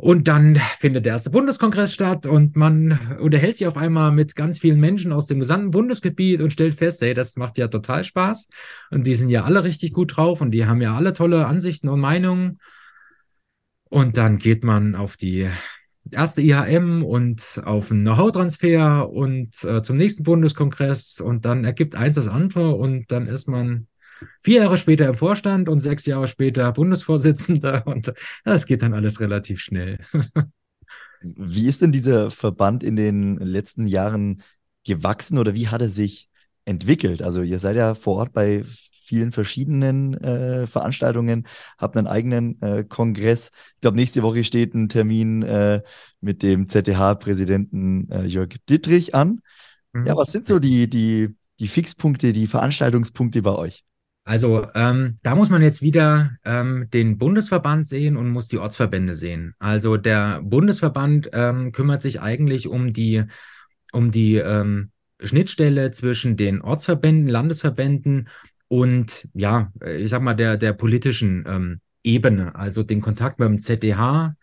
Und 0.00 0.28
dann 0.28 0.60
findet 0.78 1.06
der 1.06 1.14
erste 1.14 1.30
Bundeskongress 1.30 1.92
statt 1.92 2.24
und 2.24 2.54
man 2.54 3.18
unterhält 3.18 3.56
sich 3.56 3.66
auf 3.66 3.76
einmal 3.76 4.12
mit 4.12 4.36
ganz 4.36 4.60
vielen 4.60 4.78
Menschen 4.78 5.12
aus 5.12 5.26
dem 5.26 5.40
gesamten 5.40 5.72
Bundesgebiet 5.72 6.40
und 6.40 6.52
stellt 6.52 6.76
fest, 6.76 7.02
hey, 7.02 7.14
das 7.14 7.34
macht 7.34 7.58
ja 7.58 7.66
total 7.66 8.04
Spaß. 8.04 8.48
Und 8.92 9.08
die 9.08 9.16
sind 9.16 9.28
ja 9.28 9.42
alle 9.42 9.64
richtig 9.64 9.92
gut 9.92 10.16
drauf 10.16 10.40
und 10.40 10.52
die 10.52 10.66
haben 10.66 10.80
ja 10.80 10.94
alle 10.94 11.14
tolle 11.14 11.46
Ansichten 11.46 11.88
und 11.88 11.98
Meinungen. 11.98 12.60
Und 13.90 14.16
dann 14.16 14.38
geht 14.38 14.62
man 14.62 14.94
auf 14.94 15.16
die 15.16 15.50
erste 16.12 16.42
IHM 16.42 17.02
und 17.02 17.60
auf 17.64 17.90
einen 17.90 18.02
Know-how-Transfer 18.02 19.10
und 19.10 19.64
äh, 19.64 19.82
zum 19.82 19.96
nächsten 19.96 20.22
Bundeskongress 20.22 21.20
und 21.20 21.44
dann 21.44 21.64
ergibt 21.64 21.96
eins 21.96 22.14
das 22.14 22.28
andere 22.28 22.76
und 22.76 23.10
dann 23.10 23.26
ist 23.26 23.48
man 23.48 23.87
vier 24.40 24.62
Jahre 24.62 24.78
später 24.78 25.06
im 25.08 25.14
Vorstand 25.14 25.68
und 25.68 25.80
sechs 25.80 26.06
Jahre 26.06 26.28
später 26.28 26.72
Bundesvorsitzender 26.72 27.86
und 27.86 28.12
das 28.44 28.66
geht 28.66 28.82
dann 28.82 28.94
alles 28.94 29.20
relativ 29.20 29.60
schnell. 29.60 29.98
Wie 31.20 31.66
ist 31.66 31.82
denn 31.82 31.92
dieser 31.92 32.30
Verband 32.30 32.84
in 32.84 32.96
den 32.96 33.38
letzten 33.38 33.86
Jahren 33.86 34.42
gewachsen 34.84 35.38
oder 35.38 35.54
wie 35.54 35.66
hat 35.66 35.80
er 35.80 35.88
sich 35.88 36.28
entwickelt? 36.64 37.22
Also 37.22 37.42
ihr 37.42 37.58
seid 37.58 37.74
ja 37.74 37.94
vor 37.96 38.18
Ort 38.18 38.32
bei 38.32 38.64
vielen 39.08 39.32
verschiedenen 39.32 40.14
äh, 40.22 40.66
Veranstaltungen, 40.66 41.46
habt 41.78 41.96
einen 41.96 42.06
eigenen 42.06 42.60
äh, 42.60 42.84
Kongress. 42.84 43.50
Ich 43.74 43.80
glaube, 43.80 43.96
nächste 43.96 44.22
Woche 44.22 44.44
steht 44.44 44.74
ein 44.74 44.90
Termin 44.90 45.42
äh, 45.42 45.82
mit 46.20 46.42
dem 46.42 46.68
ZDH-Präsidenten 46.68 48.10
äh, 48.10 48.26
Jörg 48.26 48.50
Dittrich 48.68 49.14
an. 49.14 49.40
Mhm. 49.92 50.06
Ja, 50.06 50.16
was 50.16 50.30
sind 50.30 50.46
so 50.46 50.58
die, 50.58 50.88
die, 50.88 51.34
die 51.58 51.68
Fixpunkte, 51.68 52.32
die 52.34 52.46
Veranstaltungspunkte 52.46 53.40
bei 53.40 53.52
euch? 53.52 53.84
Also 54.28 54.66
ähm, 54.74 55.18
da 55.22 55.34
muss 55.34 55.48
man 55.48 55.62
jetzt 55.62 55.80
wieder 55.80 56.32
ähm, 56.44 56.90
den 56.92 57.16
Bundesverband 57.16 57.88
sehen 57.88 58.18
und 58.18 58.28
muss 58.28 58.46
die 58.46 58.58
Ortsverbände 58.58 59.14
sehen. 59.14 59.54
Also 59.58 59.96
der 59.96 60.42
Bundesverband 60.42 61.30
ähm, 61.32 61.72
kümmert 61.72 62.02
sich 62.02 62.20
eigentlich 62.20 62.68
um 62.68 62.92
die, 62.92 63.24
um 63.90 64.10
die 64.10 64.34
ähm, 64.34 64.90
Schnittstelle 65.18 65.92
zwischen 65.92 66.36
den 66.36 66.60
Ortsverbänden, 66.60 67.26
Landesverbänden 67.26 68.28
und 68.68 69.26
ja, 69.32 69.72
ich 69.96 70.10
sag 70.10 70.20
mal, 70.20 70.34
der, 70.34 70.58
der 70.58 70.74
politischen 70.74 71.46
ähm, 71.48 71.80
Ebene, 72.04 72.54
also 72.54 72.82
den 72.82 73.00
Kontakt 73.00 73.38
beim 73.38 73.58
ZDH, 73.58 74.34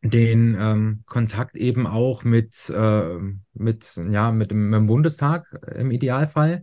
den 0.00 0.56
ähm, 0.58 1.02
Kontakt 1.04 1.56
eben 1.56 1.86
auch 1.86 2.24
mit, 2.24 2.70
äh, 2.70 3.18
mit, 3.52 4.00
ja, 4.10 4.32
mit 4.32 4.50
mit 4.50 4.74
dem 4.74 4.86
Bundestag 4.86 5.44
im 5.74 5.90
Idealfall, 5.90 6.62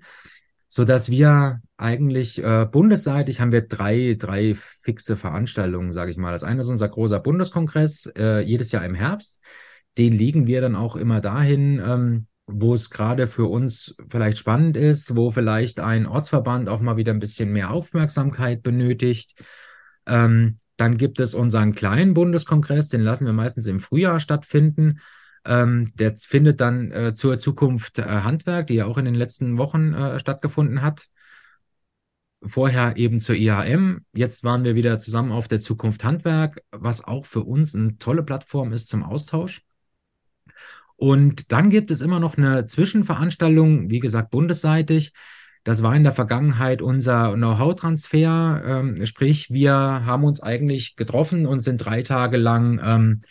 so 0.70 0.86
dass 0.86 1.12
wir 1.12 1.62
eigentlich 1.78 2.44
äh, 2.44 2.66
bundesseitig 2.66 3.40
haben 3.40 3.52
wir 3.52 3.62
drei, 3.62 4.16
drei 4.18 4.56
fixe 4.56 5.18
Veranstaltungen, 5.18 5.92
sage 5.92 6.12
ich 6.12 6.18
mal. 6.18 6.32
Das 6.32 6.44
eine 6.44 6.62
ist 6.62 6.70
unser 6.70 6.90
großer 6.90 7.20
Bundeskongress, 7.20 8.12
äh, 8.16 8.42
jedes 8.42 8.72
Jahr 8.72 8.86
im 8.86 8.96
Herbst. 8.96 9.42
Den 9.98 10.14
legen 10.14 10.48
wir 10.48 10.62
dann 10.62 10.76
auch 10.76 10.96
immer 10.96 11.22
dahin, 11.22 11.82
ähm, 11.86 12.28
wo 12.46 12.74
es 12.74 12.90
gerade 12.90 13.28
für 13.28 13.46
uns 13.46 13.96
vielleicht 14.10 14.38
spannend 14.38 14.78
ist, 14.78 15.16
wo 15.16 15.32
vielleicht 15.32 15.80
ein 15.80 16.06
Ortsverband 16.06 16.70
auch 16.70 16.82
mal 16.82 16.98
wieder 16.98 17.14
ein 17.14 17.20
bisschen 17.20 17.52
mehr 17.52 17.72
Aufmerksamkeit 17.72 18.64
benötigt. 18.64 19.44
Ähm, 20.06 20.60
dann 20.78 20.98
gibt 20.98 21.20
es 21.20 21.36
unseren 21.36 21.74
kleinen 21.76 22.14
Bundeskongress, 22.14 22.90
den 22.90 23.02
lassen 23.02 23.26
wir 23.26 23.34
meistens 23.34 23.68
im 23.68 23.80
Frühjahr 23.80 24.20
stattfinden. 24.20 25.00
Ähm, 25.46 25.92
der 25.96 26.16
findet 26.18 26.62
dann 26.62 26.92
äh, 26.92 27.14
zur 27.14 27.38
Zukunft 27.38 28.00
äh, 28.00 28.04
Handwerk, 28.04 28.68
die 28.68 28.76
ja 28.76 28.86
auch 28.86 28.98
in 28.98 29.06
den 29.06 29.16
letzten 29.16 29.58
Wochen 29.58 29.94
äh, 29.94 30.20
stattgefunden 30.20 30.82
hat. 30.82 31.08
Vorher 32.46 32.98
eben 32.98 33.20
zur 33.20 33.36
IHM. 33.36 34.06
Jetzt 34.14 34.44
waren 34.44 34.64
wir 34.64 34.76
wieder 34.76 35.00
zusammen 35.00 35.32
auf 35.32 35.48
der 35.48 35.60
Zukunft 35.60 36.04
Handwerk, 36.04 36.62
was 36.72 37.04
auch 37.04 37.26
für 37.26 37.42
uns 37.42 37.76
eine 37.76 37.98
tolle 37.98 38.24
Plattform 38.24 38.74
ist 38.74 38.90
zum 38.90 39.04
Austausch. 39.04 39.62
Und 40.96 41.52
dann 41.52 41.70
gibt 41.70 41.92
es 41.92 42.02
immer 42.02 42.20
noch 42.20 42.38
eine 42.38 42.68
Zwischenveranstaltung, 42.68 43.90
wie 43.90 44.00
gesagt, 44.00 44.32
bundesseitig. 44.32 45.14
Das 45.64 45.82
war 45.82 45.96
in 45.96 46.04
der 46.04 46.12
Vergangenheit 46.12 46.82
unser 46.82 47.34
Know-how-Transfer. 47.34 48.64
Ähm, 48.66 49.06
sprich, 49.06 49.50
wir 49.50 49.74
haben 49.74 50.26
uns 50.26 50.42
eigentlich 50.42 50.96
getroffen 50.96 51.46
und 51.46 51.62
sind 51.62 51.78
drei 51.78 52.04
Tage 52.04 52.38
lang 52.38 52.80
ähm, 52.84 53.22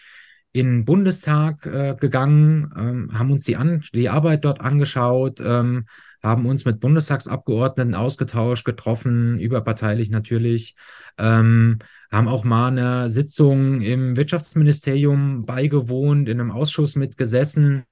in 0.53 0.67
den 0.67 0.85
Bundestag 0.85 1.65
äh, 1.67 1.97
gegangen, 1.99 2.71
ähm, 2.77 3.19
haben 3.19 3.33
uns 3.33 3.45
die, 3.45 3.57
an 3.57 3.83
die 3.95 4.09
Arbeit 4.09 4.45
dort 4.45 4.61
angeschaut, 4.61 5.41
ähm, 5.41 5.87
haben 6.23 6.47
uns 6.47 6.65
mit 6.65 6.81
Bundestagsabgeordneten 6.81 7.95
ausgetauscht, 7.95 8.65
getroffen, 8.65 9.39
überparteilich 9.39 10.09
natürlich, 10.11 10.77
ähm, 11.19 11.79
haben 12.11 12.29
auch 12.29 12.45
mal 12.45 12.69
eine 12.69 13.11
Sitzung 13.11 13.81
im 13.81 14.17
Wirtschaftsministerium 14.17 15.45
beigewohnt, 15.45 16.29
in 16.29 16.41
einem 16.41 16.51
Ausschuss 16.51 16.95
mitgesessen, 16.95 17.85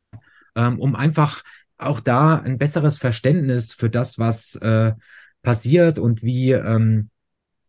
ähm, 0.54 0.78
um 0.78 0.94
einfach 0.94 1.42
auch 1.76 2.00
da 2.00 2.36
ein 2.36 2.58
besseres 2.58 2.98
Verständnis 2.98 3.74
für 3.74 3.90
das, 3.90 4.18
was 4.18 4.54
äh, 4.56 4.92
passiert 5.42 5.98
und 5.98 6.22
wie, 6.22 6.52
ähm, 6.52 7.08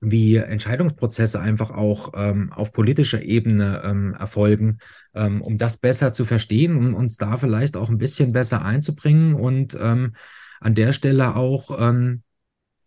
wie 0.02 0.36
Entscheidungsprozesse 0.36 1.40
einfach 1.40 1.72
auch 1.72 2.12
ähm, 2.16 2.52
auf 2.52 2.74
politischer 2.74 3.22
Ebene 3.22 3.82
ähm, 3.84 4.14
erfolgen, 4.14 4.80
ähm, 5.14 5.42
um 5.42 5.58
das 5.58 5.78
besser 5.78 6.14
zu 6.14 6.26
verstehen 6.26 6.76
und 6.76 6.94
uns 6.94 7.18
da 7.18 7.38
vielleicht 7.38 7.78
auch 7.78 7.90
ein 7.90 7.98
bisschen 7.98 8.32
besser 8.32 8.66
einzubringen 8.66 9.36
und 9.36 9.78
ähm, 9.80 10.14
an 10.62 10.76
der 10.76 10.94
Stelle 10.94 11.36
auch 11.36 11.78
ähm, 11.78 12.24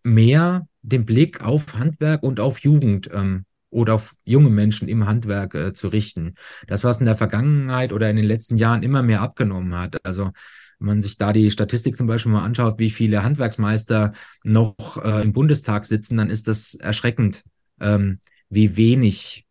mehr 0.03 0.66
den 0.83 1.05
Blick 1.05 1.43
auf 1.43 1.75
Handwerk 1.75 2.22
und 2.22 2.41
auf 2.41 2.61
Jugend 2.61 3.11
ähm, 3.12 3.45
oder 3.70 3.95
auf 3.95 4.14
junge 4.25 4.51
Menschen 4.51 4.89
im 4.89 5.07
Handwerk 5.07 5.55
äh, 5.55 5.72
zu 5.72 5.89
richten. 5.89 6.37
Das, 6.66 6.85
was 6.85 7.01
in 7.01 7.07
der 7.07 7.16
Vergangenheit 7.16 7.93
oder 7.93 8.09
in 8.09 8.16
den 8.16 8.25
letzten 8.25 8.57
Jahren 8.57 8.83
immer 8.83 9.03
mehr 9.03 9.20
abgenommen 9.20 9.75
hat. 9.75 10.05
Also 10.07 10.31
wenn 10.79 10.87
man 10.87 11.03
sich 11.03 11.18
da 11.18 11.33
die 11.33 11.51
Statistik 11.51 11.97
zum 11.97 12.07
Beispiel 12.07 12.33
mal 12.33 12.45
anschaut, 12.45 12.79
wie 12.79 12.91
viele 12.91 13.22
Handwerksmeister 13.22 14.12
noch 14.45 15.03
äh, 15.05 15.22
im 15.22 15.33
Bundestag 15.33 15.85
sitzen, 15.85 16.16
dann 16.16 16.31
ist 16.31 16.47
das 16.47 16.75
erschreckend, 16.75 17.43
ähm, 17.81 18.20
wie 18.49 18.77
wenig 18.77 19.47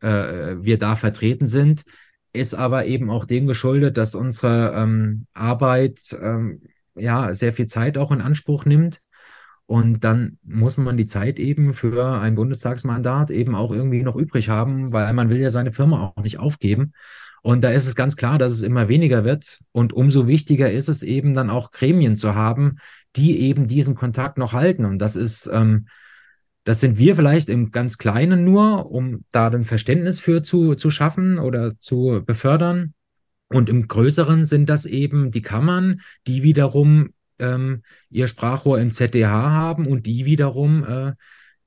äh, 0.00 0.56
wir 0.60 0.78
da 0.78 0.96
vertreten 0.96 1.46
sind. 1.46 1.84
Ist 2.34 2.54
aber 2.54 2.86
eben 2.86 3.10
auch 3.10 3.24
dem 3.24 3.46
geschuldet, 3.46 3.96
dass 3.96 4.14
unsere 4.14 4.74
ähm, 4.74 5.26
Arbeit 5.34 6.16
ähm, 6.20 6.62
ja 6.94 7.32
sehr 7.34 7.52
viel 7.52 7.66
Zeit 7.66 7.98
auch 7.98 8.10
in 8.12 8.20
Anspruch 8.20 8.64
nimmt. 8.64 9.00
Und 9.66 10.04
dann 10.04 10.38
muss 10.42 10.76
man 10.76 10.96
die 10.96 11.06
Zeit 11.06 11.38
eben 11.38 11.72
für 11.72 12.20
ein 12.20 12.34
Bundestagsmandat 12.34 13.30
eben 13.30 13.54
auch 13.54 13.72
irgendwie 13.72 14.02
noch 14.02 14.16
übrig 14.16 14.48
haben, 14.48 14.92
weil 14.92 15.12
man 15.14 15.30
will 15.30 15.38
ja 15.38 15.50
seine 15.50 15.72
Firma 15.72 16.12
auch 16.16 16.22
nicht 16.22 16.38
aufgeben. 16.38 16.92
Und 17.42 17.64
da 17.64 17.70
ist 17.70 17.86
es 17.86 17.96
ganz 17.96 18.16
klar, 18.16 18.38
dass 18.38 18.52
es 18.52 18.62
immer 18.62 18.88
weniger 18.88 19.24
wird. 19.24 19.60
Und 19.72 19.92
umso 19.92 20.26
wichtiger 20.26 20.70
ist 20.70 20.88
es 20.88 21.02
eben 21.02 21.34
dann 21.34 21.50
auch 21.50 21.72
Gremien 21.72 22.16
zu 22.16 22.34
haben, 22.34 22.78
die 23.16 23.40
eben 23.40 23.66
diesen 23.66 23.94
Kontakt 23.94 24.38
noch 24.38 24.52
halten. 24.52 24.84
Und 24.84 24.98
das 24.98 25.16
ist, 25.16 25.50
ähm, 25.52 25.86
das 26.64 26.80
sind 26.80 26.98
wir 26.98 27.16
vielleicht 27.16 27.48
im 27.48 27.72
ganz 27.72 27.98
Kleinen 27.98 28.44
nur, 28.44 28.90
um 28.90 29.24
da 29.32 29.48
ein 29.48 29.64
Verständnis 29.64 30.20
für 30.20 30.42
zu, 30.42 30.76
zu 30.76 30.90
schaffen 30.90 31.38
oder 31.40 31.78
zu 31.78 32.22
befördern. 32.24 32.94
Und 33.52 33.68
im 33.68 33.88
Größeren 33.88 34.46
sind 34.46 34.68
das 34.68 34.86
eben 34.86 35.30
die 35.30 35.42
Kammern, 35.42 36.00
die 36.26 36.42
wiederum 36.42 37.10
ähm, 37.38 37.82
ihr 38.10 38.28
Sprachrohr 38.28 38.80
im 38.80 38.90
ZDH 38.90 39.50
haben 39.50 39.86
und 39.86 40.06
die 40.06 40.24
wiederum 40.24 40.84
äh, 40.84 41.12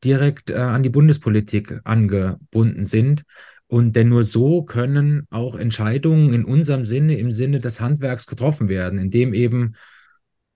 direkt 0.04 0.50
äh, 0.50 0.56
an 0.56 0.84
die 0.84 0.90
Bundespolitik 0.90 1.80
angebunden 1.84 2.86
sind. 2.86 3.24
Und 3.68 3.96
denn 3.96 4.10
nur 4.10 4.24
so 4.24 4.64
können 4.64 5.26
auch 5.32 5.56
Entscheidungen 5.56 6.34
in 6.34 6.46
unserem 6.46 6.86
Sinne, 6.86 7.18
im 7.18 7.32
Sinne 7.32 7.60
des 7.60 7.82
Handwerks 7.82 8.28
getroffen 8.28 8.70
werden, 8.70 9.00
indem 9.00 9.34
eben 9.34 9.76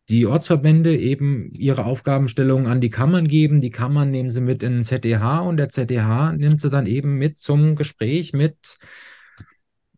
die 0.09 0.25
Ortsverbände 0.25 0.97
eben 0.97 1.51
ihre 1.53 1.85
Aufgabenstellungen 1.85 2.67
an 2.67 2.81
die 2.81 2.89
Kammern 2.89 3.27
geben. 3.27 3.61
Die 3.61 3.69
Kammern 3.69 4.09
nehmen 4.09 4.29
sie 4.29 4.41
mit 4.41 4.63
in 4.63 4.73
den 4.73 4.83
ZDH 4.83 5.39
und 5.39 5.57
der 5.57 5.69
ZDH 5.69 6.33
nimmt 6.33 6.61
sie 6.61 6.69
dann 6.69 6.87
eben 6.87 7.15
mit 7.15 7.39
zum 7.39 7.75
Gespräch 7.75 8.33
mit 8.33 8.77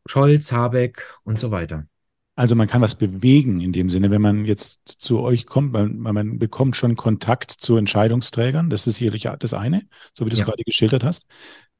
Scholz, 0.06 0.52
Habeck 0.52 1.04
und 1.24 1.40
so 1.40 1.52
weiter. 1.52 1.86
Also 2.36 2.56
man 2.56 2.68
kann 2.68 2.82
was 2.82 2.96
bewegen 2.96 3.62
in 3.62 3.74
dem 3.74 3.90
Sinne, 3.90 4.10
wenn 4.10 4.22
man 4.22 4.46
jetzt 4.46 4.80
zu 5.00 5.22
euch 5.22 5.46
kommt, 5.46 5.74
weil 5.74 5.90
man 5.90 6.40
bekommt 6.40 6.76
schon 6.76 6.96
Kontakt 6.96 7.52
zu 7.52 7.76
Entscheidungsträgern. 7.76 8.70
Das 8.70 8.88
ist 8.88 8.96
sicherlich 8.96 9.28
das 9.38 9.54
eine, 9.54 9.84
so 10.18 10.26
wie 10.26 10.30
du 10.30 10.34
es 10.34 10.40
ja. 10.40 10.46
gerade 10.46 10.64
geschildert 10.64 11.04
hast 11.04 11.28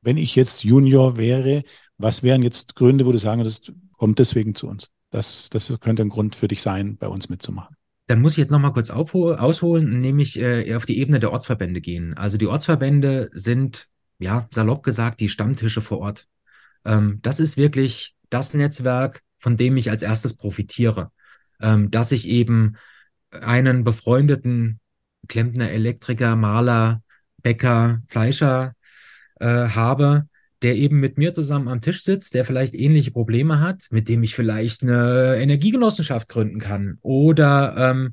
wenn 0.02 0.18
ich 0.18 0.36
jetzt 0.36 0.64
Junior 0.64 1.18
wäre, 1.18 1.64
was 1.98 2.24
wären 2.24 2.42
jetzt 2.42 2.76
Gründe, 2.76 3.06
wo 3.06 3.12
du 3.12 3.18
sagen 3.18 3.42
würdest, 3.42 3.72
kommt 3.94 4.20
deswegen 4.20 4.56
zu 4.56 4.68
uns? 4.68 4.90
Das, 5.12 5.50
das 5.50 5.74
könnte 5.80 6.02
ein 6.02 6.10
Grund 6.10 6.36
für 6.36 6.48
dich 6.48 6.62
sein, 6.62 6.98
bei 6.98 7.08
uns 7.08 7.30
mitzumachen. 7.30 7.76
Dann 8.08 8.22
muss 8.22 8.34
ich 8.34 8.40
jetzt 8.40 8.52
nochmal 8.52 8.74
kurz 8.74 8.90
ausholen, 8.90 10.00
nämlich 10.00 10.40
äh, 10.40 10.74
auf 10.76 10.86
die 10.86 10.98
Ebene 10.98 11.20
der 11.20 11.32
Ortsverbände 11.32 11.82
gehen. 11.82 12.16
Also 12.16 12.38
die 12.38 12.48
Ortsverbände 12.48 13.30
sind, 13.34 13.88
ja, 14.20 14.48
salopp 14.52 14.84
gesagt, 14.84 15.20
die 15.20 15.30
Stammtische 15.30 15.82
vor 15.82 16.00
Ort. 16.00 16.28
Ähm, 16.86 17.20
das 17.22 17.40
ist 17.40 17.58
wirklich 17.58 18.16
das 18.30 18.54
Netzwerk, 18.54 19.22
von 19.40 19.58
dem 19.58 19.78
ich 19.78 19.90
als 19.90 20.02
erstes 20.02 20.36
profitiere. 20.36 21.12
Ähm, 21.60 21.92
dass 21.92 22.12
ich 22.12 22.28
eben 22.28 22.78
einen 23.32 23.84
befreundeten 23.84 24.80
Klempner, 25.28 25.70
Elektriker, 25.72 26.36
Maler, 26.36 27.02
Bäcker, 27.42 28.02
Fleischer 28.08 28.74
äh, 29.40 29.46
habe, 29.46 30.28
der 30.62 30.76
eben 30.76 31.00
mit 31.00 31.18
mir 31.18 31.34
zusammen 31.34 31.68
am 31.68 31.82
Tisch 31.82 32.04
sitzt, 32.04 32.34
der 32.34 32.46
vielleicht 32.46 32.74
ähnliche 32.74 33.12
Probleme 33.12 33.60
hat, 33.60 33.88
mit 33.90 34.10
dem 34.10 34.24
ich 34.24 34.36
vielleicht 34.36 34.84
eine 34.84 35.38
Energiegenossenschaft 35.38 36.30
gründen 36.30 36.60
kann 36.60 36.98
oder 37.02 37.76
ähm, 37.78 38.12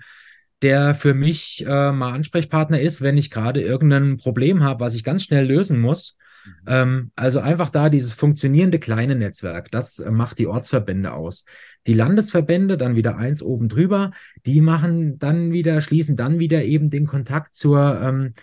der 0.62 0.94
für 0.94 1.14
mich 1.14 1.64
äh, 1.66 1.92
mal 1.92 2.12
Ansprechpartner 2.12 2.80
ist, 2.80 3.00
wenn 3.00 3.18
ich 3.18 3.30
gerade 3.30 3.60
irgendein 3.60 4.16
Problem 4.16 4.62
habe, 4.64 4.80
was 4.80 4.94
ich 4.94 5.04
ganz 5.04 5.24
schnell 5.24 5.46
lösen 5.46 5.78
muss. 5.78 6.16
Mhm. 6.45 6.53
Ähm, 6.66 7.11
also 7.16 7.41
einfach 7.41 7.70
da 7.70 7.89
dieses 7.89 8.14
funktionierende 8.14 8.78
kleine 8.78 9.14
Netzwerk, 9.14 9.70
das 9.70 9.99
äh, 9.99 10.11
macht 10.11 10.39
die 10.39 10.47
Ortsverbände 10.47 11.12
aus. 11.12 11.45
Die 11.86 11.95
Landesverbände, 11.95 12.76
dann 12.76 12.97
wieder 12.97 13.16
eins 13.16 13.43
oben 13.43 13.68
drüber, 13.68 14.12
die 14.47 14.61
machen 14.61 15.18
dann 15.18 15.53
wieder, 15.53 15.80
schließen 15.80 16.16
dann 16.16 16.39
wieder 16.39 16.64
eben 16.64 16.91
den 16.91 17.07
Kontakt 17.07 17.55
zur, 17.55 18.01
ähm, 18.01 18.34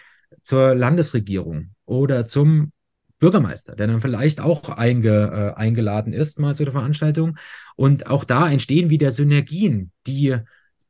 zur 0.44 0.76
Landesregierung 0.76 1.72
oder 1.86 2.26
zum 2.26 2.72
Bürgermeister, 3.20 3.76
der 3.76 3.88
dann 3.88 4.02
vielleicht 4.02 4.42
auch 4.42 4.70
einge, 4.70 5.54
äh, 5.56 5.60
eingeladen 5.60 6.14
ist 6.14 6.40
mal 6.40 6.56
zu 6.56 6.64
der 6.64 6.74
Veranstaltung. 6.74 7.38
Und 7.76 8.08
auch 8.08 8.24
da 8.24 8.50
entstehen 8.50 8.90
wieder 8.90 9.12
Synergien, 9.12 9.92
die 10.06 10.38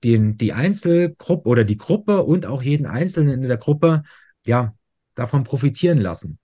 den, 0.03 0.37
die 0.37 0.53
Einzelgruppe 0.53 1.47
oder 1.47 1.63
die 1.63 1.77
Gruppe 1.77 2.23
und 2.23 2.45
auch 2.45 2.61
jeden 2.61 2.85
Einzelnen 2.85 3.41
in 3.43 3.47
der 3.47 3.57
Gruppe 3.57 4.03
ja 4.45 4.75
davon 5.15 5.43
profitieren 5.43 5.99
lassen. 5.99 6.37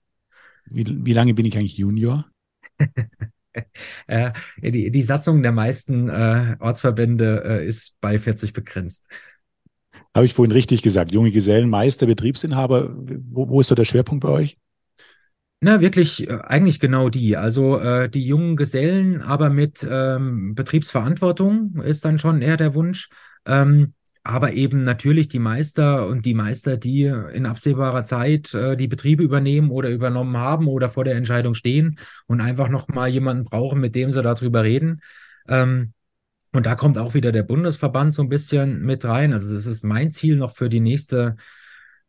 Wie, 0.66 0.84
wie 0.86 1.12
lange 1.12 1.34
bin 1.34 1.46
ich 1.46 1.56
eigentlich 1.56 1.76
Junior? 1.76 2.26
äh, 4.06 4.32
die, 4.62 4.90
die 4.90 5.02
Satzung 5.02 5.42
der 5.42 5.52
meisten 5.52 6.08
äh, 6.08 6.56
Ortsverbände 6.58 7.42
äh, 7.44 7.66
ist 7.66 8.00
bei 8.00 8.18
40 8.18 8.52
begrenzt. 8.52 9.08
Habe 10.14 10.26
ich 10.26 10.34
vorhin 10.34 10.52
richtig 10.52 10.82
gesagt. 10.82 11.12
Junge 11.12 11.30
Gesellen, 11.30 11.70
Meister, 11.70 12.06
Betriebsinhaber. 12.06 12.90
Wo, 12.94 13.48
wo 13.48 13.60
ist 13.60 13.70
da 13.70 13.74
der 13.74 13.84
Schwerpunkt 13.84 14.22
bei 14.22 14.28
euch? 14.28 14.58
Na, 15.60 15.80
wirklich, 15.80 16.28
äh, 16.28 16.38
eigentlich 16.42 16.80
genau 16.80 17.08
die. 17.08 17.36
Also 17.36 17.78
äh, 17.78 18.08
die 18.08 18.26
jungen 18.26 18.56
Gesellen, 18.56 19.22
aber 19.22 19.48
mit 19.48 19.86
ähm, 19.88 20.54
Betriebsverantwortung 20.54 21.80
ist 21.82 22.04
dann 22.04 22.18
schon 22.18 22.42
eher 22.42 22.56
der 22.56 22.74
Wunsch. 22.74 23.08
Ähm, 23.46 23.94
aber 24.24 24.52
eben 24.52 24.80
natürlich 24.80 25.28
die 25.28 25.38
Meister 25.38 26.06
und 26.06 26.24
die 26.24 26.34
Meister, 26.34 26.76
die 26.76 27.04
in 27.04 27.46
absehbarer 27.46 28.04
Zeit 28.04 28.54
äh, 28.54 28.76
die 28.76 28.88
Betriebe 28.88 29.22
übernehmen 29.22 29.70
oder 29.70 29.90
übernommen 29.90 30.36
haben 30.36 30.68
oder 30.68 30.88
vor 30.88 31.04
der 31.04 31.16
Entscheidung 31.16 31.54
stehen 31.54 31.98
und 32.26 32.40
einfach 32.40 32.68
nochmal 32.68 33.08
jemanden 33.08 33.44
brauchen, 33.44 33.80
mit 33.80 33.94
dem 33.94 34.10
sie 34.10 34.22
darüber 34.22 34.62
reden. 34.62 35.02
Ähm, 35.48 35.92
und 36.52 36.66
da 36.66 36.74
kommt 36.74 36.98
auch 36.98 37.14
wieder 37.14 37.32
der 37.32 37.42
Bundesverband 37.42 38.14
so 38.14 38.22
ein 38.22 38.28
bisschen 38.28 38.82
mit 38.82 39.04
rein. 39.04 39.32
Also 39.32 39.54
das 39.54 39.66
ist 39.66 39.84
mein 39.84 40.12
Ziel 40.12 40.36
noch 40.36 40.54
für 40.54 40.68
die 40.68 40.80
nächste 40.80 41.36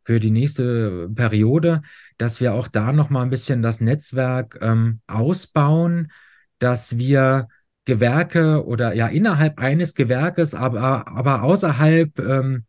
für 0.03 0.20
die 0.20 0.32
nächste 0.32 1.09
Periode, 1.16 1.82
dass 2.18 2.41
wir 2.41 2.53
auch 2.53 2.68
da 2.68 2.91
noch 2.91 3.09
mal 3.09 3.22
ein 3.24 3.30
bisschen 3.30 3.61
das 3.61 3.80
Netzwerk 3.80 4.59
ähm, 4.61 4.99
ausbauen, 5.07 6.11
dass 6.59 6.97
wir 6.97 7.47
Gewerke 7.86 8.65
oder 8.65 8.93
ja 8.93 9.07
innerhalb 9.07 9.59
eines 9.59 9.95
Gewerkes, 9.95 10.55
aber, 10.55 11.07
aber 11.07 11.43
außerhalb 11.43 12.17
ähm, 12.19 12.65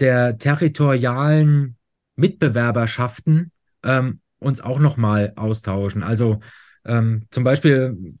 der 0.00 0.38
territorialen 0.38 1.76
Mitbewerberschaften 2.16 3.50
ähm, 3.82 4.20
uns 4.38 4.60
auch 4.60 4.78
noch 4.78 4.96
mal 4.96 5.32
austauschen. 5.36 6.02
Also 6.02 6.40
ähm, 6.84 7.26
zum 7.30 7.44
Beispiel 7.44 8.18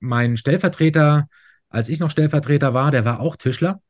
mein 0.00 0.36
Stellvertreter, 0.36 1.28
als 1.68 1.88
ich 1.88 2.00
noch 2.00 2.10
Stellvertreter 2.10 2.72
war, 2.72 2.90
der 2.90 3.04
war 3.04 3.20
auch 3.20 3.36
Tischler 3.36 3.80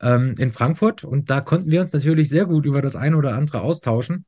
ähm, 0.00 0.34
in 0.38 0.50
Frankfurt 0.50 1.04
und 1.04 1.30
da 1.30 1.40
konnten 1.40 1.70
wir 1.70 1.80
uns 1.80 1.92
natürlich 1.92 2.28
sehr 2.28 2.46
gut 2.46 2.66
über 2.66 2.82
das 2.82 2.96
eine 2.96 3.16
oder 3.16 3.34
andere 3.34 3.62
austauschen. 3.62 4.26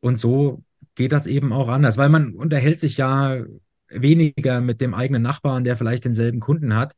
Und 0.00 0.18
so 0.18 0.62
geht 0.94 1.12
das 1.12 1.26
eben 1.26 1.52
auch 1.52 1.68
anders, 1.68 1.96
weil 1.96 2.08
man 2.08 2.34
unterhält 2.34 2.80
sich 2.80 2.96
ja 2.96 3.38
weniger 3.94 4.60
mit 4.60 4.80
dem 4.80 4.94
eigenen 4.94 5.22
Nachbarn, 5.22 5.64
der 5.64 5.76
vielleicht 5.76 6.04
denselben 6.04 6.40
Kunden 6.40 6.74
hat. 6.74 6.94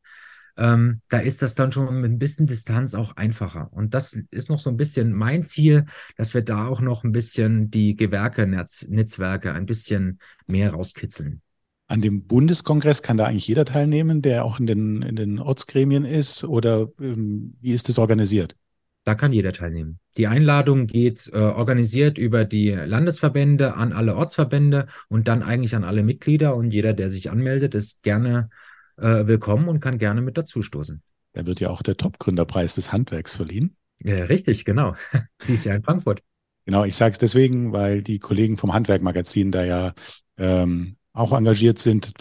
Ähm, 0.57 1.01
da 1.09 1.19
ist 1.19 1.43
das 1.43 1.55
dann 1.55 1.73
schon 1.73 2.01
mit 2.01 2.13
ein 2.13 2.19
bisschen 2.19 2.47
Distanz 2.47 2.95
auch 2.95 3.17
einfacher. 3.17 3.73
Und 3.73 3.95
das 3.95 4.13
ist 4.31 4.51
noch 4.51 4.61
so 4.61 4.71
ein 4.71 4.77
bisschen 4.77 5.13
mein 5.13 5.45
Ziel, 5.45 5.87
dass 6.17 6.35
wir 6.35 6.43
da 6.43 6.67
auch 6.67 6.81
noch 6.81 7.03
ein 7.03 7.13
bisschen 7.13 7.71
die 7.71 7.97
Gewerke-Netzwerke 7.97 9.53
ein 9.53 9.67
bisschen 9.67 10.21
mehr 10.47 10.73
rauskitzeln. 10.73 11.41
An 11.87 12.01
dem 12.01 12.27
Bundeskongress 12.27 13.03
kann 13.03 13.17
da 13.17 13.27
eigentlich 13.27 13.49
jeder 13.49 13.65
teilnehmen, 13.65 14.23
der 14.23 14.45
auch 14.45 14.59
in 14.59 14.67
den, 14.67 15.03
in 15.03 15.17
den 15.17 15.39
Ortsgremien 15.39 16.05
ist? 16.05 16.45
Oder 16.45 16.89
ähm, 17.01 17.57
wie 17.61 17.73
ist 17.73 17.89
das 17.89 17.99
organisiert? 17.99 18.57
Da 19.05 19.15
kann 19.15 19.33
jeder 19.33 19.53
teilnehmen. 19.53 19.99
Die 20.17 20.27
Einladung 20.27 20.87
geht 20.87 21.31
äh, 21.33 21.37
organisiert 21.37 22.17
über 22.17 22.45
die 22.47 22.71
Landesverbände 22.71 23.75
an 23.75 23.93
alle 23.93 24.17
Ortsverbände 24.17 24.87
und 25.09 25.29
dann 25.29 25.43
eigentlich 25.43 25.77
an 25.77 25.85
alle 25.85 26.03
Mitglieder. 26.03 26.57
Und 26.57 26.73
jeder, 26.73 26.95
der 26.95 27.11
sich 27.11 27.31
anmeldet, 27.31 27.75
ist 27.75 28.03
gerne 28.03 28.49
äh, 28.97 29.27
willkommen 29.27 29.69
und 29.69 29.81
kann 29.81 29.99
gerne 29.99 30.23
mit 30.23 30.39
dazustoßen. 30.39 31.03
Da 31.35 31.47
wird 31.47 31.61
ja 31.61 31.69
auch 31.69 31.83
der 31.83 31.97
Top-Gründerpreis 31.97 32.77
des 32.77 32.93
Handwerks 32.93 33.37
verliehen. 33.37 33.77
Ja, 34.03 34.25
richtig, 34.25 34.65
genau. 34.65 34.95
Dies 35.49 35.65
Jahr 35.65 35.77
in 35.77 35.83
Frankfurt. 35.83 36.23
Genau, 36.65 36.85
ich 36.85 36.97
sage 36.97 37.13
es 37.13 37.19
deswegen, 37.19 37.73
weil 37.73 38.03
die 38.03 38.19
Kollegen 38.19 38.57
vom 38.57 38.73
Handwerkmagazin 38.73 39.51
da 39.51 39.65
ja 39.65 39.93
ähm, 40.39 40.97
auch 41.15 41.33
engagiert 41.33 41.79
sind. 41.79 42.13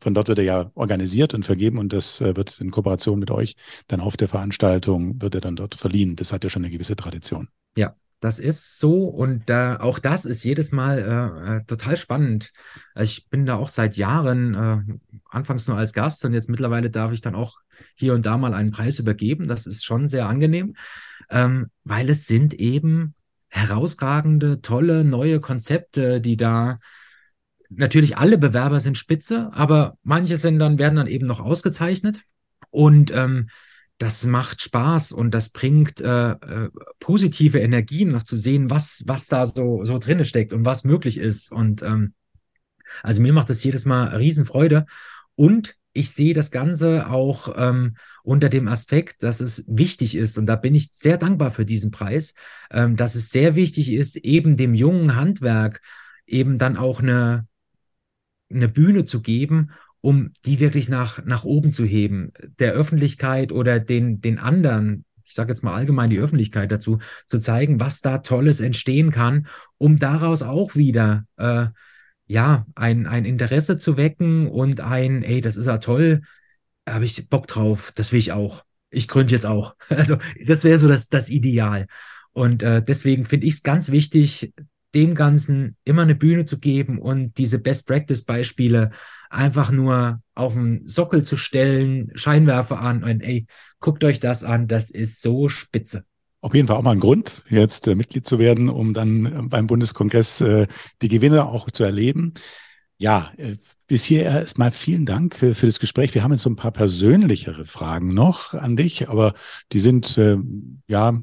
Von 0.00 0.12
dort 0.12 0.28
wird 0.28 0.38
er 0.38 0.44
ja 0.44 0.70
organisiert 0.74 1.32
und 1.34 1.44
vergeben 1.44 1.78
und 1.78 1.92
das 1.92 2.20
äh, 2.20 2.36
wird 2.36 2.60
in 2.60 2.70
Kooperation 2.70 3.18
mit 3.18 3.30
euch 3.30 3.56
dann 3.86 4.00
auf 4.00 4.16
der 4.16 4.28
Veranstaltung 4.28 5.22
wird 5.22 5.36
er 5.36 5.40
dann 5.40 5.56
dort 5.56 5.76
verliehen. 5.76 6.16
Das 6.16 6.32
hat 6.32 6.44
ja 6.44 6.50
schon 6.50 6.64
eine 6.64 6.72
gewisse 6.72 6.96
Tradition. 6.96 7.48
Ja, 7.76 7.94
das 8.18 8.40
ist 8.40 8.78
so 8.78 9.04
und 9.04 9.48
äh, 9.48 9.76
auch 9.78 10.00
das 10.00 10.24
ist 10.24 10.42
jedes 10.42 10.72
Mal 10.72 10.98
äh, 10.98 11.56
äh, 11.56 11.64
total 11.64 11.96
spannend. 11.96 12.52
Ich 13.00 13.28
bin 13.30 13.46
da 13.46 13.54
auch 13.54 13.68
seit 13.68 13.96
Jahren, 13.96 14.54
äh, 14.54 15.20
anfangs 15.30 15.68
nur 15.68 15.76
als 15.76 15.92
Gast 15.92 16.24
und 16.24 16.34
jetzt 16.34 16.48
mittlerweile 16.48 16.90
darf 16.90 17.12
ich 17.12 17.20
dann 17.20 17.36
auch 17.36 17.58
hier 17.94 18.14
und 18.14 18.26
da 18.26 18.36
mal 18.36 18.52
einen 18.52 18.72
Preis 18.72 18.98
übergeben. 18.98 19.46
Das 19.46 19.66
ist 19.66 19.84
schon 19.84 20.08
sehr 20.08 20.26
angenehm, 20.26 20.74
ähm, 21.30 21.70
weil 21.84 22.10
es 22.10 22.26
sind 22.26 22.54
eben 22.54 23.14
herausragende, 23.46 24.60
tolle, 24.60 25.04
neue 25.04 25.40
Konzepte, 25.40 26.20
die 26.20 26.36
da 26.36 26.78
natürlich 27.70 28.18
alle 28.18 28.38
Bewerber 28.38 28.80
sind 28.80 28.98
spitze, 28.98 29.50
aber 29.52 29.96
manche 30.02 30.36
sind 30.36 30.58
dann, 30.58 30.78
werden 30.78 30.96
dann 30.96 31.06
eben 31.06 31.26
noch 31.26 31.40
ausgezeichnet. 31.40 32.22
Und 32.70 33.10
ähm, 33.12 33.48
das 33.98 34.24
macht 34.24 34.62
Spaß 34.62 35.12
und 35.12 35.32
das 35.32 35.50
bringt 35.50 36.00
äh, 36.00 36.30
äh, 36.32 36.70
positive 37.00 37.58
Energien, 37.58 38.12
noch 38.12 38.22
zu 38.22 38.36
sehen, 38.36 38.70
was, 38.70 39.04
was 39.06 39.26
da 39.26 39.44
so, 39.46 39.84
so 39.84 39.98
drinne 39.98 40.24
steckt 40.24 40.52
und 40.52 40.64
was 40.64 40.84
möglich 40.84 41.18
ist. 41.18 41.52
Und 41.52 41.82
ähm, 41.82 42.14
also 43.02 43.20
mir 43.20 43.32
macht 43.32 43.50
das 43.50 43.62
jedes 43.62 43.84
Mal 43.84 44.08
Riesenfreude. 44.16 44.86
Und 45.34 45.76
ich 45.92 46.12
sehe 46.12 46.34
das 46.34 46.50
Ganze 46.50 47.10
auch 47.10 47.54
ähm, 47.56 47.96
unter 48.22 48.48
dem 48.48 48.68
Aspekt, 48.68 49.22
dass 49.22 49.40
es 49.40 49.64
wichtig 49.68 50.14
ist, 50.14 50.38
und 50.38 50.46
da 50.46 50.56
bin 50.56 50.74
ich 50.74 50.90
sehr 50.92 51.18
dankbar 51.18 51.50
für 51.50 51.64
diesen 51.64 51.90
Preis, 51.90 52.34
ähm, 52.70 52.96
dass 52.96 53.14
es 53.14 53.30
sehr 53.30 53.54
wichtig 53.54 53.92
ist, 53.92 54.16
eben 54.16 54.56
dem 54.56 54.74
jungen 54.74 55.16
Handwerk 55.16 55.82
eben 56.26 56.58
dann 56.58 56.76
auch 56.76 57.00
eine, 57.00 57.46
eine 58.50 58.68
Bühne 58.68 59.04
zu 59.04 59.22
geben, 59.22 59.70
um 60.00 60.32
die 60.44 60.60
wirklich 60.60 60.88
nach, 60.88 61.24
nach 61.24 61.44
oben 61.44 61.72
zu 61.72 61.84
heben, 61.84 62.32
der 62.58 62.72
Öffentlichkeit 62.72 63.52
oder 63.52 63.78
den, 63.78 64.20
den 64.20 64.38
anderen, 64.38 65.04
ich 65.24 65.34
sage 65.34 65.52
jetzt 65.52 65.62
mal 65.62 65.74
allgemein 65.74 66.10
die 66.10 66.18
Öffentlichkeit 66.18 66.72
dazu, 66.72 66.98
zu 67.26 67.40
zeigen, 67.40 67.80
was 67.80 68.00
da 68.00 68.18
Tolles 68.18 68.60
entstehen 68.60 69.10
kann, 69.10 69.46
um 69.78 69.98
daraus 69.98 70.42
auch 70.42 70.74
wieder 70.74 71.24
äh, 71.36 71.66
ja, 72.26 72.66
ein, 72.76 73.06
ein 73.06 73.24
Interesse 73.24 73.76
zu 73.76 73.96
wecken 73.96 74.48
und 74.48 74.80
ein, 74.80 75.22
ey, 75.22 75.40
das 75.40 75.56
ist 75.56 75.66
ja 75.66 75.78
toll, 75.78 76.22
habe 76.88 77.04
ich 77.04 77.28
Bock 77.28 77.46
drauf, 77.46 77.92
das 77.94 78.12
will 78.12 78.20
ich 78.20 78.32
auch. 78.32 78.64
Ich 78.90 79.08
gründe 79.08 79.32
jetzt 79.32 79.46
auch. 79.46 79.74
Also 79.88 80.16
das 80.46 80.64
wäre 80.64 80.78
so 80.78 80.88
das, 80.88 81.08
das 81.08 81.28
Ideal. 81.28 81.86
Und 82.32 82.62
äh, 82.62 82.82
deswegen 82.82 83.24
finde 83.24 83.46
ich 83.46 83.54
es 83.54 83.62
ganz 83.62 83.90
wichtig, 83.90 84.52
dem 84.94 85.14
Ganzen 85.14 85.76
immer 85.84 86.02
eine 86.02 86.14
Bühne 86.14 86.44
zu 86.44 86.58
geben 86.58 86.98
und 86.98 87.38
diese 87.38 87.58
Best-Practice-Beispiele 87.58 88.90
einfach 89.28 89.70
nur 89.70 90.20
auf 90.34 90.54
den 90.54 90.86
Sockel 90.86 91.22
zu 91.22 91.36
stellen, 91.36 92.10
Scheinwerfer 92.14 92.80
an 92.80 93.04
und 93.04 93.20
ey, 93.20 93.46
guckt 93.78 94.02
euch 94.04 94.20
das 94.20 94.44
an, 94.44 94.68
das 94.68 94.90
ist 94.90 95.22
so 95.22 95.48
spitze. 95.48 96.04
Auf 96.42 96.54
jeden 96.54 96.68
Fall 96.68 96.76
auch 96.76 96.82
mal 96.82 96.92
ein 96.92 97.00
Grund, 97.00 97.44
jetzt 97.50 97.86
äh, 97.86 97.94
Mitglied 97.94 98.24
zu 98.24 98.38
werden, 98.38 98.68
um 98.68 98.94
dann 98.94 99.26
äh, 99.26 99.42
beim 99.42 99.66
Bundeskongress 99.66 100.40
äh, 100.40 100.66
die 101.02 101.08
Gewinne 101.08 101.44
auch 101.46 101.70
zu 101.70 101.84
erleben. 101.84 102.32
Ja, 102.96 103.30
äh, 103.36 103.56
bis 103.86 104.04
hier 104.04 104.24
erstmal 104.24 104.70
vielen 104.70 105.04
Dank 105.04 105.42
äh, 105.42 105.54
für 105.54 105.66
das 105.66 105.80
Gespräch. 105.80 106.14
Wir 106.14 106.22
haben 106.22 106.32
jetzt 106.32 106.42
so 106.42 106.50
ein 106.50 106.56
paar 106.56 106.70
persönlichere 106.70 107.66
Fragen 107.66 108.14
noch 108.14 108.54
an 108.54 108.76
dich, 108.76 109.08
aber 109.10 109.34
die 109.72 109.80
sind 109.80 110.16
äh, 110.16 110.38
ja 110.88 111.20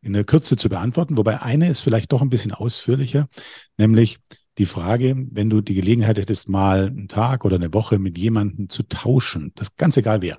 in 0.00 0.12
der 0.12 0.24
Kürze 0.24 0.56
zu 0.56 0.68
beantworten, 0.68 1.16
wobei 1.16 1.42
eine 1.42 1.68
ist 1.68 1.80
vielleicht 1.80 2.12
doch 2.12 2.22
ein 2.22 2.30
bisschen 2.30 2.52
ausführlicher, 2.52 3.28
nämlich 3.76 4.18
die 4.58 4.66
Frage, 4.66 5.16
wenn 5.30 5.50
du 5.50 5.60
die 5.60 5.74
Gelegenheit 5.74 6.18
hättest, 6.18 6.48
mal 6.48 6.86
einen 6.86 7.08
Tag 7.08 7.44
oder 7.44 7.56
eine 7.56 7.72
Woche 7.72 7.98
mit 7.98 8.18
jemandem 8.18 8.68
zu 8.68 8.82
tauschen, 8.82 9.52
das 9.54 9.76
ganz 9.76 9.96
egal 9.96 10.22
wer, 10.22 10.38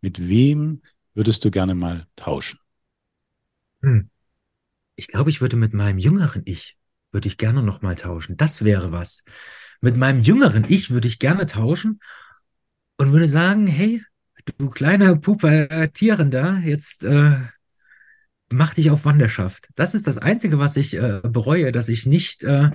mit 0.00 0.28
wem 0.28 0.82
würdest 1.14 1.44
du 1.44 1.50
gerne 1.50 1.74
mal 1.74 2.06
tauschen? 2.16 2.58
Hm. 3.82 4.10
Ich 4.96 5.08
glaube, 5.08 5.30
ich 5.30 5.40
würde 5.40 5.56
mit 5.56 5.74
meinem 5.74 5.98
jüngeren 5.98 6.42
Ich, 6.44 6.76
würde 7.12 7.28
ich 7.28 7.38
gerne 7.38 7.62
noch 7.62 7.82
mal 7.82 7.94
tauschen. 7.94 8.36
Das 8.36 8.64
wäre 8.64 8.90
was. 8.90 9.22
Mit 9.80 9.96
meinem 9.96 10.22
jüngeren 10.22 10.64
Ich 10.68 10.90
würde 10.90 11.06
ich 11.06 11.18
gerne 11.18 11.46
tauschen 11.46 12.00
und 12.96 13.12
würde 13.12 13.28
sagen, 13.28 13.66
hey, 13.66 14.02
du 14.58 14.70
kleiner 14.70 15.14
Pubertierender, 15.16 16.58
jetzt 16.64 17.04
äh, 17.04 17.38
mach 18.50 18.74
dich 18.74 18.90
auf 18.90 19.04
Wanderschaft. 19.04 19.68
Das 19.74 19.94
ist 19.94 20.06
das 20.06 20.18
Einzige, 20.18 20.58
was 20.58 20.76
ich 20.76 20.94
äh, 20.94 21.20
bereue, 21.22 21.72
dass 21.72 21.88
ich 21.88 22.06
nicht 22.06 22.44
äh, 22.44 22.70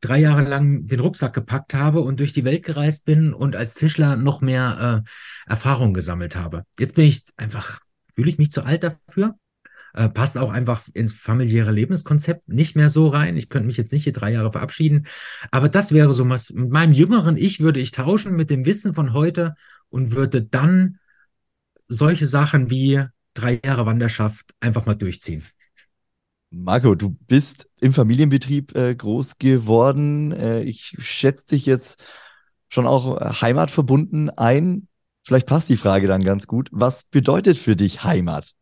drei 0.00 0.18
Jahre 0.18 0.42
lang 0.42 0.82
den 0.82 1.00
Rucksack 1.00 1.32
gepackt 1.32 1.74
habe 1.74 2.00
und 2.00 2.20
durch 2.20 2.32
die 2.32 2.44
Welt 2.44 2.64
gereist 2.64 3.06
bin 3.06 3.32
und 3.32 3.56
als 3.56 3.74
Tischler 3.74 4.16
noch 4.16 4.40
mehr 4.40 5.04
äh, 5.06 5.50
Erfahrung 5.50 5.94
gesammelt 5.94 6.36
habe. 6.36 6.64
Jetzt 6.78 6.96
bin 6.96 7.06
ich 7.06 7.22
einfach, 7.36 7.80
fühle 8.14 8.28
ich 8.28 8.38
mich 8.38 8.50
zu 8.52 8.64
alt 8.64 8.82
dafür. 8.82 9.36
Äh, 9.94 10.08
passt 10.08 10.38
auch 10.38 10.50
einfach 10.50 10.82
ins 10.94 11.12
familiäre 11.12 11.70
Lebenskonzept 11.70 12.48
nicht 12.48 12.76
mehr 12.76 12.88
so 12.88 13.08
rein. 13.08 13.36
Ich 13.36 13.48
könnte 13.48 13.66
mich 13.66 13.76
jetzt 13.76 13.92
nicht 13.92 14.04
hier 14.04 14.12
drei 14.12 14.32
Jahre 14.32 14.50
verabschieden. 14.50 15.06
Aber 15.50 15.68
das 15.68 15.92
wäre 15.92 16.14
so 16.14 16.28
was. 16.28 16.50
Mit 16.50 16.70
meinem 16.70 16.92
jüngeren 16.92 17.36
Ich 17.36 17.60
würde 17.60 17.80
ich 17.80 17.92
tauschen 17.92 18.34
mit 18.34 18.50
dem 18.50 18.64
Wissen 18.64 18.94
von 18.94 19.12
heute 19.12 19.54
und 19.90 20.12
würde 20.12 20.42
dann 20.42 20.98
solche 21.88 22.26
Sachen 22.26 22.70
wie 22.70 23.04
drei 23.34 23.60
Jahre 23.64 23.86
Wanderschaft 23.86 24.54
einfach 24.60 24.86
mal 24.86 24.94
durchziehen. 24.94 25.44
Marco, 26.50 26.94
du 26.94 27.10
bist 27.10 27.68
im 27.80 27.92
Familienbetrieb 27.92 28.76
äh, 28.76 28.94
groß 28.94 29.38
geworden. 29.38 30.32
Äh, 30.32 30.62
ich 30.62 30.96
schätze 30.98 31.46
dich 31.46 31.66
jetzt 31.66 32.04
schon 32.68 32.86
auch 32.86 33.40
heimatverbunden 33.40 34.30
ein. 34.30 34.88
Vielleicht 35.24 35.46
passt 35.46 35.68
die 35.68 35.76
Frage 35.76 36.06
dann 36.06 36.24
ganz 36.24 36.46
gut. 36.46 36.68
Was 36.72 37.04
bedeutet 37.04 37.56
für 37.56 37.76
dich 37.76 38.04
Heimat? 38.04 38.52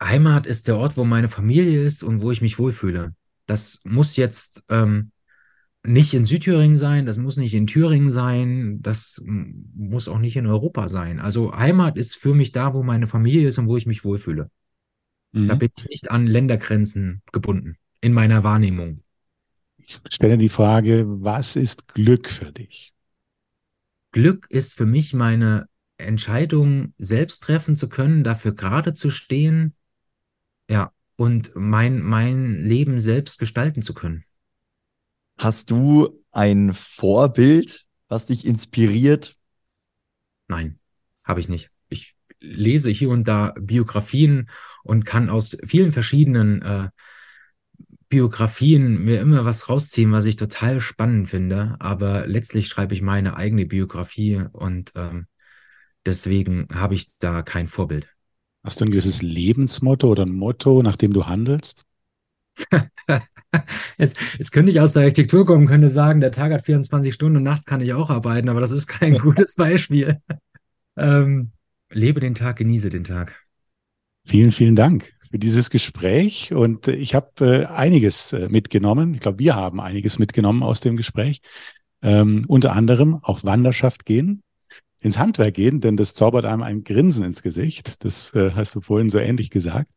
Heimat 0.00 0.46
ist 0.46 0.68
der 0.68 0.76
Ort, 0.76 0.96
wo 0.96 1.04
meine 1.04 1.28
Familie 1.28 1.82
ist 1.82 2.02
und 2.02 2.22
wo 2.22 2.30
ich 2.30 2.42
mich 2.42 2.58
wohlfühle. 2.58 3.14
Das 3.46 3.80
muss 3.84 4.16
jetzt 4.16 4.62
ähm, 4.68 5.10
nicht 5.84 6.12
in 6.14 6.24
Südthüringen 6.24 6.76
sein, 6.76 7.06
das 7.06 7.18
muss 7.18 7.36
nicht 7.36 7.54
in 7.54 7.66
Thüringen 7.66 8.10
sein, 8.10 8.80
das 8.82 9.22
muss 9.24 10.08
auch 10.08 10.18
nicht 10.18 10.36
in 10.36 10.46
Europa 10.46 10.88
sein. 10.88 11.20
Also 11.20 11.56
Heimat 11.56 11.96
ist 11.96 12.16
für 12.16 12.34
mich 12.34 12.52
da, 12.52 12.74
wo 12.74 12.82
meine 12.82 13.06
Familie 13.06 13.48
ist 13.48 13.58
und 13.58 13.68
wo 13.68 13.76
ich 13.76 13.86
mich 13.86 14.04
wohlfühle. 14.04 14.50
Mhm. 15.32 15.48
Da 15.48 15.54
bin 15.54 15.70
ich 15.76 15.88
nicht 15.88 16.10
an 16.10 16.26
Ländergrenzen 16.26 17.22
gebunden, 17.32 17.76
in 18.00 18.12
meiner 18.12 18.44
Wahrnehmung. 18.44 19.02
Ich 19.78 20.00
stelle 20.08 20.36
die 20.36 20.48
Frage, 20.48 21.04
was 21.06 21.56
ist 21.56 21.88
Glück 21.94 22.28
für 22.28 22.52
dich? 22.52 22.92
Glück 24.12 24.46
ist 24.50 24.74
für 24.74 24.86
mich 24.86 25.14
meine 25.14 25.66
Entscheidung 25.96 26.94
selbst 26.98 27.42
treffen 27.42 27.76
zu 27.76 27.88
können, 27.88 28.24
dafür 28.24 28.54
gerade 28.54 28.94
zu 28.94 29.10
stehen, 29.10 29.74
ja, 30.70 30.92
und 31.16 31.52
mein, 31.54 32.00
mein 32.00 32.64
Leben 32.64 33.00
selbst 33.00 33.38
gestalten 33.38 33.82
zu 33.82 33.94
können. 33.94 34.24
Hast 35.38 35.70
du 35.70 36.24
ein 36.32 36.74
Vorbild, 36.74 37.86
was 38.08 38.26
dich 38.26 38.44
inspiriert? 38.44 39.36
Nein, 40.48 40.80
habe 41.22 41.38
ich 41.38 41.48
nicht. 41.48 41.70
Ich 41.88 42.16
lese 42.40 42.90
hier 42.90 43.10
und 43.10 43.28
da 43.28 43.54
Biografien 43.58 44.50
und 44.82 45.04
kann 45.04 45.30
aus 45.30 45.56
vielen 45.64 45.92
verschiedenen 45.92 46.62
äh, 46.62 46.88
Biografien 48.08 49.04
mir 49.04 49.20
immer 49.20 49.44
was 49.44 49.68
rausziehen, 49.68 50.10
was 50.10 50.24
ich 50.24 50.36
total 50.36 50.80
spannend 50.80 51.28
finde. 51.28 51.76
Aber 51.78 52.26
letztlich 52.26 52.66
schreibe 52.66 52.94
ich 52.94 53.02
meine 53.02 53.36
eigene 53.36 53.66
Biografie 53.66 54.42
und 54.52 54.92
ähm, 54.96 55.26
deswegen 56.04 56.66
habe 56.72 56.94
ich 56.94 57.16
da 57.18 57.42
kein 57.42 57.68
Vorbild. 57.68 58.08
Hast 58.64 58.80
du 58.80 58.86
ein 58.86 58.90
gewisses 58.90 59.22
Lebensmotto 59.22 60.08
oder 60.08 60.24
ein 60.24 60.32
Motto, 60.32 60.82
nach 60.82 60.96
dem 60.96 61.12
du 61.12 61.26
handelst? 61.26 61.84
Jetzt, 63.98 64.16
jetzt 64.38 64.52
könnte 64.52 64.70
ich 64.70 64.80
aus 64.80 64.92
der 64.92 65.04
Architektur 65.04 65.46
kommen, 65.46 65.66
könnte 65.66 65.88
sagen, 65.88 66.20
der 66.20 66.32
Tag 66.32 66.52
hat 66.52 66.64
24 66.64 67.14
Stunden 67.14 67.38
und 67.38 67.42
nachts 67.42 67.64
kann 67.64 67.80
ich 67.80 67.94
auch 67.94 68.10
arbeiten, 68.10 68.48
aber 68.48 68.60
das 68.60 68.70
ist 68.70 68.86
kein 68.86 69.18
gutes 69.18 69.54
Beispiel. 69.54 70.20
Ähm, 71.00 71.52
lebe 71.90 72.18
den 72.18 72.34
Tag, 72.34 72.56
genieße 72.56 72.90
den 72.90 73.04
Tag. 73.04 73.36
Vielen, 74.26 74.50
vielen 74.50 74.74
Dank 74.74 75.12
für 75.30 75.38
dieses 75.38 75.70
Gespräch 75.70 76.52
und 76.52 76.88
ich 76.88 77.14
habe 77.14 77.30
äh, 77.40 77.66
einiges 77.66 78.32
äh, 78.32 78.48
mitgenommen. 78.48 79.14
Ich 79.14 79.20
glaube, 79.20 79.38
wir 79.38 79.54
haben 79.54 79.80
einiges 79.80 80.18
mitgenommen 80.18 80.64
aus 80.64 80.80
dem 80.80 80.96
Gespräch. 80.96 81.40
Ähm, 82.02 82.44
unter 82.48 82.72
anderem 82.72 83.20
auf 83.22 83.44
Wanderschaft 83.44 84.06
gehen, 84.06 84.42
ins 85.00 85.18
Handwerk 85.18 85.54
gehen, 85.54 85.80
denn 85.80 85.96
das 85.96 86.14
zaubert 86.14 86.44
einem 86.44 86.62
ein 86.62 86.84
Grinsen 86.84 87.24
ins 87.24 87.42
Gesicht. 87.42 88.04
Das 88.04 88.34
äh, 88.34 88.52
hast 88.52 88.74
du 88.74 88.80
vorhin 88.80 89.10
so 89.10 89.18
ähnlich 89.18 89.50
gesagt. 89.50 89.90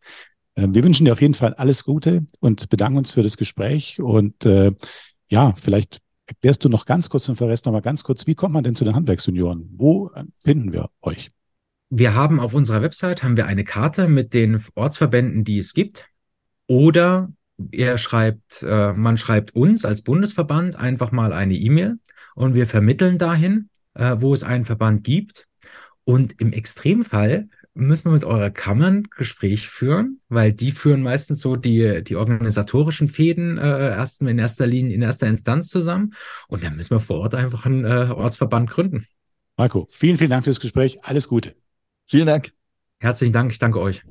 Äh, 0.61 0.67
wir 0.71 0.83
wünschen 0.83 1.05
dir 1.05 1.11
auf 1.11 1.21
jeden 1.21 1.33
Fall 1.33 1.53
alles 1.55 1.83
Gute 1.83 2.25
und 2.39 2.69
bedanken 2.69 2.97
uns 2.97 3.11
für 3.11 3.23
das 3.23 3.37
Gespräch. 3.37 3.99
Und 3.99 4.45
äh, 4.45 4.71
ja, 5.29 5.53
vielleicht 5.55 5.99
erklärst 6.27 6.63
du 6.63 6.69
noch 6.69 6.85
ganz 6.85 7.09
kurz 7.09 7.27
und 7.29 7.35
verrätst 7.35 7.65
noch 7.65 7.73
mal 7.73 7.81
ganz 7.81 8.03
kurz, 8.03 8.27
wie 8.27 8.35
kommt 8.35 8.53
man 8.53 8.63
denn 8.63 8.75
zu 8.75 8.85
den 8.85 8.95
Handwerksjunioren? 8.95 9.69
Wo 9.75 10.11
finden 10.37 10.71
wir 10.71 10.89
euch? 11.01 11.31
Wir 11.89 12.15
haben 12.15 12.39
auf 12.39 12.53
unserer 12.53 12.81
Website 12.81 13.21
haben 13.21 13.35
wir 13.35 13.47
eine 13.47 13.65
Karte 13.65 14.07
mit 14.07 14.33
den 14.33 14.63
Ortsverbänden, 14.75 15.43
die 15.43 15.57
es 15.57 15.73
gibt. 15.73 16.07
Oder 16.67 17.33
er 17.71 17.97
schreibt, 17.97 18.63
äh, 18.63 18.93
man 18.93 19.17
schreibt 19.17 19.55
uns 19.55 19.83
als 19.83 20.01
Bundesverband 20.01 20.77
einfach 20.77 21.11
mal 21.11 21.33
eine 21.33 21.55
E-Mail 21.55 21.99
und 22.33 22.55
wir 22.55 22.65
vermitteln 22.65 23.17
dahin, 23.17 23.69
äh, 23.93 24.15
wo 24.19 24.33
es 24.33 24.43
einen 24.43 24.63
Verband 24.63 25.03
gibt. 25.03 25.47
Und 26.05 26.39
im 26.39 26.53
Extremfall 26.53 27.49
müssen 27.73 28.05
wir 28.05 28.11
mit 28.11 28.23
eurer 28.23 28.49
Kammern 28.49 29.03
Gespräch 29.15 29.67
führen, 29.69 30.19
weil 30.29 30.51
die 30.51 30.71
führen 30.71 31.01
meistens 31.01 31.39
so 31.39 31.55
die, 31.55 32.03
die 32.03 32.15
organisatorischen 32.15 33.07
Fäden 33.07 33.57
äh, 33.57 33.91
erst 33.91 34.21
in 34.21 34.39
erster 34.39 34.67
Linie, 34.67 34.93
in 34.93 35.01
erster 35.01 35.27
Instanz 35.27 35.69
zusammen. 35.69 36.13
Und 36.47 36.63
dann 36.63 36.75
müssen 36.75 36.91
wir 36.91 36.99
vor 36.99 37.19
Ort 37.19 37.35
einfach 37.35 37.65
einen 37.65 37.85
äh, 37.85 38.11
Ortsverband 38.11 38.69
gründen. 38.69 39.07
Marco, 39.57 39.87
vielen, 39.89 40.17
vielen 40.17 40.31
Dank 40.31 40.43
fürs 40.43 40.59
Gespräch. 40.59 41.03
Alles 41.03 41.27
Gute. 41.27 41.55
Vielen 42.07 42.27
Dank. 42.27 42.51
Herzlichen 42.99 43.33
Dank. 43.33 43.51
Ich 43.51 43.59
danke 43.59 43.79
euch. 43.79 44.03